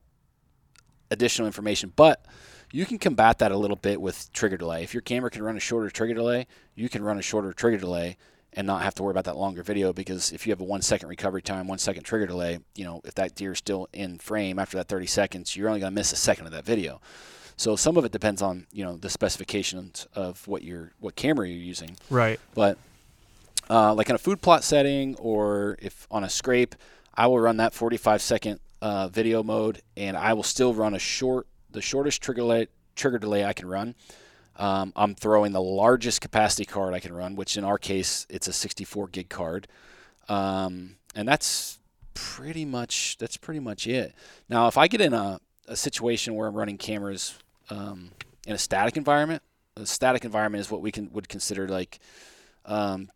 additional 1.10 1.46
information. 1.46 1.92
But 1.94 2.24
you 2.72 2.84
can 2.86 2.98
combat 2.98 3.38
that 3.38 3.52
a 3.52 3.56
little 3.56 3.76
bit 3.76 4.00
with 4.00 4.32
trigger 4.32 4.56
delay. 4.56 4.82
If 4.82 4.94
your 4.94 5.00
camera 5.00 5.30
can 5.30 5.42
run 5.42 5.56
a 5.56 5.60
shorter 5.60 5.90
trigger 5.90 6.14
delay, 6.14 6.46
you 6.74 6.88
can 6.88 7.02
run 7.02 7.18
a 7.18 7.22
shorter 7.22 7.52
trigger 7.52 7.78
delay 7.78 8.16
and 8.58 8.66
not 8.66 8.82
have 8.82 8.92
to 8.92 9.04
worry 9.04 9.12
about 9.12 9.24
that 9.24 9.36
longer 9.36 9.62
video 9.62 9.92
because 9.92 10.32
if 10.32 10.44
you 10.44 10.50
have 10.50 10.60
a 10.60 10.64
one 10.64 10.82
second 10.82 11.08
recovery 11.08 11.40
time, 11.40 11.68
one 11.68 11.78
second 11.78 12.02
trigger 12.02 12.26
delay, 12.26 12.58
you 12.74 12.84
know, 12.84 13.00
if 13.04 13.14
that 13.14 13.36
deer 13.36 13.52
is 13.52 13.58
still 13.58 13.88
in 13.92 14.18
frame 14.18 14.58
after 14.58 14.76
that 14.76 14.88
30 14.88 15.06
seconds, 15.06 15.54
you're 15.54 15.68
only 15.68 15.78
going 15.78 15.92
to 15.92 15.94
miss 15.94 16.12
a 16.12 16.16
second 16.16 16.44
of 16.44 16.50
that 16.50 16.64
video. 16.64 17.00
So 17.56 17.76
some 17.76 17.96
of 17.96 18.04
it 18.04 18.10
depends 18.10 18.42
on, 18.42 18.66
you 18.72 18.84
know, 18.84 18.96
the 18.96 19.10
specifications 19.10 20.08
of 20.12 20.46
what 20.48 20.64
your 20.64 20.90
what 20.98 21.14
camera 21.14 21.46
you're 21.46 21.56
using. 21.56 21.96
right 22.10 22.40
But 22.56 22.78
uh, 23.70 23.94
like 23.94 24.08
in 24.08 24.16
a 24.16 24.18
food 24.18 24.42
plot 24.42 24.64
setting 24.64 25.14
or 25.20 25.78
if 25.80 26.08
on 26.10 26.24
a 26.24 26.28
scrape, 26.28 26.74
I 27.14 27.28
will 27.28 27.38
run 27.38 27.58
that 27.58 27.72
45 27.74 28.20
second 28.20 28.58
uh, 28.82 29.06
video 29.06 29.44
mode 29.44 29.82
and 29.96 30.16
I 30.16 30.32
will 30.32 30.42
still 30.42 30.74
run 30.74 30.94
a 30.94 30.98
short, 30.98 31.46
the 31.70 31.80
shortest 31.80 32.22
trigger 32.22 32.40
delay, 32.40 32.66
trigger 32.96 33.20
delay 33.20 33.44
I 33.44 33.52
can 33.52 33.68
run. 33.68 33.94
Um, 34.58 34.92
I'm 34.96 35.14
throwing 35.14 35.52
the 35.52 35.62
largest 35.62 36.20
capacity 36.20 36.64
card 36.64 36.92
I 36.92 37.00
can 37.00 37.12
run, 37.12 37.36
which 37.36 37.56
in 37.56 37.64
our 37.64 37.78
case, 37.78 38.26
it's 38.28 38.48
a 38.48 38.52
64 38.52 39.08
gig 39.08 39.28
card. 39.28 39.68
Um, 40.28 40.96
and 41.14 41.26
that's 41.26 41.78
pretty 42.14 42.64
much 42.64 43.16
that's 43.18 43.36
pretty 43.36 43.60
much 43.60 43.86
it. 43.86 44.14
Now, 44.48 44.66
if 44.66 44.76
I 44.76 44.88
get 44.88 45.00
in 45.00 45.14
a, 45.14 45.40
a 45.68 45.76
situation 45.76 46.34
where 46.34 46.48
I'm 46.48 46.54
running 46.54 46.76
cameras 46.76 47.38
um, 47.70 48.10
in 48.46 48.54
a 48.54 48.58
static 48.58 48.96
environment, 48.96 49.42
a 49.76 49.86
static 49.86 50.24
environment 50.24 50.60
is 50.60 50.70
what 50.70 50.80
we 50.80 50.90
can 50.90 51.10
would 51.12 51.28
consider 51.28 51.68
like 51.68 52.00
um, 52.64 53.10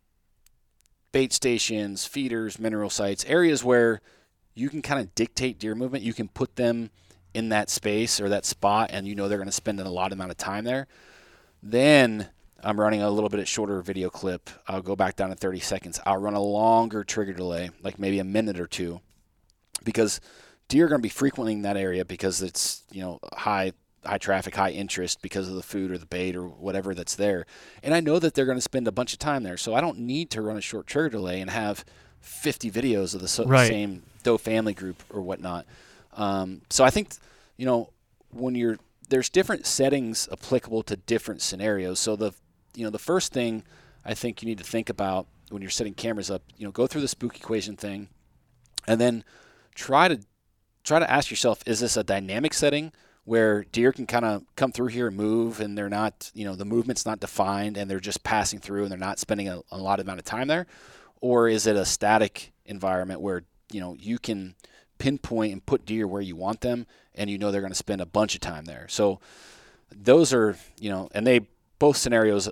bait 1.10 1.32
stations, 1.32 2.06
feeders, 2.06 2.58
mineral 2.58 2.90
sites, 2.90 3.24
areas 3.26 3.64
where 3.64 4.00
you 4.54 4.68
can 4.68 4.82
kind 4.82 5.00
of 5.00 5.14
dictate 5.14 5.58
deer 5.58 5.74
movement. 5.74 6.04
You 6.04 6.14
can 6.14 6.28
put 6.28 6.56
them 6.56 6.90
in 7.34 7.48
that 7.48 7.70
space 7.70 8.20
or 8.20 8.28
that 8.28 8.44
spot, 8.44 8.90
and 8.92 9.06
you 9.06 9.14
know 9.14 9.28
they're 9.28 9.38
going 9.38 9.46
to 9.46 9.52
spend 9.52 9.80
a 9.80 9.88
lot 9.88 10.12
amount 10.12 10.30
of 10.30 10.36
time 10.36 10.64
there. 10.64 10.86
Then 11.62 12.28
I'm 12.62 12.78
running 12.80 13.02
a 13.02 13.10
little 13.10 13.28
bit 13.28 13.46
shorter 13.46 13.80
video 13.82 14.10
clip. 14.10 14.50
I'll 14.66 14.82
go 14.82 14.96
back 14.96 15.16
down 15.16 15.30
to 15.30 15.36
30 15.36 15.60
seconds. 15.60 16.00
I'll 16.04 16.16
run 16.18 16.34
a 16.34 16.42
longer 16.42 17.04
trigger 17.04 17.32
delay, 17.32 17.70
like 17.82 17.98
maybe 17.98 18.18
a 18.18 18.24
minute 18.24 18.58
or 18.58 18.66
two, 18.66 19.00
because 19.84 20.20
deer 20.68 20.86
are 20.86 20.88
going 20.88 21.00
to 21.00 21.02
be 21.02 21.08
frequenting 21.08 21.62
that 21.62 21.76
area 21.76 22.04
because 22.04 22.42
it's 22.42 22.82
you 22.90 23.00
know 23.02 23.18
high 23.32 23.72
high 24.04 24.18
traffic, 24.18 24.56
high 24.56 24.70
interest 24.70 25.22
because 25.22 25.48
of 25.48 25.54
the 25.54 25.62
food 25.62 25.92
or 25.92 25.98
the 25.98 26.06
bait 26.06 26.34
or 26.34 26.42
whatever 26.48 26.92
that's 26.94 27.14
there. 27.14 27.46
And 27.84 27.94
I 27.94 28.00
know 28.00 28.18
that 28.18 28.34
they're 28.34 28.46
going 28.46 28.58
to 28.58 28.62
spend 28.62 28.88
a 28.88 28.92
bunch 28.92 29.12
of 29.12 29.20
time 29.20 29.44
there, 29.44 29.56
so 29.56 29.74
I 29.74 29.80
don't 29.80 29.98
need 30.00 30.30
to 30.30 30.42
run 30.42 30.56
a 30.56 30.60
short 30.60 30.88
trigger 30.88 31.10
delay 31.10 31.40
and 31.40 31.48
have 31.50 31.84
50 32.20 32.68
videos 32.70 33.14
of 33.14 33.20
the 33.20 33.28
so- 33.28 33.44
Right. 33.46 33.68
same 33.68 34.02
doe 34.24 34.38
family 34.38 34.74
group 34.74 35.02
or 35.10 35.20
whatnot. 35.22 35.66
Um, 36.16 36.62
so 36.68 36.82
I 36.82 36.90
think 36.90 37.10
you 37.56 37.64
know 37.66 37.90
when 38.32 38.56
you're 38.56 38.78
there's 39.08 39.28
different 39.28 39.66
settings 39.66 40.28
applicable 40.32 40.82
to 40.84 40.96
different 40.96 41.42
scenarios. 41.42 41.98
So 41.98 42.16
the 42.16 42.32
you 42.74 42.84
know 42.84 42.90
the 42.90 42.98
first 42.98 43.32
thing 43.32 43.64
I 44.04 44.14
think 44.14 44.42
you 44.42 44.46
need 44.46 44.58
to 44.58 44.64
think 44.64 44.88
about 44.88 45.26
when 45.50 45.62
you're 45.62 45.70
setting 45.70 45.94
cameras 45.94 46.30
up, 46.30 46.42
you 46.56 46.64
know, 46.64 46.72
go 46.72 46.86
through 46.86 47.02
the 47.02 47.08
spook 47.08 47.36
equation 47.36 47.76
thing, 47.76 48.08
and 48.86 49.00
then 49.00 49.24
try 49.74 50.08
to 50.08 50.20
try 50.84 50.98
to 50.98 51.10
ask 51.10 51.30
yourself, 51.30 51.62
is 51.66 51.80
this 51.80 51.96
a 51.96 52.02
dynamic 52.02 52.52
setting 52.54 52.92
where 53.24 53.62
deer 53.64 53.92
can 53.92 54.06
kind 54.06 54.24
of 54.24 54.42
come 54.56 54.72
through 54.72 54.88
here 54.88 55.06
and 55.06 55.16
move, 55.16 55.60
and 55.60 55.78
they're 55.78 55.88
not, 55.88 56.32
you 56.34 56.44
know, 56.44 56.56
the 56.56 56.64
movement's 56.64 57.06
not 57.06 57.20
defined, 57.20 57.76
and 57.76 57.88
they're 57.88 58.00
just 58.00 58.24
passing 58.24 58.58
through, 58.58 58.82
and 58.82 58.90
they're 58.90 58.98
not 58.98 59.20
spending 59.20 59.48
a, 59.48 59.60
a 59.70 59.78
lot 59.78 60.00
of 60.00 60.06
amount 60.06 60.18
of 60.18 60.24
time 60.24 60.48
there, 60.48 60.66
or 61.20 61.48
is 61.48 61.66
it 61.66 61.76
a 61.76 61.84
static 61.84 62.52
environment 62.64 63.20
where 63.20 63.44
you 63.70 63.80
know 63.80 63.94
you 63.98 64.18
can 64.18 64.54
pinpoint 65.02 65.52
and 65.52 65.66
put 65.66 65.84
deer 65.84 66.06
where 66.06 66.22
you 66.22 66.36
want 66.36 66.60
them, 66.60 66.86
and 67.16 67.28
you 67.28 67.36
know 67.36 67.50
they're 67.50 67.60
going 67.60 67.72
to 67.72 67.76
spend 67.76 68.00
a 68.00 68.06
bunch 68.06 68.36
of 68.36 68.40
time 68.40 68.66
there. 68.66 68.86
So 68.88 69.18
those 69.90 70.32
are 70.32 70.56
you 70.78 70.90
know, 70.90 71.08
and 71.12 71.26
they 71.26 71.40
both 71.80 71.96
scenarios 71.96 72.48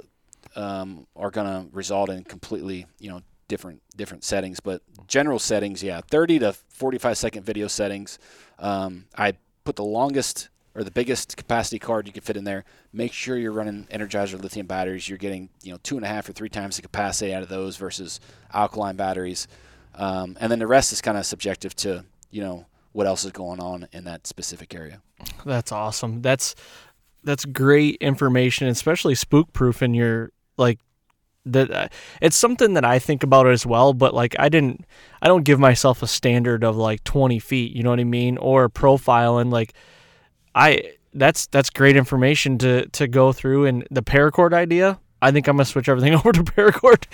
um, 0.56 1.06
are 1.14 1.30
going 1.30 1.46
to 1.46 1.72
result 1.72 2.10
in 2.10 2.24
completely 2.24 2.86
you 2.98 3.08
know 3.08 3.22
different 3.46 3.80
different 3.96 4.24
settings. 4.24 4.58
But 4.58 4.82
general 5.06 5.38
settings, 5.38 5.80
yeah, 5.80 6.00
30 6.10 6.40
to 6.40 6.52
45 6.52 7.16
second 7.16 7.44
video 7.44 7.68
settings. 7.68 8.18
Um, 8.58 9.04
I 9.16 9.34
put 9.64 9.76
the 9.76 9.84
longest 9.84 10.48
or 10.74 10.82
the 10.82 10.90
biggest 10.90 11.36
capacity 11.36 11.78
card 11.78 12.08
you 12.08 12.12
can 12.12 12.22
fit 12.22 12.36
in 12.36 12.42
there. 12.42 12.64
Make 12.92 13.12
sure 13.12 13.38
you're 13.38 13.52
running 13.52 13.86
Energizer 13.92 14.42
lithium 14.42 14.66
batteries. 14.66 15.08
You're 15.08 15.18
getting 15.18 15.50
you 15.62 15.70
know 15.70 15.78
two 15.84 15.94
and 15.94 16.04
a 16.04 16.08
half 16.08 16.28
or 16.28 16.32
three 16.32 16.48
times 16.48 16.74
the 16.74 16.82
capacity 16.82 17.32
out 17.32 17.44
of 17.44 17.48
those 17.48 17.76
versus 17.76 18.18
alkaline 18.52 18.96
batteries. 18.96 19.46
Um, 19.94 20.36
and 20.40 20.50
then 20.50 20.58
the 20.58 20.66
rest 20.66 20.92
is 20.92 21.00
kind 21.00 21.16
of 21.16 21.26
subjective 21.26 21.76
to 21.76 22.04
you 22.30 22.42
know 22.42 22.66
what 22.92 23.06
else 23.06 23.24
is 23.24 23.32
going 23.32 23.60
on 23.60 23.88
in 23.92 24.04
that 24.04 24.26
specific 24.26 24.74
area. 24.74 25.00
That's 25.44 25.72
awesome. 25.72 26.22
That's 26.22 26.54
that's 27.22 27.44
great 27.44 27.96
information, 28.00 28.68
especially 28.68 29.14
spook 29.14 29.52
proof 29.52 29.82
in 29.82 29.94
your 29.94 30.32
like 30.56 30.80
that 31.46 31.70
uh, 31.70 31.88
it's 32.20 32.36
something 32.36 32.74
that 32.74 32.84
I 32.84 32.98
think 32.98 33.22
about 33.22 33.46
as 33.46 33.64
well, 33.64 33.92
but 33.94 34.14
like 34.14 34.34
I 34.38 34.48
didn't 34.48 34.84
I 35.22 35.28
don't 35.28 35.44
give 35.44 35.58
myself 35.58 36.02
a 36.02 36.06
standard 36.06 36.64
of 36.64 36.76
like 36.76 37.04
20 37.04 37.38
feet, 37.38 37.74
you 37.74 37.82
know 37.82 37.90
what 37.90 38.00
I 38.00 38.04
mean, 38.04 38.36
or 38.38 38.68
profile 38.68 39.38
and 39.38 39.50
like 39.50 39.74
I 40.54 40.92
that's 41.14 41.46
that's 41.46 41.70
great 41.70 41.96
information 41.96 42.58
to 42.58 42.86
to 42.88 43.08
go 43.08 43.32
through 43.32 43.66
and 43.66 43.86
the 43.90 44.02
paracord 44.02 44.52
idea. 44.52 44.98
I 45.22 45.30
think 45.32 45.46
I'm 45.48 45.56
gonna 45.56 45.64
switch 45.64 45.88
everything 45.88 46.14
over 46.18 46.32
to 46.32 46.42
paracord. 46.42 47.04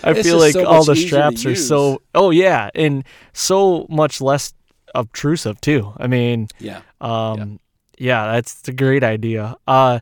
I 0.04 0.14
feel 0.22 0.38
like 0.38 0.52
so 0.52 0.66
all 0.66 0.84
the 0.84 0.96
straps 0.96 1.44
are 1.46 1.54
so 1.54 2.02
oh 2.14 2.30
yeah, 2.30 2.70
and 2.74 3.04
so 3.32 3.86
much 3.88 4.20
less 4.20 4.52
obtrusive 4.94 5.60
too. 5.60 5.92
I 5.98 6.06
mean, 6.06 6.48
Yeah. 6.58 6.80
um, 7.00 7.60
yeah, 7.98 8.32
that's 8.32 8.66
a 8.68 8.72
great 8.72 9.04
idea. 9.04 9.56
Uh, 9.66 10.00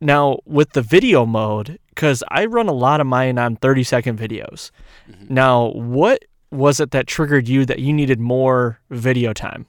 now 0.00 0.38
with 0.44 0.72
the 0.72 0.82
video 0.82 1.24
mode, 1.26 1.78
because 1.90 2.22
I 2.28 2.46
run 2.46 2.68
a 2.68 2.72
lot 2.72 3.00
of 3.00 3.06
mine 3.06 3.38
on 3.38 3.56
30 3.56 3.82
second 3.84 4.18
videos. 4.18 4.70
Mm-hmm. 5.10 5.32
Now, 5.32 5.68
what 5.68 6.24
was 6.50 6.80
it 6.80 6.90
that 6.90 7.06
triggered 7.06 7.48
you 7.48 7.64
that 7.66 7.78
you 7.78 7.92
needed 7.92 8.20
more 8.20 8.80
video 8.90 9.32
time? 9.32 9.66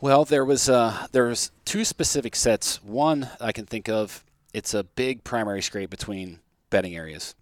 Well, 0.00 0.24
there 0.24 0.44
was 0.44 0.68
uh, 0.68 1.06
there 1.12 1.24
was 1.24 1.50
two 1.64 1.84
specific 1.84 2.36
sets. 2.36 2.82
One 2.82 3.28
I 3.40 3.52
can 3.52 3.64
think 3.66 3.88
of. 3.88 4.23
It's 4.54 4.72
a 4.72 4.84
big 4.84 5.24
primary 5.24 5.60
scrape 5.60 5.90
between 5.90 6.38
bedding 6.70 6.96
areas. 6.96 7.34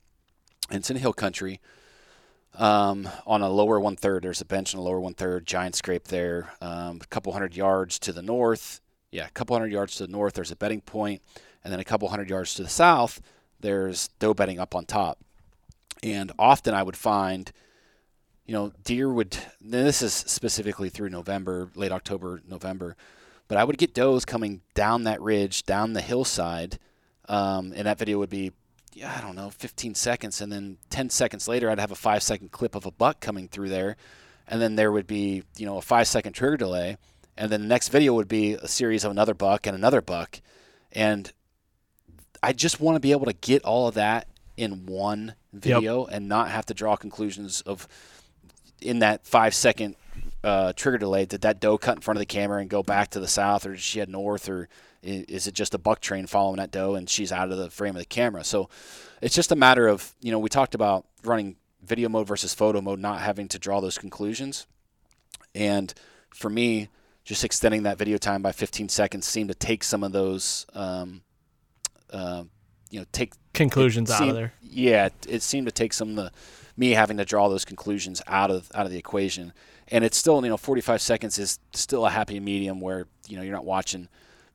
And 0.70 0.78
it's 0.78 0.90
in 0.90 0.96
hill 0.96 1.12
country. 1.12 1.60
Um, 2.58 3.08
on 3.26 3.42
a 3.42 3.48
lower 3.48 3.78
one 3.78 3.96
third, 3.96 4.24
there's 4.24 4.40
a 4.40 4.46
bench 4.46 4.74
on 4.74 4.80
a 4.80 4.82
lower 4.82 4.98
one 4.98 5.14
third, 5.14 5.46
giant 5.46 5.76
scrape 5.76 6.08
there. 6.08 6.52
Um, 6.60 6.98
a 7.00 7.06
couple 7.06 7.32
hundred 7.32 7.54
yards 7.54 7.98
to 8.00 8.12
the 8.12 8.22
north, 8.22 8.80
yeah, 9.10 9.26
a 9.26 9.30
couple 9.30 9.54
hundred 9.54 9.72
yards 9.72 9.96
to 9.96 10.06
the 10.06 10.12
north, 10.12 10.34
there's 10.34 10.50
a 10.50 10.56
bedding 10.56 10.80
point, 10.80 11.22
and 11.62 11.72
then 11.72 11.80
a 11.80 11.84
couple 11.84 12.08
hundred 12.08 12.28
yards 12.28 12.54
to 12.54 12.62
the 12.62 12.68
south, 12.68 13.20
there's 13.60 14.08
doe 14.18 14.34
bedding 14.34 14.58
up 14.58 14.74
on 14.74 14.84
top. 14.86 15.18
And 16.02 16.32
often 16.38 16.74
I 16.74 16.82
would 16.82 16.96
find 16.96 17.52
you 18.46 18.54
know, 18.54 18.72
deer 18.84 19.12
would. 19.12 19.36
This 19.60 20.02
is 20.02 20.12
specifically 20.12 20.88
through 20.88 21.10
November, 21.10 21.70
late 21.74 21.92
October, 21.92 22.40
November, 22.48 22.96
but 23.48 23.58
I 23.58 23.64
would 23.64 23.78
get 23.78 23.94
does 23.94 24.24
coming 24.24 24.62
down 24.74 25.04
that 25.04 25.20
ridge, 25.20 25.64
down 25.64 25.92
the 25.92 26.00
hillside, 26.00 26.78
um, 27.28 27.72
and 27.74 27.86
that 27.86 27.98
video 27.98 28.18
would 28.18 28.30
be, 28.30 28.52
I 29.04 29.20
don't 29.20 29.36
know, 29.36 29.50
15 29.50 29.94
seconds, 29.94 30.40
and 30.40 30.52
then 30.52 30.78
10 30.90 31.10
seconds 31.10 31.48
later, 31.48 31.70
I'd 31.70 31.78
have 31.78 31.90
a 31.90 31.96
five 31.96 32.22
second 32.22 32.52
clip 32.52 32.74
of 32.74 32.86
a 32.86 32.90
buck 32.90 33.20
coming 33.20 33.48
through 33.48 33.68
there, 33.68 33.96
and 34.46 34.60
then 34.60 34.76
there 34.76 34.92
would 34.92 35.06
be, 35.06 35.42
you 35.56 35.66
know, 35.66 35.78
a 35.78 35.82
five 35.82 36.06
second 36.06 36.32
trigger 36.32 36.56
delay, 36.56 36.96
and 37.36 37.50
then 37.50 37.62
the 37.62 37.68
next 37.68 37.88
video 37.88 38.14
would 38.14 38.28
be 38.28 38.54
a 38.54 38.68
series 38.68 39.04
of 39.04 39.10
another 39.10 39.34
buck 39.34 39.66
and 39.66 39.76
another 39.76 40.00
buck, 40.00 40.40
and 40.90 41.32
I 42.42 42.52
just 42.52 42.80
want 42.80 42.96
to 42.96 43.00
be 43.00 43.12
able 43.12 43.26
to 43.26 43.32
get 43.32 43.64
all 43.64 43.88
of 43.88 43.94
that 43.94 44.26
in 44.56 44.86
one 44.86 45.34
video 45.52 46.06
and 46.06 46.28
not 46.28 46.50
have 46.50 46.66
to 46.66 46.74
draw 46.74 46.96
conclusions 46.96 47.60
of 47.62 47.88
in 48.80 48.98
that 48.98 49.24
five 49.26 49.54
second 49.54 49.96
uh, 50.44 50.72
trigger 50.74 50.98
delay, 50.98 51.24
did 51.24 51.42
that 51.42 51.60
doe 51.60 51.78
cut 51.78 51.96
in 51.96 52.02
front 52.02 52.16
of 52.16 52.20
the 52.20 52.26
camera 52.26 52.60
and 52.60 52.68
go 52.68 52.82
back 52.82 53.10
to 53.10 53.20
the 53.20 53.28
south, 53.28 53.64
or 53.64 53.72
did 53.72 53.80
she 53.80 54.00
head 54.00 54.08
north, 54.08 54.48
or 54.48 54.68
is 55.02 55.46
it 55.46 55.54
just 55.54 55.74
a 55.74 55.78
buck 55.78 56.00
train 56.00 56.26
following 56.26 56.56
that 56.56 56.70
doe 56.70 56.94
and 56.94 57.08
she's 57.08 57.32
out 57.32 57.50
of 57.50 57.58
the 57.58 57.70
frame 57.70 57.96
of 57.96 58.00
the 58.00 58.06
camera? 58.06 58.44
So 58.44 58.68
it's 59.20 59.34
just 59.34 59.52
a 59.52 59.56
matter 59.56 59.88
of 59.88 60.14
you 60.20 60.30
know 60.30 60.38
we 60.38 60.48
talked 60.48 60.74
about 60.74 61.06
running 61.24 61.56
video 61.82 62.08
mode 62.08 62.26
versus 62.26 62.54
photo 62.54 62.80
mode, 62.80 63.00
not 63.00 63.20
having 63.20 63.48
to 63.48 63.58
draw 63.58 63.80
those 63.80 63.98
conclusions, 63.98 64.66
and 65.54 65.92
for 66.30 66.48
me, 66.48 66.88
just 67.24 67.44
extending 67.44 67.82
that 67.84 67.98
video 67.98 68.16
time 68.16 68.42
by 68.42 68.52
15 68.52 68.88
seconds 68.88 69.26
seemed 69.26 69.48
to 69.48 69.54
take 69.54 69.84
some 69.84 70.02
of 70.02 70.12
those. 70.12 70.66
Um, 70.74 71.22
uh, 72.12 72.44
you 72.90 73.00
know, 73.00 73.06
take 73.10 73.32
Conclusions 73.54 74.10
it 74.10 74.14
out 74.14 74.28
of 74.28 74.34
there. 74.34 74.52
Yeah, 74.62 75.06
it, 75.06 75.14
it 75.28 75.42
seemed 75.42 75.66
to 75.66 75.72
take 75.72 75.92
some 75.92 76.10
of 76.10 76.16
the 76.16 76.32
me 76.76 76.90
having 76.90 77.16
to 77.18 77.24
draw 77.24 77.48
those 77.48 77.64
conclusions 77.64 78.22
out 78.26 78.50
of 78.50 78.70
out 78.74 78.86
of 78.86 78.92
the 78.92 78.98
equation. 78.98 79.52
And 79.88 80.04
it's 80.04 80.16
still, 80.16 80.42
you 80.42 80.48
know, 80.48 80.56
45 80.56 81.00
seconds 81.00 81.38
is 81.38 81.58
still 81.74 82.06
a 82.06 82.10
happy 82.10 82.40
medium 82.40 82.80
where 82.80 83.06
you 83.28 83.36
know 83.36 83.42
you're 83.42 83.54
not 83.54 83.64
watching, 83.64 84.08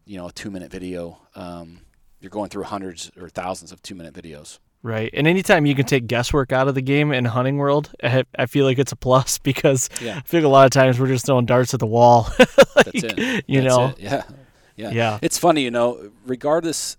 you 0.07 0.17
know, 0.17 0.27
a 0.27 0.31
two 0.31 0.49
minute 0.49 0.71
video. 0.71 1.19
Um, 1.35 1.81
you're 2.19 2.29
going 2.31 2.49
through 2.49 2.63
hundreds 2.63 3.11
or 3.19 3.29
thousands 3.29 3.71
of 3.71 3.81
two 3.83 3.93
minute 3.95 4.13
videos. 4.13 4.59
Right. 4.83 5.09
And 5.13 5.27
anytime 5.27 5.65
you 5.65 5.75
can 5.75 5.85
take 5.85 6.07
guesswork 6.07 6.51
out 6.51 6.67
of 6.67 6.75
the 6.75 6.81
game 6.81 7.11
in 7.11 7.25
hunting 7.25 7.57
world, 7.57 7.91
I, 8.01 8.23
I 8.37 8.45
feel 8.45 8.65
like 8.65 8.79
it's 8.79 8.91
a 8.91 8.95
plus 8.95 9.37
because 9.51 9.89
Yeah. 10.01 10.17
I 10.17 10.21
feel 10.21 10.39
like 10.41 10.45
a 10.45 10.49
lot 10.49 10.65
of 10.65 10.71
times 10.71 10.99
we're 10.99 11.07
just 11.07 11.25
throwing 11.25 11.45
darts 11.45 11.73
at 11.73 11.79
the 11.79 11.87
wall. 11.87 12.29
That's 12.37 13.03
it. 13.03 13.45
you 13.47 13.61
That's 13.61 13.75
know? 13.75 13.85
it. 13.89 13.99
Yeah. 13.99 14.23
Yeah. 14.75 14.91
Yeah. 14.91 15.19
It's 15.21 15.37
funny, 15.37 15.63
you 15.63 15.71
know, 15.71 16.11
regardless 16.25 16.97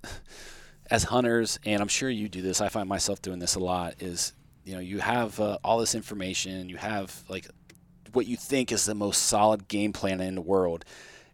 as 0.91 1.05
hunters, 1.05 1.59
and 1.65 1.81
I'm 1.81 1.89
sure 1.89 2.11
you 2.11 2.29
do 2.29 2.43
this, 2.43 2.61
I 2.61 2.69
find 2.69 2.89
myself 2.89 3.23
doing 3.23 3.39
this 3.39 3.55
a 3.55 3.61
lot, 3.61 3.95
is, 4.01 4.33
you 4.65 4.75
know, 4.75 4.81
you 4.81 4.99
have 4.99 5.39
uh, 5.39 5.59
all 5.63 5.79
this 5.79 5.95
information, 5.95 6.69
you 6.69 6.77
have 6.77 7.23
like 7.29 7.47
what 8.13 8.27
you 8.27 8.37
think 8.37 8.73
is 8.73 8.87
the 8.87 8.95
most 8.95 9.23
solid 9.25 9.69
game 9.69 9.93
plan 9.93 10.21
in 10.21 10.35
the 10.35 10.41
world. 10.41 10.85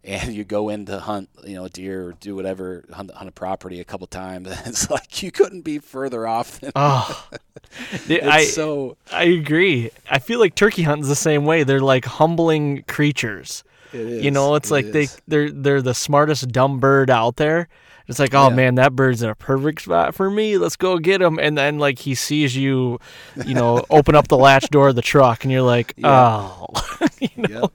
And 0.07 0.34
you 0.34 0.44
go 0.44 0.68
in 0.68 0.84
to 0.86 1.00
hunt, 1.00 1.30
you 1.44 1.55
know, 1.55 1.64
a 1.64 1.70
deer 1.70 2.09
or 2.09 2.12
do 2.12 2.36
whatever, 2.36 2.84
hunt, 2.92 3.11
hunt 3.12 3.26
a 3.28 3.32
property 3.32 3.80
a 3.80 3.84
couple 3.84 4.07
times. 4.07 4.48
And 4.48 4.61
it's 4.66 4.90
like 4.90 5.22
you 5.22 5.32
couldn't 5.32 5.62
be 5.62 5.78
further 5.78 6.26
off. 6.26 6.61
Than, 6.61 6.72
Oh, 6.76 7.28
it's 8.07 8.26
I 8.26 8.44
so 8.44 8.96
I 9.11 9.24
agree. 9.24 9.90
I 10.11 10.18
feel 10.18 10.38
like 10.40 10.55
turkey 10.55 10.82
hunting's 10.82 11.09
the 11.09 11.16
same 11.16 11.44
way. 11.46 11.64
They're 11.64 11.80
like 11.80 12.05
humbling 12.05 12.82
creatures. 12.82 13.64
it 13.94 14.00
is. 14.00 14.24
you 14.24 14.30
know, 14.30 14.55
it's 14.57 14.70
It 14.70 14.74
like 14.74 14.92
they 14.92 15.02
is. 15.05 15.18
they're 15.26 15.50
they're 15.50 15.82
the 15.82 15.94
smartest 15.94 16.48
dumb 16.48 16.80
bird 16.80 17.09
out 17.11 17.36
there, 17.36 17.68
It's 18.07 18.18
like, 18.18 18.34
oh 18.34 18.48
Yeah. 18.50 18.55
man, 18.57 18.74
that 18.74 18.94
bird's 18.94 19.22
in 19.22 19.30
a 19.30 19.34
perfect 19.34 19.80
spot 19.82 20.14
for 20.14 20.30
me. 20.30 20.59
Let's 20.59 20.76
go 20.76 20.98
get 20.98 21.22
him. 21.22 21.38
And 21.38 21.57
then 21.57 21.78
like 21.78 21.98
he 22.00 22.14
sees 22.14 22.55
you, 22.55 22.98
you 23.46 23.55
know, 23.55 23.84
open 23.90 24.14
up 24.14 24.28
the 24.28 24.36
latch 24.36 24.68
door 24.68 24.88
of 24.88 24.96
the 24.96 25.02
truck, 25.02 25.44
and 25.44 25.50
you're 25.52 25.62
like, 25.62 25.94
Yeah. 25.96 26.11
oh, 26.50 26.66
you 27.20 27.28
know. 27.48 27.70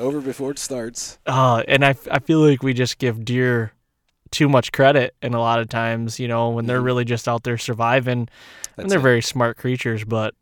Over 0.00 0.20
before 0.20 0.50
it 0.50 0.58
starts. 0.58 1.18
Uh, 1.26 1.62
and 1.68 1.84
I, 1.84 1.94
I 2.10 2.18
feel 2.18 2.40
like 2.40 2.62
we 2.62 2.72
just 2.74 2.98
give 2.98 3.24
deer 3.24 3.72
too 4.30 4.48
much 4.48 4.72
credit, 4.72 5.14
and 5.22 5.34
a 5.34 5.40
lot 5.40 5.60
of 5.60 5.68
times, 5.68 6.18
you 6.18 6.28
know, 6.28 6.50
when 6.50 6.66
they're 6.66 6.80
Mhm. 6.80 6.84
really 6.84 7.04
just 7.04 7.28
out 7.28 7.42
there 7.42 7.58
surviving, 7.58 8.28
and 8.76 8.90
they're 8.90 8.98
it. 8.98 9.02
very 9.02 9.22
smart 9.22 9.56
creatures. 9.56 10.04
But 10.04 10.34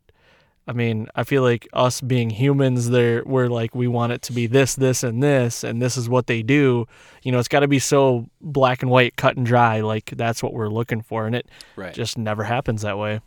I 0.67 0.73
mean, 0.73 1.07
I 1.15 1.23
feel 1.23 1.41
like 1.41 1.67
us 1.73 1.99
being 1.99 2.29
humans, 2.29 2.91
they're 2.91 3.23
we're 3.25 3.47
like 3.47 3.73
we 3.73 3.87
want 3.87 4.11
it 4.13 4.21
to 4.23 4.33
be 4.33 4.45
this, 4.45 4.75
this, 4.75 5.01
and 5.03 5.23
this, 5.23 5.63
and 5.63 5.81
this 5.81 5.97
is 5.97 6.07
what 6.07 6.27
they 6.27 6.43
do. 6.43 6.85
You 7.23 7.31
know, 7.31 7.39
it's 7.39 7.47
got 7.47 7.61
to 7.61 7.67
be 7.67 7.79
so 7.79 8.29
black 8.39 8.83
and 8.83 8.91
white, 8.91 9.15
cut 9.15 9.35
and 9.37 9.45
dry. 9.45 9.81
Like 9.81 10.05
that's 10.15 10.43
what 10.43 10.53
we're 10.53 10.69
looking 10.69 11.01
for, 11.01 11.25
and 11.25 11.35
it 11.35 11.47
right. 11.75 11.93
just 11.93 12.17
never 12.17 12.43
happens 12.43 12.83
that 12.83 12.97
way. 12.99 13.21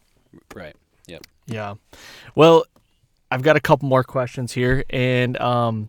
right. 0.54 0.76
Yep 1.08 1.26
yeah. 1.46 1.74
Well, 2.36 2.64
I've 3.32 3.42
got 3.42 3.56
a 3.56 3.60
couple 3.60 3.88
more 3.88 4.04
questions 4.04 4.52
here, 4.52 4.84
and 4.90 5.36
um, 5.40 5.88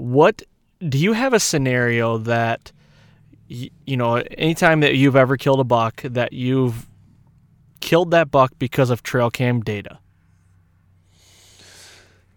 what 0.00 0.42
do 0.88 0.96
you 0.96 1.12
have 1.12 1.34
a 1.34 1.40
scenario 1.40 2.16
that 2.16 2.72
you 3.48 3.96
know 3.98 4.14
anytime 4.38 4.80
that 4.80 4.94
you've 4.94 5.14
ever 5.16 5.36
killed 5.36 5.60
a 5.60 5.64
buck 5.64 6.00
that 6.02 6.32
you've 6.32 6.86
killed 7.80 8.10
that 8.12 8.30
buck 8.30 8.52
because 8.58 8.88
of 8.88 9.02
trail 9.02 9.30
cam 9.30 9.60
data? 9.60 9.98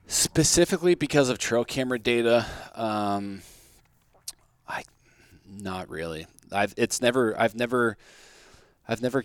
Specifically 0.07 0.93
because 0.93 1.29
of 1.29 1.37
trail 1.37 1.63
camera 1.63 1.97
data, 1.97 2.45
um, 2.75 3.41
I 4.67 4.83
not 5.47 5.89
really. 5.89 6.27
I've 6.51 6.73
it's 6.75 7.01
never 7.01 7.39
I've 7.39 7.55
never 7.55 7.95
I've 8.87 9.01
never 9.01 9.23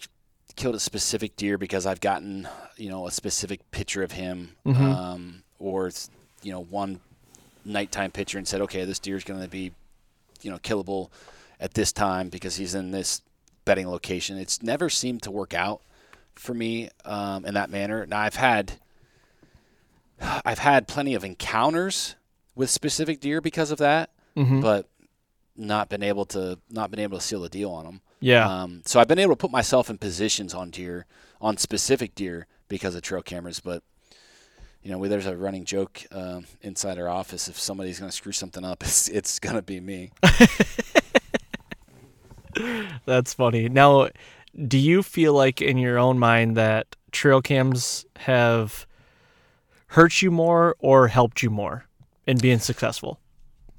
killed 0.55 0.77
a 0.77 0.81
specific 0.81 1.35
deer 1.35 1.59
because 1.59 1.87
I've 1.87 2.01
gotten 2.01 2.47
you 2.77 2.89
know 2.89 3.09
a 3.09 3.11
specific 3.11 3.69
picture 3.73 4.05
of 4.05 4.13
him 4.13 4.53
Mhm. 4.65 4.81
um, 4.81 5.43
or 5.59 5.91
you 6.43 6.53
know 6.53 6.63
one 6.63 7.01
nighttime 7.69 8.11
picture 8.11 8.39
and 8.39 8.49
said 8.49 8.61
okay 8.63 8.85
this 8.85 8.99
deer 8.99 9.17
is 9.17 9.25
going 9.25 9.41
to 9.43 9.49
be 9.49 9.73
you 10.43 10.51
know 10.51 10.59
killable 10.59 11.11
at 11.61 11.75
this 11.75 11.93
time 11.93 12.29
because 12.29 12.57
he's 12.57 12.75
in 12.75 12.91
this 12.93 13.23
bedding 13.65 13.89
location. 13.89 14.39
It's 14.39 14.63
never 14.63 14.89
seemed 14.89 15.23
to 15.25 15.31
work 15.31 15.53
out 15.55 15.83
for 16.35 16.55
me 16.55 16.89
um, 17.05 17.45
in 17.45 17.55
that 17.55 17.69
manner. 17.71 18.07
Now 18.07 18.21
I've 18.21 18.37
had 18.37 18.73
I've 20.21 20.59
had 20.59 20.89
plenty 20.89 21.15
of 21.15 21.25
encounters 21.25 22.17
with 22.55 22.71
specific 22.71 23.21
deer 23.21 23.41
because 23.41 23.71
of 23.71 23.79
that, 23.79 24.11
Mm-hmm. 24.37 24.61
but 24.61 24.87
not 25.57 25.89
been 25.89 26.05
able 26.05 26.25
to 26.27 26.59
not 26.71 26.91
been 26.93 27.01
able 27.01 27.19
to 27.19 27.25
seal 27.25 27.41
the 27.41 27.49
deal 27.49 27.73
on 27.73 27.85
them. 27.85 28.01
yeah. 28.21 28.49
Um, 28.63 28.83
so 28.87 29.01
I've 29.01 29.09
been 29.09 29.19
able 29.19 29.33
to 29.35 29.37
put 29.41 29.51
myself 29.51 29.91
in 29.91 29.99
positions 29.99 30.55
on 30.55 30.71
deer 30.71 31.07
on 31.41 31.57
specific 31.57 32.15
deer 32.15 32.47
because 32.69 32.95
of 32.95 33.03
trail 33.03 33.23
cameras, 33.23 33.59
but 33.59 33.83
you 34.89 34.95
know, 34.95 35.07
there's 35.07 35.27
a 35.27 35.37
running 35.37 35.67
joke 35.67 36.07
um, 36.13 36.47
inside 36.63 36.99
our 36.99 37.11
office. 37.11 37.47
If 37.47 37.59
somebody's 37.59 37.99
going 37.99 38.11
to 38.11 38.17
screw 38.17 38.33
something 38.33 38.65
up, 38.65 38.83
it's 38.83 39.07
it's 39.09 39.39
going 39.39 39.57
to 39.57 39.61
be 39.61 39.81
me. 39.81 40.13
That's 43.05 43.35
funny. 43.35 43.69
Now, 43.69 44.09
do 44.67 44.79
you 44.79 45.03
feel 45.03 45.35
like 45.35 45.61
in 45.61 45.77
your 45.77 45.99
own 45.99 46.19
mind 46.19 46.57
that 46.57 46.97
trail 47.13 47.43
cams 47.43 48.07
have 48.17 48.87
hurt 49.89 50.23
you 50.23 50.31
more 50.31 50.75
or 50.79 51.09
helped 51.09 51.43
you 51.43 51.51
more 51.51 51.85
in 52.27 52.39
being 52.39 52.59
successful? 52.59 53.21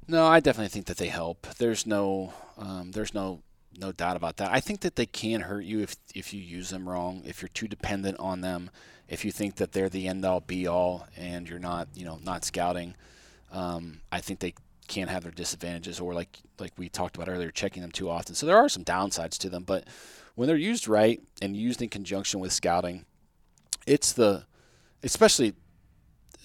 No, 0.06 0.28
I 0.28 0.38
definitely 0.38 0.68
think 0.68 0.86
that 0.86 0.98
they 0.98 1.08
help. 1.08 1.44
There's 1.58 1.86
no, 1.86 2.34
um, 2.56 2.92
there's 2.92 3.14
no, 3.14 3.42
no 3.76 3.90
doubt 3.90 4.16
about 4.16 4.36
that. 4.36 4.52
I 4.52 4.60
think 4.60 4.82
that 4.82 4.94
they 4.94 5.06
can 5.06 5.40
hurt 5.40 5.64
you 5.64 5.80
if 5.80 5.96
if 6.14 6.32
you 6.32 6.40
use 6.40 6.70
them 6.70 6.88
wrong, 6.88 7.22
if 7.26 7.42
you're 7.42 7.48
too 7.48 7.66
dependent 7.66 8.20
on 8.20 8.42
them, 8.42 8.70
if 9.10 9.24
you 9.24 9.32
think 9.32 9.56
that 9.56 9.72
they're 9.72 9.88
the 9.88 10.08
end 10.08 10.24
all 10.24 10.40
be 10.40 10.66
all, 10.66 11.06
and 11.16 11.48
you're 11.48 11.58
not, 11.58 11.88
you 11.94 12.04
know, 12.04 12.18
not 12.22 12.44
scouting. 12.44 12.94
Um, 13.52 14.00
I 14.10 14.20
think 14.20 14.38
they 14.38 14.54
can 14.86 15.08
have 15.08 15.24
their 15.24 15.32
disadvantages, 15.32 16.00
or 16.00 16.14
like 16.14 16.38
like 16.58 16.72
we 16.78 16.88
talked 16.88 17.16
about 17.16 17.28
earlier, 17.28 17.50
checking 17.50 17.82
them 17.82 17.90
too 17.90 18.08
often. 18.08 18.34
So 18.34 18.46
there 18.46 18.56
are 18.56 18.68
some 18.68 18.84
downsides 18.84 19.36
to 19.38 19.50
them, 19.50 19.64
but 19.64 19.84
when 20.36 20.46
they're 20.46 20.56
used 20.56 20.88
right 20.88 21.20
and 21.42 21.56
used 21.56 21.82
in 21.82 21.88
conjunction 21.88 22.40
with 22.40 22.52
scouting, 22.52 23.04
it's 23.86 24.12
the, 24.12 24.44
especially 25.02 25.54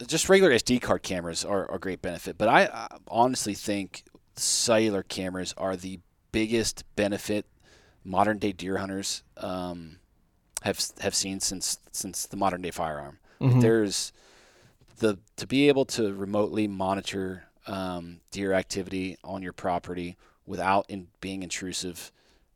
just 0.07 0.28
regular 0.28 0.53
SD 0.53 0.82
card 0.82 1.03
cameras 1.03 1.45
are 1.45 1.72
a 1.74 1.80
great 1.80 2.01
benefit, 2.01 2.38
but 2.38 2.49
I, 2.49 2.66
I 2.66 2.97
honestly 3.07 3.53
think 3.53 4.03
cellular 4.36 5.03
cameras 5.03 5.53
are 5.57 5.76
the 5.76 5.99
biggest 6.32 6.84
benefit 6.95 7.45
modern 8.03 8.38
day 8.38 8.51
deer 8.51 8.78
hunters 8.78 9.24
um, 9.38 9.99
have 10.66 10.80
have 10.99 11.16
seen 11.16 11.39
since 11.39 11.80
since 11.91 12.26
the 12.26 12.36
modern 12.38 12.61
day 12.61 12.72
firearm. 12.72 13.20
Mhm. 13.39 13.61
There's 13.61 14.11
the 14.97 15.18
to 15.38 15.47
be 15.47 15.68
able 15.68 15.86
to 15.86 16.13
remotely 16.13 16.68
monitor 16.68 17.45
um, 17.68 18.20
deer 18.32 18.53
activity 18.53 19.18
on 19.24 19.41
your 19.41 19.53
property 19.53 20.18
without 20.45 20.86
in 20.89 21.07
being 21.22 21.43
intrusive. 21.43 22.11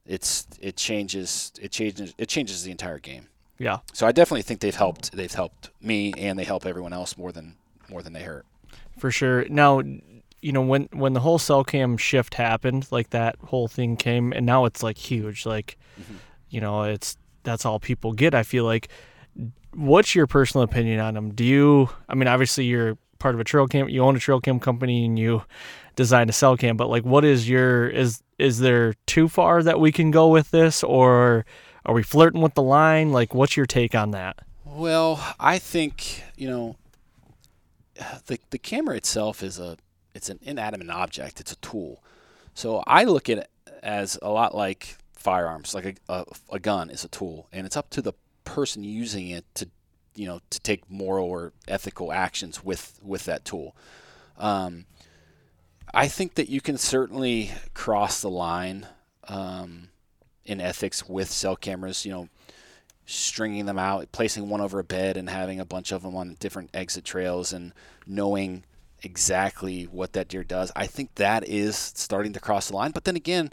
It's 0.06 0.48
it 0.60 0.76
changes 0.76 1.52
it 1.62 1.72
changes 1.72 2.14
it 2.18 2.28
changes 2.30 2.64
the 2.64 2.72
entire 2.72 3.00
game. 3.00 3.28
Yeah. 3.58 3.80
So 3.94 4.08
I 4.08 4.12
definitely 4.12 4.44
think 4.44 4.62
they've 4.62 4.76
helped. 4.76 5.12
They've 5.12 5.32
helped 5.34 5.70
me, 5.82 6.14
and 6.18 6.40
they 6.40 6.46
help 6.46 6.66
everyone 6.66 6.94
else 6.94 7.18
more 7.18 7.32
than 7.32 7.56
more 7.90 8.02
than 8.02 8.14
they 8.14 8.24
hurt. 8.24 8.46
For 8.98 9.12
sure. 9.12 9.46
Now, 9.50 9.82
you 10.42 10.52
know, 10.54 10.62
when 10.62 10.88
when 10.94 11.14
the 11.14 11.20
whole 11.20 11.40
cell 11.40 11.64
cam 11.64 11.98
shift 11.98 12.36
happened, 12.36 12.88
like 12.92 13.10
that 13.10 13.36
whole 13.46 13.68
thing 13.68 13.98
came, 13.98 14.32
and 14.32 14.46
now 14.46 14.66
it's 14.66 14.82
like 14.82 14.98
huge. 14.98 15.46
Like, 15.46 15.78
Mhm. 16.00 16.16
you 16.50 16.62
know, 16.62 16.84
it's 16.84 17.18
that's 17.44 17.66
all 17.66 17.80
people 17.80 18.14
get. 18.14 18.34
I 18.34 18.44
feel 18.44 18.66
like. 18.66 18.90
What's 19.76 20.16
your 20.16 20.26
personal 20.26 20.64
opinion 20.64 21.00
on 21.00 21.14
them? 21.14 21.32
Do 21.32 21.44
you? 21.44 21.90
I 22.10 22.16
mean, 22.16 22.28
obviously 22.28 22.66
you're 22.66 22.98
part 23.20 23.36
of 23.36 23.42
a 23.42 23.44
trail 23.44 23.68
cam. 23.68 23.88
You 23.88 24.04
own 24.04 24.16
a 24.16 24.20
trail 24.20 24.42
cam 24.42 24.60
company, 24.60 25.06
and 25.06 25.20
you 25.20 25.44
design 25.96 26.30
a 26.30 26.32
cell 26.32 26.58
cam. 26.58 26.76
But 26.76 26.90
like, 26.90 27.04
what 27.04 27.24
is 27.24 27.48
your 27.48 27.88
is 27.88 28.24
is 28.40 28.60
there 28.60 28.96
too 29.06 29.28
far 29.28 29.62
that 29.62 29.80
we 29.80 29.92
can 29.92 30.10
go 30.12 30.30
with 30.30 30.50
this, 30.52 30.84
or 30.84 31.46
are 31.86 31.94
we 31.94 32.02
flirting 32.02 32.42
with 32.42 32.56
the 32.56 32.64
line? 32.64 33.12
Like, 33.12 33.36
what's 33.36 33.56
your 33.56 33.66
take 33.66 33.94
on 33.94 34.12
that? 34.12 34.40
Well, 34.66 35.36
I 35.40 35.60
think 35.60 36.24
you 36.36 36.50
know 36.50 36.78
the 38.26 38.40
the 38.50 38.58
camera 38.58 38.96
itself 38.96 39.44
is 39.44 39.60
a 39.60 39.78
it's 40.16 40.30
an 40.30 40.40
inanimate 40.42 40.90
object. 40.90 41.40
It's 41.40 41.52
a 41.52 41.58
tool. 41.58 42.04
So 42.54 42.84
I 42.88 43.04
look 43.04 43.30
at 43.30 43.38
it 43.38 43.50
as 43.84 44.18
a 44.22 44.30
lot 44.30 44.56
like 44.56 44.98
firearms, 45.20 45.76
like 45.76 45.86
a, 45.86 45.94
a, 46.14 46.26
a 46.54 46.60
gun 46.60 46.90
is 46.90 47.04
a 47.04 47.10
tool, 47.10 47.48
and 47.52 47.66
it's 47.66 47.78
up 47.78 47.90
to 47.92 48.02
the 48.02 48.14
person 48.46 48.84
using 48.84 49.30
it 49.30 49.46
to 49.54 49.70
you 50.16 50.26
know 50.26 50.40
to 50.50 50.60
take 50.62 50.90
moral 50.90 51.28
or 51.28 51.54
ethical 51.68 52.12
actions 52.12 52.64
with 52.64 53.00
with 53.04 53.26
that 53.26 53.46
tool. 53.46 53.76
Um, 54.38 54.86
I 55.94 56.08
think 56.08 56.36
that 56.36 56.50
you 56.50 56.62
can 56.62 56.78
certainly 56.78 57.52
cross 57.74 58.22
the 58.22 58.30
line 58.30 58.88
um, 59.28 59.90
in 60.46 60.62
ethics 60.62 61.08
with 61.08 61.30
cell 61.30 61.56
cameras. 61.56 62.06
You 62.06 62.12
know, 62.12 62.30
stringing 63.06 63.66
them 63.66 63.80
out, 63.80 64.12
placing 64.12 64.50
one 64.50 64.62
over 64.62 64.80
a 64.80 64.84
bed, 64.84 65.18
and 65.18 65.30
having 65.30 65.60
a 65.60 65.66
bunch 65.66 65.92
of 65.92 66.04
them 66.04 66.16
on 66.16 66.38
different 66.40 66.70
exit 66.74 67.04
trails, 67.04 67.52
and 67.52 67.74
knowing 68.08 68.64
exactly 69.04 69.84
what 69.84 70.14
that 70.14 70.28
deer 70.28 70.44
does. 70.44 70.72
I 70.76 70.88
think 70.88 71.16
that 71.16 71.48
is 71.48 71.76
starting 71.78 72.34
to 72.34 72.40
cross 72.40 72.70
the 72.70 72.76
line. 72.76 72.92
But 72.92 73.04
then 73.06 73.16
again, 73.16 73.52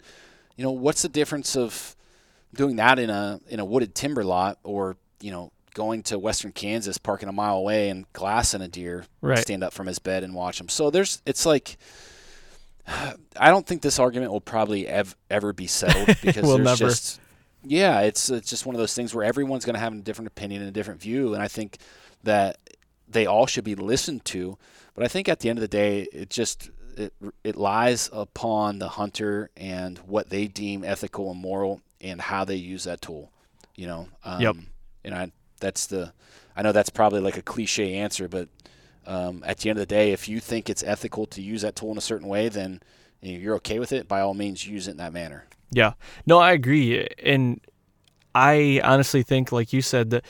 you 0.57 0.63
know, 0.63 0.71
what's 0.71 1.01
the 1.03 1.09
difference 1.09 1.55
of 1.55 1.95
doing 2.53 2.75
that 2.77 2.99
in 2.99 3.09
a 3.09 3.39
in 3.47 3.59
a 3.61 3.65
wooded 3.65 3.95
timber 3.95 4.23
lot, 4.25 4.57
or 4.63 4.97
you 5.21 5.31
know, 5.31 5.51
going 5.73 6.03
to 6.03 6.17
western 6.19 6.51
Kansas, 6.51 6.97
parking 6.97 7.29
a 7.29 7.31
mile 7.31 7.57
away, 7.57 7.89
and 7.89 8.05
glassing 8.13 8.61
a 8.61 8.67
deer, 8.67 9.05
Right. 9.21 9.37
stand 9.39 9.63
up 9.63 9.73
from 9.73 9.87
his 9.87 9.99
bed 9.99 10.23
and 10.23 10.33
watch 10.33 10.59
him. 10.59 10.67
So 10.69 10.89
there's, 10.89 11.21
it's 11.25 11.45
like. 11.45 11.77
I 12.87 13.49
don't 13.49 13.65
think 13.67 13.81
this 13.81 13.99
argument 13.99 14.31
will 14.31 14.41
probably 14.41 14.87
ev- 14.87 15.15
ever 15.29 15.53
be 15.53 15.67
settled 15.67 16.07
because 16.21 16.43
Will 16.43 16.55
there's 16.57 16.65
never. 16.79 16.89
just 16.89 17.19
yeah, 17.63 18.01
it's 18.01 18.29
it's 18.29 18.49
just 18.49 18.65
one 18.65 18.75
of 18.75 18.79
those 18.79 18.93
things 18.93 19.13
where 19.13 19.25
everyone's 19.25 19.65
going 19.65 19.73
to 19.73 19.79
have 19.79 19.93
a 19.93 19.97
different 19.97 20.27
opinion 20.27 20.61
and 20.61 20.69
a 20.69 20.71
different 20.71 21.01
view, 21.01 21.33
and 21.33 21.43
I 21.43 21.47
think 21.49 21.79
that 22.23 22.57
they 23.09 23.25
all 23.25 23.45
should 23.45 23.63
be 23.65 23.75
listened 23.75 24.23
to. 24.25 24.57
But 24.95 25.03
I 25.03 25.09
think 25.09 25.27
at 25.27 25.39
the 25.41 25.49
end 25.49 25.59
of 25.59 25.61
the 25.61 25.67
day, 25.67 26.07
it 26.13 26.29
just 26.29 26.69
it, 26.97 27.13
it 27.43 27.55
lies 27.55 28.09
upon 28.11 28.79
the 28.79 28.89
hunter 28.89 29.49
and 29.55 29.97
what 29.99 30.29
they 30.29 30.47
deem 30.47 30.83
ethical 30.83 31.31
and 31.31 31.39
moral, 31.39 31.81
and 32.01 32.21
how 32.21 32.45
they 32.45 32.55
use 32.55 32.83
that 32.85 33.01
tool. 33.01 33.31
You 33.75 33.87
know, 33.87 34.07
um, 34.23 34.41
Yep. 34.41 34.55
And 35.05 35.15
I 35.15 35.31
that's 35.59 35.87
the 35.87 36.13
I 36.55 36.61
know 36.61 36.71
that's 36.71 36.89
probably 36.89 37.21
like 37.21 37.37
a 37.37 37.41
cliche 37.41 37.95
answer, 37.95 38.27
but 38.27 38.49
um, 39.05 39.43
at 39.45 39.59
the 39.59 39.69
end 39.69 39.77
of 39.77 39.81
the 39.81 39.93
day, 39.95 40.11
if 40.11 40.27
you 40.27 40.39
think 40.39 40.69
it's 40.69 40.83
ethical 40.83 41.25
to 41.27 41.41
use 41.41 41.61
that 41.61 41.75
tool 41.75 41.91
in 41.91 41.97
a 41.97 42.01
certain 42.01 42.27
way, 42.27 42.49
then 42.49 42.81
you 43.21 43.33
know, 43.33 43.39
you're 43.39 43.55
okay 43.55 43.79
with 43.79 43.91
it. 43.93 44.07
By 44.07 44.21
all 44.21 44.33
means, 44.33 44.67
use 44.67 44.87
it 44.87 44.91
in 44.91 44.97
that 44.97 45.13
manner. 45.13 45.45
Yeah. 45.71 45.93
No, 46.25 46.39
I 46.39 46.51
agree. 46.51 47.07
And 47.23 47.61
I 48.35 48.81
honestly 48.83 49.23
think, 49.23 49.51
like 49.51 49.71
you 49.71 49.81
said, 49.81 50.09
that 50.09 50.25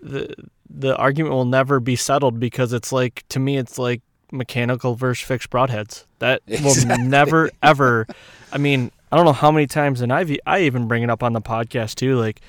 the 0.00 0.34
the 0.68 0.96
argument 0.96 1.34
will 1.34 1.44
never 1.44 1.80
be 1.80 1.96
settled 1.96 2.40
because 2.40 2.72
it's 2.72 2.92
like 2.92 3.24
to 3.28 3.38
me 3.38 3.58
it's 3.58 3.78
like 3.78 4.02
mechanical 4.32 4.94
versus 4.94 5.24
fixed 5.24 5.50
broadheads. 5.50 6.04
That 6.18 6.42
will 6.48 6.74
never 6.98 7.50
ever 7.62 8.06
I 8.52 8.58
mean, 8.58 8.92
I 9.10 9.16
don't 9.16 9.24
know 9.24 9.32
how 9.32 9.50
many 9.50 9.66
times, 9.66 10.00
and 10.02 10.12
I 10.12 10.38
I 10.46 10.60
even 10.60 10.86
bring 10.86 11.02
it 11.02 11.10
up 11.10 11.22
on 11.22 11.32
the 11.32 11.40
podcast 11.40 11.94
too, 11.94 12.16
like 12.18 12.40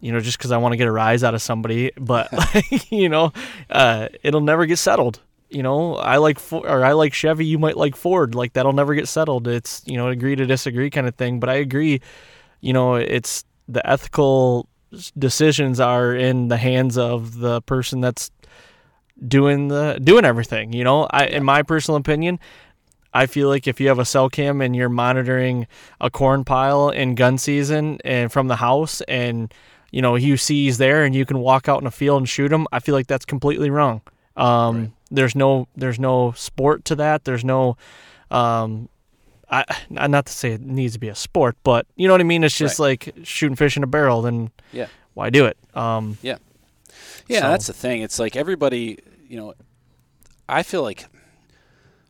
you 0.00 0.12
know, 0.12 0.20
just 0.20 0.38
because 0.38 0.50
I 0.50 0.56
want 0.56 0.72
to 0.72 0.76
get 0.76 0.86
a 0.86 0.92
rise 0.92 1.22
out 1.22 1.34
of 1.34 1.42
somebody, 1.42 1.90
but 1.98 2.32
like, 2.54 2.90
you 2.90 3.08
know, 3.08 3.32
uh, 3.68 4.08
it'll 4.22 4.40
never 4.40 4.64
get 4.66 4.78
settled. 4.78 5.20
You 5.50 5.64
know, 5.64 5.96
I 5.96 6.18
like 6.18 6.38
Ford, 6.38 6.64
or 6.64 6.84
I 6.84 6.92
like 6.92 7.12
Chevy. 7.12 7.44
You 7.44 7.58
might 7.58 7.76
like 7.76 7.96
Ford. 7.96 8.36
Like 8.36 8.52
that'll 8.52 8.72
never 8.72 8.94
get 8.94 9.08
settled. 9.08 9.48
It's 9.48 9.82
you 9.84 9.96
know, 9.96 10.08
agree 10.08 10.36
to 10.36 10.46
disagree 10.46 10.90
kind 10.90 11.08
of 11.08 11.16
thing. 11.16 11.40
But 11.40 11.48
I 11.48 11.54
agree. 11.54 12.00
You 12.60 12.72
know, 12.72 12.94
it's 12.94 13.44
the 13.66 13.88
ethical 13.88 14.68
decisions 15.18 15.80
are 15.80 16.14
in 16.14 16.48
the 16.48 16.56
hands 16.56 16.98
of 16.98 17.38
the 17.38 17.62
person 17.62 18.00
that's 18.00 18.30
doing 19.26 19.68
the 19.68 19.98
doing 20.02 20.24
everything. 20.24 20.72
You 20.72 20.84
know, 20.84 21.06
I 21.10 21.26
in 21.26 21.44
my 21.44 21.62
personal 21.62 21.96
opinion, 21.96 22.38
I 23.12 23.26
feel 23.26 23.48
like 23.48 23.66
if 23.66 23.80
you 23.80 23.88
have 23.88 23.98
a 23.98 24.04
cell 24.04 24.28
cam 24.28 24.60
and 24.60 24.74
you're 24.74 24.88
monitoring 24.88 25.66
a 26.00 26.10
corn 26.10 26.44
pile 26.44 26.90
in 26.90 27.14
gun 27.14 27.38
season 27.38 27.98
and 28.04 28.32
from 28.32 28.48
the 28.48 28.56
house 28.56 29.00
and 29.02 29.52
you 29.90 30.00
know 30.02 30.14
you 30.14 30.36
see 30.36 30.64
he's 30.64 30.78
there 30.78 31.04
and 31.04 31.14
you 31.14 31.26
can 31.26 31.38
walk 31.38 31.68
out 31.68 31.80
in 31.80 31.86
a 31.86 31.90
field 31.90 32.18
and 32.18 32.28
shoot 32.28 32.52
him, 32.52 32.66
I 32.72 32.78
feel 32.80 32.94
like 32.94 33.06
that's 33.06 33.24
completely 33.24 33.70
wrong. 33.70 34.02
Um, 34.36 34.78
right. 34.78 34.90
There's 35.10 35.34
no 35.34 35.66
there's 35.76 35.98
no 35.98 36.32
sport 36.32 36.84
to 36.86 36.96
that. 36.96 37.24
There's 37.24 37.44
no 37.44 37.76
um, 38.30 38.88
I 39.50 39.64
not 39.90 40.26
to 40.26 40.32
say 40.32 40.52
it 40.52 40.60
needs 40.60 40.94
to 40.94 41.00
be 41.00 41.08
a 41.08 41.14
sport, 41.14 41.56
but 41.64 41.86
you 41.96 42.06
know 42.06 42.14
what 42.14 42.20
I 42.20 42.24
mean. 42.24 42.44
It's 42.44 42.56
just 42.56 42.78
right. 42.78 43.04
like 43.06 43.14
shooting 43.24 43.56
fish 43.56 43.76
in 43.76 43.82
a 43.82 43.86
barrel. 43.86 44.22
Then 44.22 44.50
yeah, 44.72 44.86
why 45.14 45.30
do 45.30 45.46
it? 45.46 45.56
Um, 45.74 46.18
yeah, 46.22 46.38
yeah. 47.26 47.40
So. 47.40 47.48
That's 47.48 47.66
the 47.66 47.72
thing. 47.72 48.02
It's 48.02 48.18
like 48.18 48.36
everybody. 48.36 48.98
You 49.30 49.36
know, 49.36 49.54
I 50.48 50.64
feel 50.64 50.82
like 50.82 51.06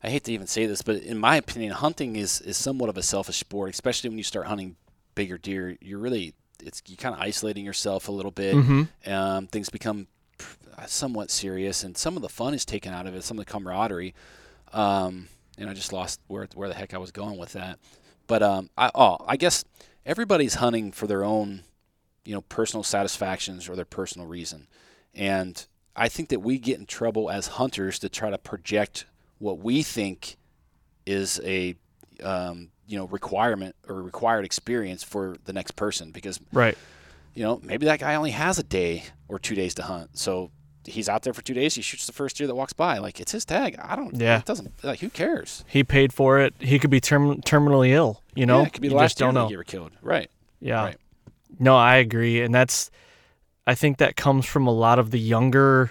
I 0.02 0.08
hate 0.08 0.24
to 0.24 0.32
even 0.32 0.46
say 0.46 0.64
this, 0.64 0.80
but 0.80 0.96
in 0.96 1.18
my 1.18 1.36
opinion, 1.36 1.72
hunting 1.72 2.16
is 2.16 2.40
is 2.40 2.56
somewhat 2.56 2.88
of 2.88 2.96
a 2.96 3.02
selfish 3.02 3.36
sport, 3.36 3.68
especially 3.68 4.08
when 4.08 4.16
you 4.16 4.24
start 4.24 4.46
hunting 4.46 4.76
bigger 5.14 5.36
deer. 5.36 5.76
You're 5.82 5.98
really 5.98 6.32
it's 6.62 6.82
you 6.86 6.96
kind 6.96 7.14
of 7.14 7.20
isolating 7.20 7.62
yourself 7.62 8.08
a 8.08 8.12
little 8.12 8.30
bit. 8.30 8.54
Mm-hmm. 8.54 9.12
Um, 9.12 9.46
things 9.48 9.68
become 9.68 10.06
somewhat 10.86 11.30
serious, 11.30 11.84
and 11.84 11.94
some 11.94 12.16
of 12.16 12.22
the 12.22 12.30
fun 12.30 12.54
is 12.54 12.64
taken 12.64 12.94
out 12.94 13.06
of 13.06 13.14
it, 13.14 13.22
some 13.22 13.38
of 13.38 13.44
the 13.44 13.52
camaraderie. 13.52 14.14
Um, 14.72 15.28
and 15.58 15.68
I 15.68 15.74
just 15.74 15.92
lost 15.92 16.20
where 16.26 16.48
where 16.54 16.68
the 16.70 16.74
heck 16.74 16.94
I 16.94 16.98
was 16.98 17.10
going 17.10 17.36
with 17.36 17.52
that. 17.52 17.78
But 18.28 18.42
um, 18.42 18.70
I 18.78 18.90
oh 18.94 19.18
I 19.26 19.36
guess 19.36 19.62
everybody's 20.06 20.54
hunting 20.54 20.90
for 20.90 21.06
their 21.06 21.22
own, 21.22 21.64
you 22.24 22.32
know, 22.32 22.40
personal 22.40 22.82
satisfactions 22.82 23.68
or 23.68 23.76
their 23.76 23.84
personal 23.84 24.26
reason, 24.26 24.68
and 25.14 25.66
I 25.96 26.08
think 26.08 26.28
that 26.28 26.40
we 26.40 26.58
get 26.58 26.78
in 26.78 26.86
trouble 26.86 27.30
as 27.30 27.48
hunters 27.48 27.98
to 28.00 28.08
try 28.08 28.30
to 28.30 28.38
project 28.38 29.06
what 29.38 29.58
we 29.58 29.82
think 29.82 30.36
is 31.06 31.40
a 31.44 31.74
um, 32.22 32.70
you 32.86 32.98
know 32.98 33.06
requirement 33.06 33.74
or 33.88 34.02
required 34.02 34.44
experience 34.44 35.02
for 35.02 35.36
the 35.44 35.52
next 35.52 35.72
person 35.72 36.10
because 36.10 36.40
right. 36.52 36.76
you 37.34 37.42
know 37.42 37.60
maybe 37.62 37.86
that 37.86 38.00
guy 38.00 38.14
only 38.14 38.30
has 38.30 38.58
a 38.58 38.62
day 38.62 39.04
or 39.28 39.38
two 39.38 39.54
days 39.54 39.74
to 39.74 39.82
hunt. 39.82 40.16
So 40.18 40.50
he's 40.84 41.08
out 41.08 41.22
there 41.22 41.32
for 41.32 41.42
two 41.42 41.54
days 41.54 41.74
he 41.74 41.82
shoots 41.82 42.06
the 42.06 42.12
first 42.12 42.36
deer 42.36 42.46
that 42.46 42.54
walks 42.54 42.72
by. 42.72 42.98
Like 42.98 43.20
it's 43.20 43.32
his 43.32 43.44
tag. 43.44 43.78
I 43.82 43.96
don't 43.96 44.14
yeah. 44.14 44.38
it 44.38 44.44
doesn't 44.44 44.72
like 44.84 45.00
who 45.00 45.10
cares? 45.10 45.64
He 45.66 45.84
paid 45.84 46.12
for 46.12 46.38
it. 46.38 46.54
He 46.58 46.78
could 46.78 46.90
be 46.90 47.00
term- 47.00 47.40
terminally 47.42 47.90
ill 47.90 48.22
you 48.34 48.46
know? 48.46 48.60
Yeah, 48.60 48.66
it 48.66 48.72
could 48.72 48.82
be 48.82 48.88
the 48.88 48.94
you 48.94 48.98
last 48.98 49.18
don't 49.18 49.34
know. 49.34 49.48
he 49.48 49.54
ever 49.54 49.64
killed. 49.64 49.92
Right. 50.02 50.30
Yeah. 50.60 50.84
Right. 50.84 50.96
no 51.58 51.76
i 51.76 51.96
agree. 51.96 52.42
And 52.42 52.54
that's 52.54 52.90
i 53.70 53.74
think 53.74 53.98
that 53.98 54.16
comes 54.16 54.44
from 54.44 54.66
a 54.66 54.72
lot 54.72 54.98
of 54.98 55.10
the 55.10 55.20
younger 55.20 55.90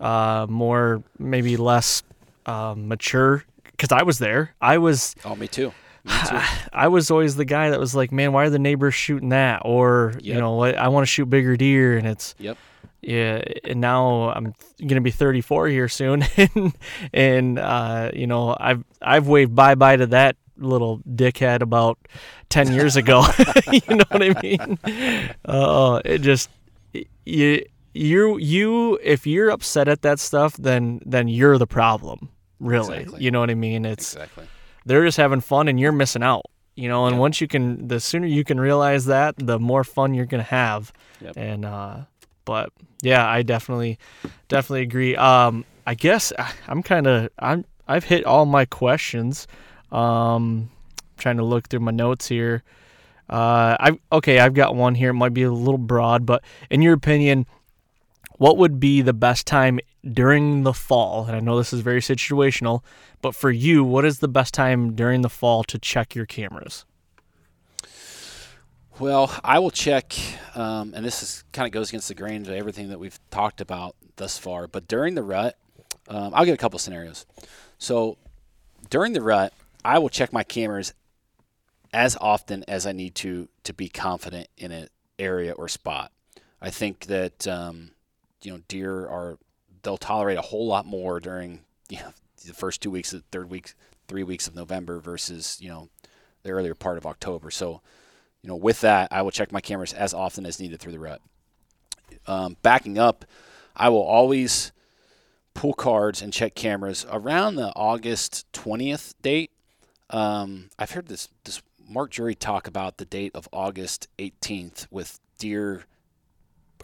uh 0.00 0.46
more 0.48 1.02
maybe 1.18 1.56
less 1.56 2.02
um, 2.48 2.88
mature 2.88 3.44
because 3.78 3.92
I 3.92 4.02
was 4.02 4.18
there. 4.18 4.54
I 4.60 4.78
was. 4.78 5.14
Oh, 5.24 5.36
me 5.36 5.46
too. 5.46 5.72
Me 6.04 6.12
too. 6.28 6.40
I 6.72 6.88
was 6.88 7.10
always 7.10 7.36
the 7.36 7.44
guy 7.44 7.70
that 7.70 7.78
was 7.78 7.94
like, 7.94 8.10
"Man, 8.10 8.32
why 8.32 8.44
are 8.44 8.50
the 8.50 8.58
neighbors 8.58 8.94
shooting 8.94 9.28
that?" 9.28 9.62
Or 9.64 10.12
yep. 10.16 10.34
you 10.34 10.40
know, 10.40 10.62
I 10.62 10.88
want 10.88 11.06
to 11.06 11.06
shoot 11.06 11.26
bigger 11.26 11.56
deer, 11.56 11.96
and 11.96 12.06
it's. 12.06 12.34
Yep. 12.38 12.58
Yeah, 13.00 13.40
and 13.62 13.80
now 13.80 14.30
I'm 14.30 14.54
gonna 14.84 15.00
be 15.00 15.12
34 15.12 15.68
here 15.68 15.88
soon, 15.88 16.24
and, 16.36 16.76
and 17.12 17.58
uh, 17.58 18.10
you 18.12 18.26
know 18.26 18.56
I've 18.58 18.82
I've 19.00 19.28
waved 19.28 19.54
bye 19.54 19.76
bye 19.76 19.94
to 19.94 20.06
that 20.08 20.36
little 20.56 20.98
dickhead 21.08 21.62
about 21.62 21.96
10 22.48 22.72
years 22.72 22.96
ago. 22.96 23.24
you 23.72 23.94
know 23.94 24.04
what 24.10 24.22
I 24.22 24.42
mean? 24.42 24.78
Uh, 25.44 25.52
oh, 25.52 26.02
it 26.04 26.18
just 26.18 26.50
you 27.24 27.64
you 27.94 28.38
you 28.38 28.98
if 29.02 29.26
you're 29.26 29.50
upset 29.50 29.88
at 29.88 30.02
that 30.02 30.18
stuff, 30.18 30.56
then 30.56 31.00
then 31.04 31.28
you're 31.28 31.58
the 31.58 31.66
problem 31.66 32.30
really. 32.60 32.98
Exactly. 32.98 33.24
You 33.24 33.30
know 33.30 33.40
what 33.40 33.50
I 33.50 33.54
mean? 33.54 33.84
It's 33.84 34.14
exactly. 34.14 34.44
they're 34.84 35.04
just 35.04 35.16
having 35.16 35.40
fun 35.40 35.68
and 35.68 35.78
you're 35.78 35.92
missing 35.92 36.22
out. 36.22 36.46
You 36.74 36.88
know, 36.88 37.06
and 37.06 37.14
yep. 37.14 37.20
once 37.20 37.40
you 37.40 37.48
can, 37.48 37.88
the 37.88 37.98
sooner 37.98 38.28
you 38.28 38.44
can 38.44 38.60
realize 38.60 39.06
that, 39.06 39.34
the 39.36 39.58
more 39.58 39.82
fun 39.82 40.14
you're 40.14 40.26
gonna 40.26 40.44
have. 40.44 40.92
Yep. 41.20 41.36
And 41.36 41.64
uh, 41.64 42.02
but 42.44 42.70
yeah, 43.02 43.28
I 43.28 43.42
definitely, 43.42 43.98
definitely 44.46 44.82
agree. 44.82 45.16
Um, 45.16 45.64
I 45.86 45.94
guess 45.94 46.32
I'm 46.68 46.82
kind 46.84 47.06
of 47.08 47.30
I'm 47.38 47.64
I've 47.88 48.04
hit 48.04 48.24
all 48.24 48.46
my 48.46 48.64
questions. 48.64 49.48
Um, 49.90 50.70
trying 51.16 51.38
to 51.38 51.44
look 51.44 51.68
through 51.68 51.80
my 51.80 51.90
notes 51.90 52.28
here. 52.28 52.62
Uh, 53.28 53.76
I 53.78 53.98
okay, 54.12 54.38
I've 54.38 54.54
got 54.54 54.74
one 54.74 54.94
here. 54.94 55.10
It 55.10 55.14
might 55.14 55.34
be 55.34 55.42
a 55.42 55.52
little 55.52 55.78
broad, 55.78 56.24
but 56.24 56.42
in 56.70 56.80
your 56.82 56.94
opinion, 56.94 57.46
what 58.38 58.56
would 58.56 58.80
be 58.80 59.02
the 59.02 59.12
best 59.12 59.46
time 59.46 59.80
during 60.10 60.62
the 60.62 60.72
fall? 60.72 61.26
And 61.26 61.36
I 61.36 61.40
know 61.40 61.58
this 61.58 61.72
is 61.72 61.80
very 61.80 62.00
situational, 62.00 62.82
but 63.20 63.34
for 63.34 63.50
you, 63.50 63.84
what 63.84 64.04
is 64.04 64.20
the 64.20 64.28
best 64.28 64.54
time 64.54 64.94
during 64.94 65.22
the 65.22 65.28
fall 65.28 65.64
to 65.64 65.78
check 65.78 66.14
your 66.14 66.26
cameras? 66.26 66.84
Well, 68.98 69.32
I 69.44 69.60
will 69.60 69.70
check, 69.70 70.14
um, 70.56 70.92
and 70.94 71.04
this 71.04 71.22
is 71.22 71.44
kind 71.52 71.66
of 71.66 71.72
goes 71.72 71.90
against 71.90 72.08
the 72.08 72.14
grain 72.14 72.42
of 72.42 72.48
everything 72.48 72.88
that 72.88 72.98
we've 72.98 73.18
talked 73.30 73.60
about 73.60 73.94
thus 74.16 74.38
far. 74.38 74.66
But 74.66 74.88
during 74.88 75.14
the 75.14 75.22
rut, 75.22 75.56
um, 76.08 76.32
I'll 76.34 76.44
give 76.44 76.54
a 76.54 76.58
couple 76.58 76.78
scenarios. 76.78 77.26
So 77.78 78.16
during 78.90 79.12
the 79.12 79.22
rut, 79.22 79.52
I 79.84 79.98
will 79.98 80.08
check 80.08 80.32
my 80.32 80.42
cameras 80.42 80.94
as 81.92 82.16
often 82.20 82.64
as 82.68 82.86
I 82.86 82.92
need 82.92 83.14
to 83.16 83.48
to 83.64 83.72
be 83.72 83.88
confident 83.88 84.48
in 84.56 84.72
an 84.72 84.88
area 85.18 85.52
or 85.52 85.68
spot. 85.68 86.12
I 86.60 86.70
think 86.70 87.06
that 87.06 87.46
um, 87.46 87.92
you 88.42 88.52
know 88.52 88.60
deer 88.68 89.06
are 89.06 89.38
they'll 89.82 89.96
tolerate 89.96 90.38
a 90.38 90.42
whole 90.42 90.66
lot 90.66 90.86
more 90.86 91.20
during 91.20 91.60
you 91.88 91.98
know, 91.98 92.12
the 92.46 92.54
first 92.54 92.82
two 92.82 92.90
weeks, 92.90 93.10
the 93.10 93.22
third 93.32 93.50
week, 93.50 93.74
three 94.06 94.22
weeks 94.22 94.46
of 94.46 94.54
November 94.54 95.00
versus 95.00 95.58
you 95.60 95.68
know 95.68 95.88
the 96.42 96.50
earlier 96.50 96.74
part 96.74 96.98
of 96.98 97.06
October. 97.06 97.50
So 97.50 97.80
you 98.42 98.48
know 98.48 98.56
with 98.56 98.80
that, 98.82 99.08
I 99.10 99.22
will 99.22 99.30
check 99.30 99.52
my 99.52 99.60
cameras 99.60 99.92
as 99.92 100.14
often 100.14 100.46
as 100.46 100.60
needed 100.60 100.80
through 100.80 100.92
the 100.92 101.00
rut. 101.00 101.20
Um, 102.26 102.56
backing 102.62 102.98
up, 102.98 103.24
I 103.76 103.88
will 103.88 104.02
always 104.02 104.72
pull 105.54 105.74
cards 105.74 106.22
and 106.22 106.32
check 106.32 106.54
cameras 106.54 107.04
around 107.10 107.56
the 107.56 107.72
August 107.74 108.46
20th 108.52 109.14
date. 109.22 109.50
Um, 110.10 110.70
I've 110.78 110.92
heard 110.92 111.08
this 111.08 111.28
this 111.44 111.62
Mark 111.88 112.10
Drury 112.10 112.34
talk 112.34 112.66
about 112.66 112.98
the 112.98 113.04
date 113.04 113.32
of 113.34 113.48
August 113.52 114.08
18th 114.18 114.86
with 114.90 115.18
deer 115.38 115.84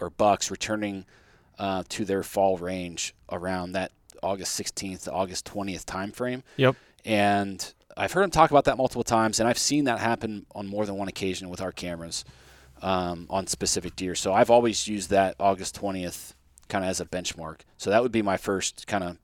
or 0.01 0.09
bucks 0.09 0.51
returning 0.51 1.05
uh, 1.59 1.83
to 1.89 2.05
their 2.05 2.23
fall 2.23 2.57
range 2.57 3.13
around 3.31 3.73
that 3.73 3.91
August 4.21 4.59
16th 4.59 5.03
to 5.03 5.11
August 5.11 5.45
20th 5.45 5.85
timeframe. 5.85 6.41
Yep. 6.57 6.75
And 7.05 7.73
I've 7.95 8.11
heard 8.11 8.23
him 8.23 8.31
talk 8.31 8.51
about 8.51 8.65
that 8.65 8.77
multiple 8.77 9.03
times, 9.03 9.39
and 9.39 9.47
I've 9.47 9.57
seen 9.57 9.85
that 9.85 9.99
happen 9.99 10.45
on 10.53 10.67
more 10.67 10.85
than 10.85 10.95
one 10.95 11.07
occasion 11.07 11.49
with 11.49 11.61
our 11.61 11.71
cameras 11.71 12.25
um, 12.81 13.27
on 13.29 13.47
specific 13.47 13.95
deer. 13.95 14.15
So 14.15 14.33
I've 14.33 14.49
always 14.49 14.87
used 14.87 15.09
that 15.11 15.35
August 15.39 15.79
20th 15.79 16.33
kind 16.67 16.83
of 16.83 16.89
as 16.89 16.99
a 16.99 17.05
benchmark. 17.05 17.61
So 17.77 17.89
that 17.89 18.01
would 18.01 18.11
be 18.11 18.21
my 18.21 18.37
first 18.37 18.87
kind 18.87 19.03
of 19.03 19.17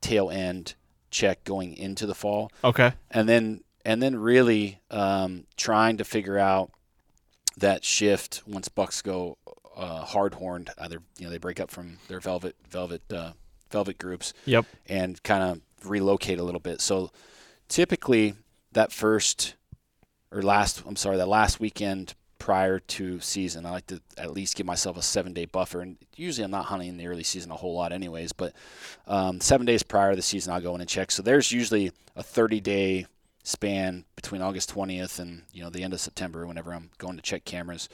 tail 0.00 0.30
end 0.30 0.74
check 1.10 1.44
going 1.44 1.76
into 1.76 2.06
the 2.06 2.14
fall. 2.14 2.50
Okay. 2.62 2.92
And 3.10 3.28
then 3.28 3.64
and 3.86 4.02
then 4.02 4.16
really 4.16 4.80
um, 4.90 5.44
trying 5.56 5.96
to 5.98 6.04
figure 6.04 6.36
out 6.36 6.72
that 7.56 7.84
shift 7.84 8.42
once 8.44 8.68
bucks 8.68 9.00
go 9.00 9.38
uh, 9.76 10.00
hard 10.00 10.34
horned. 10.34 10.70
Either 10.76 10.98
you 11.18 11.24
know 11.24 11.30
they 11.30 11.38
break 11.38 11.60
up 11.60 11.70
from 11.70 11.98
their 12.08 12.18
velvet 12.18 12.56
velvet 12.68 13.00
uh, 13.12 13.30
velvet 13.70 13.96
groups. 13.96 14.34
Yep. 14.44 14.66
And 14.86 15.22
kind 15.22 15.42
of 15.42 15.88
relocate 15.88 16.40
a 16.40 16.42
little 16.42 16.60
bit. 16.60 16.80
So 16.80 17.12
typically 17.68 18.34
that 18.72 18.92
first 18.92 19.54
or 20.32 20.42
last 20.42 20.82
I'm 20.84 20.96
sorry 20.96 21.16
that 21.18 21.28
last 21.28 21.60
weekend 21.60 22.14
prior 22.38 22.80
to 22.80 23.20
season 23.20 23.64
I 23.64 23.70
like 23.70 23.86
to 23.86 24.00
at 24.18 24.32
least 24.32 24.56
give 24.56 24.66
myself 24.66 24.96
a 24.96 25.02
seven 25.02 25.32
day 25.32 25.46
buffer 25.46 25.80
and 25.80 25.96
usually 26.16 26.44
I'm 26.44 26.50
not 26.50 26.66
hunting 26.66 26.88
in 26.88 26.96
the 26.96 27.06
early 27.06 27.22
season 27.22 27.50
a 27.50 27.56
whole 27.56 27.74
lot 27.74 27.92
anyways 27.92 28.32
but 28.32 28.52
um, 29.06 29.40
seven 29.40 29.66
days 29.66 29.82
prior 29.82 30.10
to 30.10 30.16
the 30.16 30.22
season 30.22 30.52
I'll 30.52 30.60
go 30.60 30.74
in 30.74 30.80
and 30.80 30.90
check 30.90 31.10
so 31.10 31.22
there's 31.22 31.50
usually 31.50 31.92
a 32.14 32.22
30 32.22 32.60
day 32.60 33.06
span 33.46 34.04
between 34.16 34.42
August 34.42 34.74
20th 34.74 35.20
and 35.20 35.42
you 35.52 35.62
know 35.62 35.70
the 35.70 35.84
end 35.84 35.92
of 35.92 36.00
September 36.00 36.46
whenever 36.46 36.72
I'm 36.74 36.90
going 36.98 37.14
to 37.16 37.22
check 37.22 37.44
cameras 37.44 37.88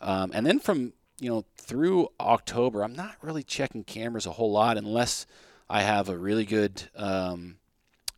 um, 0.00 0.30
and 0.34 0.44
then 0.46 0.58
from 0.60 0.92
you 1.22 1.28
know, 1.28 1.44
through 1.58 2.08
October, 2.18 2.82
I'm 2.82 2.94
not 2.94 3.16
really 3.20 3.42
checking 3.42 3.84
cameras 3.84 4.24
a 4.24 4.32
whole 4.32 4.50
lot 4.50 4.78
unless 4.78 5.26
I 5.68 5.82
have 5.82 6.08
a 6.08 6.16
really 6.16 6.46
good 6.46 6.84
um, 6.96 7.56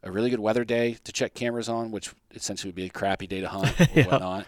a 0.04 0.10
really 0.12 0.30
good 0.30 0.38
weather 0.38 0.64
day 0.64 0.98
to 1.02 1.12
check 1.12 1.34
cameras 1.34 1.68
on, 1.68 1.90
which 1.90 2.12
essentially 2.32 2.68
would 2.68 2.76
be 2.76 2.86
a 2.86 2.90
crappy 2.90 3.26
day 3.26 3.40
to 3.40 3.48
hunt 3.48 3.80
or 3.80 3.86
Yeah. 3.92 4.06
whatnot. 4.06 4.46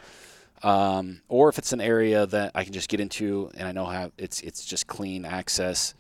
Um, 0.63 1.23
or 1.29 1.49
if 1.49 1.59
it's 1.59 1.73
an 1.73 1.81
area 1.81 2.27
that 2.27 2.53
I 2.55 2.63
can 2.63 2.73
just 2.73 2.89
get 2.89 3.01
into 3.01 3.51
and 3.57 3.67
I 3.67 3.73
know 3.73 3.87
how 3.87 4.13
it's 4.19 4.41
it's 4.43 4.65
just 4.65 4.87
clean 4.87 5.25
access. 5.25 5.95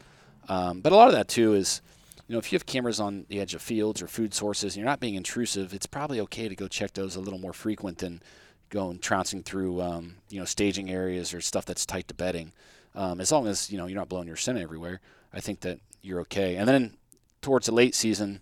Um, 0.48 0.80
but 0.80 0.92
a 0.92 0.96
lot 0.96 1.08
of 1.08 1.14
that 1.14 1.26
too 1.26 1.54
is, 1.54 1.82
you 2.26 2.32
know, 2.32 2.38
if 2.38 2.52
you 2.52 2.56
have 2.56 2.66
cameras 2.66 3.00
on 3.00 3.26
the 3.28 3.40
edge 3.40 3.54
of 3.54 3.60
fields 3.62 4.00
or 4.00 4.06
food 4.06 4.32
sources 4.32 4.74
and 4.74 4.80
you're 4.80 4.90
not 4.90 5.00
being 5.00 5.14
intrusive, 5.14 5.74
it's 5.74 5.86
probably 5.86 6.20
okay 6.20 6.48
to 6.48 6.56
go 6.56 6.68
check 6.68 6.94
those 6.94 7.16
a 7.16 7.20
little 7.20 7.38
more 7.38 7.52
frequent 7.52 7.98
than 7.98 8.22
going 8.70 8.98
trouncing 8.98 9.42
through, 9.42 9.80
um, 9.80 10.16
you 10.30 10.38
know, 10.38 10.44
staging 10.44 10.90
areas 10.90 11.34
or 11.34 11.40
stuff 11.40 11.66
that's 11.66 11.84
tight 11.84 12.08
to 12.08 12.14
bedding. 12.14 12.52
Um, 12.94 13.20
as 13.20 13.30
long 13.30 13.46
as 13.46 13.70
you 13.70 13.76
know 13.76 13.86
you're 13.86 13.98
not 13.98 14.08
blowing 14.08 14.26
your 14.26 14.36
scent 14.36 14.58
everywhere, 14.58 15.00
I 15.32 15.40
think 15.40 15.60
that 15.60 15.80
you're 16.00 16.20
okay. 16.20 16.56
And 16.56 16.68
then 16.68 16.96
towards 17.42 17.66
the 17.66 17.72
late 17.72 17.94
season, 17.94 18.40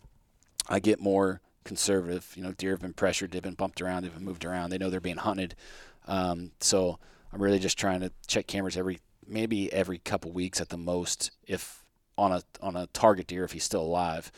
I 0.68 0.78
get 0.78 1.00
more 1.00 1.40
conservative. 1.64 2.32
You 2.36 2.44
know, 2.44 2.52
deer 2.52 2.72
have 2.72 2.80
been 2.80 2.92
pressured, 2.92 3.32
they've 3.32 3.42
been 3.42 3.54
bumped 3.54 3.80
around, 3.80 4.02
they've 4.04 4.14
been 4.14 4.24
moved 4.24 4.44
around. 4.44 4.70
They 4.70 4.78
know 4.78 4.90
they're 4.90 5.00
being 5.00 5.16
hunted. 5.16 5.54
Um, 6.06 6.52
so 6.60 6.98
I'm 7.32 7.42
really 7.42 7.58
just 7.58 7.78
trying 7.78 8.00
to 8.00 8.12
check 8.26 8.46
cameras 8.46 8.76
every 8.76 9.00
maybe 9.26 9.72
every 9.72 9.98
couple 9.98 10.32
weeks 10.32 10.60
at 10.60 10.68
the 10.68 10.76
most, 10.76 11.30
if 11.46 11.81
on 12.22 12.32
a 12.32 12.42
on 12.60 12.76
a 12.76 12.86
target 12.88 13.26
deer 13.26 13.44
if 13.44 13.52
he's 13.52 13.64
still 13.64 13.82
alive. 13.82 14.30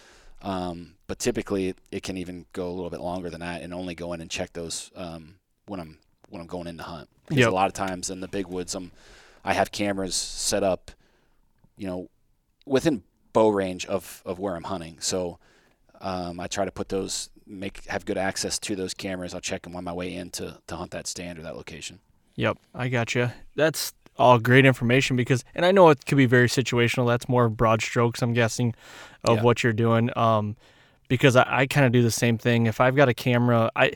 Um, 0.42 0.94
but 1.06 1.18
typically 1.18 1.68
it, 1.68 1.78
it 1.90 2.02
can 2.02 2.16
even 2.16 2.46
go 2.52 2.68
a 2.68 2.72
little 2.72 2.90
bit 2.90 3.00
longer 3.00 3.30
than 3.30 3.40
that, 3.40 3.62
and 3.62 3.72
only 3.72 3.94
go 3.94 4.12
in 4.12 4.20
and 4.20 4.30
check 4.30 4.52
those 4.52 4.90
um, 4.96 5.36
when 5.66 5.80
I'm 5.80 5.98
when 6.28 6.40
I'm 6.40 6.46
going 6.46 6.66
in 6.66 6.76
to 6.78 6.82
hunt. 6.82 7.08
Because 7.26 7.40
Yep. 7.42 7.50
a 7.50 7.54
lot 7.54 7.66
of 7.66 7.72
times 7.72 8.10
in 8.10 8.20
the 8.20 8.28
big 8.28 8.46
woods, 8.46 8.74
I'm 8.74 8.90
I 9.44 9.52
have 9.54 9.70
cameras 9.70 10.14
set 10.14 10.62
up, 10.62 10.90
you 11.76 11.86
know, 11.86 12.08
within 12.66 13.02
bow 13.32 13.50
range 13.50 13.84
of, 13.86 14.22
of 14.24 14.38
where 14.38 14.56
I'm 14.56 14.64
hunting. 14.64 14.96
So 15.00 15.38
um, 16.00 16.40
I 16.40 16.46
try 16.46 16.64
to 16.64 16.70
put 16.70 16.88
those 16.88 17.28
make 17.46 17.84
have 17.86 18.06
good 18.06 18.16
access 18.16 18.58
to 18.60 18.74
those 18.76 18.94
cameras. 18.94 19.34
I'll 19.34 19.40
check 19.40 19.62
them 19.62 19.76
on 19.76 19.84
my 19.84 19.92
way 19.92 20.14
in 20.14 20.30
to, 20.30 20.58
to 20.66 20.76
hunt 20.76 20.92
that 20.92 21.06
stand 21.06 21.38
or 21.38 21.42
that 21.42 21.56
location. 21.56 22.00
Yep, 22.36 22.58
I 22.74 22.88
got 22.88 23.14
you. 23.14 23.30
That's 23.54 23.92
all 24.16 24.38
great 24.38 24.64
information 24.64 25.16
because, 25.16 25.44
and 25.54 25.66
I 25.66 25.72
know 25.72 25.88
it 25.88 26.06
could 26.06 26.18
be 26.18 26.26
very 26.26 26.48
situational. 26.48 27.06
That's 27.06 27.28
more 27.28 27.48
broad 27.48 27.82
strokes, 27.82 28.22
I'm 28.22 28.32
guessing, 28.32 28.74
of 29.24 29.36
Yeah. 29.38 29.42
what 29.42 29.62
you're 29.62 29.72
doing. 29.72 30.10
Um, 30.16 30.56
because 31.08 31.36
I, 31.36 31.44
I 31.48 31.66
kind 31.66 31.84
of 31.86 31.92
do 31.92 32.02
the 32.02 32.10
same 32.10 32.38
thing. 32.38 32.66
If 32.66 32.80
I've 32.80 32.96
got 32.96 33.08
a 33.08 33.14
camera, 33.14 33.70
I, 33.76 33.92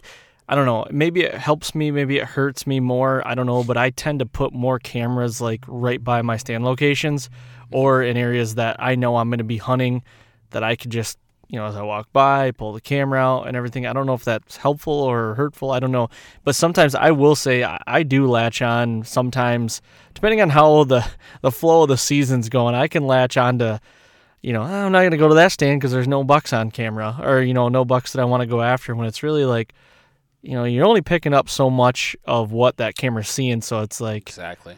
I 0.49 0.55
don't 0.55 0.67
know. 0.67 0.87
Maybe 0.91 1.23
it 1.23 1.35
helps 1.35 1.75
me. 1.75 1.91
Maybe 1.91 2.19
it 2.19 2.25
hurts 2.25 2.67
me 2.67 2.81
more. 2.81 3.27
I 3.27 3.35
don't 3.35 3.47
know. 3.47 3.63
But 3.65 3.77
I 3.77 3.91
tend 3.91 4.19
to 4.19 4.27
put 4.27 4.53
more 4.53 4.79
cameras 4.79 5.41
like 5.41 5.65
right 5.67 6.03
by 6.03 6.23
my 6.23 6.37
stand 6.37 6.65
locations, 6.65 7.31
or 7.71 8.03
in 8.03 8.17
areas 8.17 8.57
that 8.57 8.77
I 8.79 8.95
know 8.95 9.17
I'm 9.17 9.29
going 9.31 9.39
to 9.39 9.45
be 9.45 9.59
hunting, 9.59 10.03
that 10.51 10.63
I 10.63 10.75
could 10.77 10.91
just 10.91 11.19
you 11.51 11.59
know, 11.59 11.65
as 11.65 11.77
I 11.77 11.83
walk 11.83 12.13
by, 12.13 12.51
pull 12.51 12.75
the 12.75 12.81
camera 12.83 13.19
out 13.21 13.45
and 13.49 13.57
everything. 13.57 13.87
I 13.87 13.95
don't 13.95 14.05
know 14.05 14.13
if 14.13 14.23
that's 14.23 14.59
helpful 14.59 14.93
or 14.93 15.35
hurtful. 15.35 15.71
I 15.71 15.81
don't 15.81 15.93
know. 15.93 16.11
But 16.45 16.55
sometimes 16.55 16.95
I 16.95 17.11
will 17.11 17.35
say 17.35 17.65
I, 17.65 17.81
I 17.87 18.03
do 18.03 18.29
latch 18.29 18.61
on 18.61 19.03
sometimes, 19.05 19.81
depending 20.19 20.41
on 20.41 20.51
how 20.51 20.83
the, 20.83 21.09
the 21.43 21.53
flow 21.53 21.85
of 21.85 21.89
the 21.89 21.97
season's 21.97 22.49
going, 22.49 22.75
I 22.75 22.89
can 22.89 23.07
latch 23.07 23.37
on 23.37 23.61
to, 23.61 23.81
you 24.43 24.53
know, 24.53 24.63
I'm 24.63 24.91
not 24.91 25.03
going 25.03 25.13
to 25.13 25.17
go 25.17 25.29
to 25.29 25.37
that 25.37 25.53
stand 25.53 25.79
because 25.79 25.93
there's 25.93 26.09
no 26.09 26.25
bucks 26.25 26.53
on 26.53 26.73
camera 26.73 27.17
or, 27.23 27.41
you 27.41 27.55
know, 27.55 27.69
no 27.69 27.85
bucks 27.85 28.15
that 28.15 28.21
I 28.21 28.25
want 28.25 28.41
to 28.41 28.47
go 28.49 28.61
after 28.61 28.97
when 28.97 29.07
it's 29.07 29.23
really 29.23 29.45
like, 29.45 29.75
you 30.43 30.55
know, 30.55 30.65
you're 30.65 30.87
only 30.87 31.03
picking 31.03 31.33
up 31.35 31.49
so 31.49 31.71
much 31.71 32.17
of 32.25 32.51
what 32.51 32.79
that 32.79 32.97
camera's 32.97 33.29
seeing. 33.29 33.61
So 33.61 33.83
it's 33.83 34.01
like, 34.01 34.23
Exactly. 34.23 34.77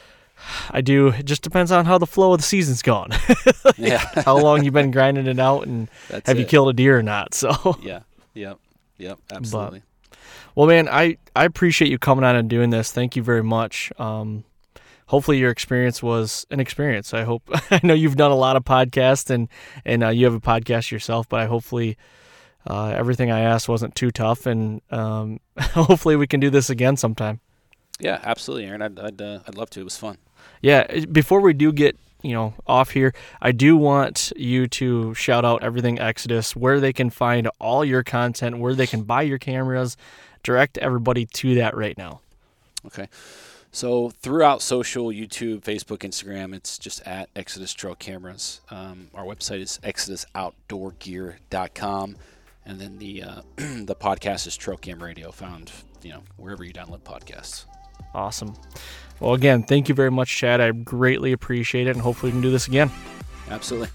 I 0.70 0.80
do, 0.80 1.08
it 1.08 1.26
just 1.26 1.42
depends 1.42 1.70
on 1.70 1.84
how 1.84 1.98
the 1.98 2.06
flow 2.06 2.32
of 2.32 2.38
the 2.38 2.44
season's 2.44 2.80
gone, 2.80 3.10
Yeah. 3.76 3.98
how 4.24 4.38
long 4.38 4.64
you've 4.64 4.72
been 4.72 4.90
grinding 4.90 5.26
it 5.26 5.38
out 5.38 5.66
and 5.66 5.90
That's 6.08 6.26
have 6.26 6.38
you 6.38 6.46
killed 6.46 6.70
a 6.70 6.72
deer 6.72 6.98
or 6.98 7.02
not. 7.02 7.34
So. 7.34 7.76
Yeah. 7.82 8.00
Yep. 8.32 8.58
Yep. 8.96 9.18
Absolutely. 9.32 9.82
Well, 10.54 10.66
man, 10.66 10.88
I, 10.88 11.18
I 11.36 11.44
appreciate 11.44 11.90
you 11.90 11.98
coming 11.98 12.24
on 12.24 12.36
and 12.36 12.48
doing 12.48 12.70
this. 12.70 12.90
Thank 12.90 13.16
you 13.16 13.22
very 13.22 13.44
much. 13.44 13.92
Um, 13.98 14.44
hopefully 15.08 15.38
your 15.38 15.50
experience 15.50 16.02
was 16.02 16.46
an 16.50 16.60
experience. 16.60 17.12
I 17.12 17.24
hope 17.24 17.42
I 17.70 17.80
know 17.82 17.94
you've 17.94 18.16
done 18.16 18.30
a 18.30 18.36
lot 18.36 18.56
of 18.56 18.64
podcasts 18.64 19.28
and 19.30 19.48
and 19.84 20.04
uh, 20.04 20.08
you 20.08 20.24
have 20.24 20.34
a 20.34 20.40
podcast 20.40 20.90
yourself, 20.90 21.28
but 21.28 21.40
I 21.40 21.46
hopefully 21.46 21.96
uh, 22.66 22.90
everything 22.90 23.30
I 23.30 23.40
asked 23.40 23.68
wasn't 23.68 23.94
too 23.94 24.10
tough, 24.10 24.46
and 24.46 24.80
um, 24.90 25.40
hopefully 25.58 26.16
we 26.16 26.26
can 26.26 26.40
do 26.40 26.50
this 26.50 26.70
again 26.70 26.96
sometime. 26.96 27.40
Yeah. 27.98 28.20
Absolutely, 28.22 28.66
Aaron. 28.66 28.82
I'd 28.82 28.98
I'd, 28.98 29.20
uh, 29.20 29.40
I'd 29.46 29.56
love 29.56 29.70
to. 29.70 29.80
It 29.80 29.84
was 29.84 29.96
fun. 29.96 30.18
Yeah, 30.62 30.86
eh, 30.88 31.04
before 31.06 31.40
we 31.40 31.52
do 31.52 31.72
get 31.72 31.98
you 32.22 32.32
know 32.32 32.54
off 32.66 32.90
here, 32.90 33.14
I 33.40 33.52
do 33.52 33.76
want 33.76 34.32
you 34.36 34.66
to 34.68 35.14
shout 35.14 35.44
out 35.44 35.62
everything 35.64 35.98
Exodus, 35.98 36.54
where 36.54 36.80
they 36.80 36.92
can 36.92 37.10
find 37.10 37.48
all 37.58 37.84
your 37.84 38.02
content, 38.02 38.58
where 38.58 38.74
they 38.74 38.86
can 38.86 39.02
buy 39.02 39.22
your 39.22 39.38
cameras. 39.38 39.96
Direct 40.44 40.78
everybody 40.78 41.26
to 41.26 41.56
that 41.56 41.76
right 41.76 41.98
now. 41.98 42.20
Okay. 42.86 43.08
So 43.70 44.10
throughout 44.10 44.62
social, 44.62 45.08
YouTube, 45.08 45.60
Facebook, 45.60 45.98
Instagram, 45.98 46.54
it's 46.54 46.78
just 46.78 47.06
at 47.06 47.28
Exodus 47.36 47.74
Trail 47.74 47.94
Cameras. 47.94 48.62
Um, 48.70 49.10
our 49.14 49.24
website 49.24 49.60
is 49.60 49.78
exodusoutdoorgear.com, 49.82 52.16
and 52.64 52.80
then 52.80 52.96
the 52.98 53.22
uh, 53.22 53.42
the 53.56 53.94
podcast 53.94 54.46
is 54.46 54.56
Trail 54.56 54.78
Cam 54.78 55.02
Radio, 55.02 55.30
found 55.30 55.70
you 56.02 56.12
know 56.12 56.22
wherever 56.36 56.64
you 56.64 56.72
download 56.72 57.00
podcasts. 57.00 57.66
Awesome. 58.14 58.54
Well, 59.20 59.34
again, 59.34 59.64
thank 59.64 59.90
you 59.90 59.94
very 59.94 60.10
much, 60.10 60.34
Chad. 60.34 60.62
I 60.62 60.70
greatly 60.70 61.32
appreciate 61.32 61.88
it, 61.88 61.90
and 61.90 62.00
hopefully 62.00 62.32
we 62.32 62.36
can 62.36 62.42
do 62.42 62.50
this 62.50 62.68
again. 62.68 62.90
Absolutely. 63.50 63.90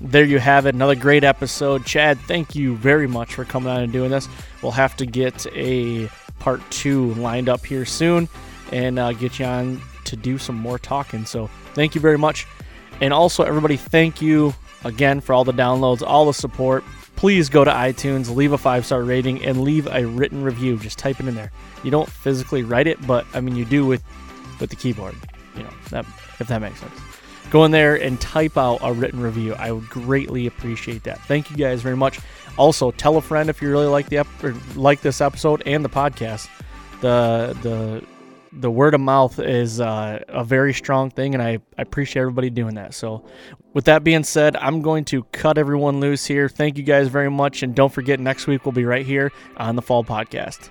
There 0.00 0.24
you 0.24 0.38
have 0.38 0.66
it. 0.66 0.76
Another 0.76 0.94
great 0.94 1.24
episode. 1.24 1.84
Chad, 1.84 2.20
thank 2.20 2.54
you 2.54 2.76
very 2.76 3.08
much 3.08 3.34
for 3.34 3.44
coming 3.44 3.68
on 3.68 3.82
and 3.82 3.92
doing 3.92 4.12
this. 4.12 4.28
We'll 4.62 4.70
have 4.72 4.96
to 4.98 5.06
get 5.06 5.44
a 5.56 6.08
part 6.38 6.60
two 6.70 7.14
lined 7.14 7.48
up 7.48 7.66
here 7.66 7.84
soon 7.84 8.28
and 8.72 8.98
uh, 8.98 9.12
get 9.12 9.38
you 9.38 9.44
on 9.44 9.80
to 10.04 10.16
do 10.16 10.38
some 10.38 10.56
more 10.56 10.78
talking. 10.78 11.24
So 11.24 11.48
thank 11.74 11.94
you 11.94 12.00
very 12.00 12.18
much. 12.18 12.46
And 13.00 13.12
also, 13.12 13.44
everybody, 13.44 13.76
thank 13.76 14.20
you 14.20 14.54
again 14.84 15.20
for 15.20 15.32
all 15.32 15.44
the 15.44 15.52
downloads, 15.52 16.02
all 16.02 16.26
the 16.26 16.34
support. 16.34 16.84
Please 17.16 17.48
go 17.48 17.64
to 17.64 17.70
iTunes, 17.70 18.34
leave 18.34 18.52
a 18.52 18.58
five 18.58 18.86
star 18.86 19.02
rating, 19.02 19.44
and 19.44 19.62
leave 19.62 19.86
a 19.88 20.04
written 20.06 20.42
review. 20.42 20.78
Just 20.78 20.98
type 20.98 21.20
it 21.20 21.26
in 21.26 21.34
there. 21.34 21.52
You 21.82 21.90
don't 21.90 22.08
physically 22.08 22.62
write 22.62 22.86
it, 22.86 23.04
but 23.06 23.26
I 23.34 23.40
mean, 23.40 23.56
you 23.56 23.64
do 23.64 23.86
with 23.86 24.02
with 24.60 24.70
the 24.70 24.76
keyboard. 24.76 25.14
You 25.56 25.64
know, 25.64 25.70
that 25.90 26.06
if 26.38 26.48
that 26.48 26.60
makes 26.60 26.80
sense. 26.80 26.94
Go 27.50 27.64
in 27.64 27.70
there 27.70 27.96
and 27.96 28.20
type 28.20 28.58
out 28.58 28.78
a 28.82 28.92
written 28.92 29.20
review. 29.20 29.54
I 29.54 29.72
would 29.72 29.88
greatly 29.88 30.46
appreciate 30.46 31.04
that. 31.04 31.18
Thank 31.22 31.50
you 31.50 31.56
guys 31.56 31.80
very 31.80 31.96
much. 31.96 32.20
Also, 32.56 32.90
tell 32.90 33.16
a 33.16 33.22
friend 33.22 33.48
if 33.48 33.62
you 33.62 33.70
really 33.70 33.86
like 33.86 34.08
the 34.08 34.18
ep- 34.18 34.76
like 34.76 35.00
this 35.00 35.20
episode 35.20 35.62
and 35.64 35.84
the 35.84 35.88
podcast. 35.88 36.48
The 37.00 37.56
the 37.62 38.04
the 38.60 38.70
word 38.70 38.94
of 38.94 39.00
mouth 39.00 39.38
is 39.38 39.80
uh, 39.80 40.22
a 40.28 40.44
very 40.44 40.74
strong 40.74 41.10
thing, 41.10 41.34
and 41.34 41.42
I, 41.42 41.58
I 41.76 41.82
appreciate 41.82 42.22
everybody 42.22 42.50
doing 42.50 42.74
that. 42.74 42.94
So, 42.94 43.24
with 43.72 43.84
that 43.84 44.02
being 44.02 44.24
said, 44.24 44.56
I'm 44.56 44.82
going 44.82 45.04
to 45.06 45.24
cut 45.24 45.58
everyone 45.58 46.00
loose 46.00 46.26
here. 46.26 46.48
Thank 46.48 46.76
you 46.76 46.82
guys 46.82 47.08
very 47.08 47.30
much, 47.30 47.62
and 47.62 47.74
don't 47.74 47.92
forget 47.92 48.18
next 48.20 48.46
week 48.46 48.64
we'll 48.64 48.72
be 48.72 48.84
right 48.84 49.06
here 49.06 49.32
on 49.56 49.76
the 49.76 49.82
Fall 49.82 50.04
Podcast. 50.04 50.70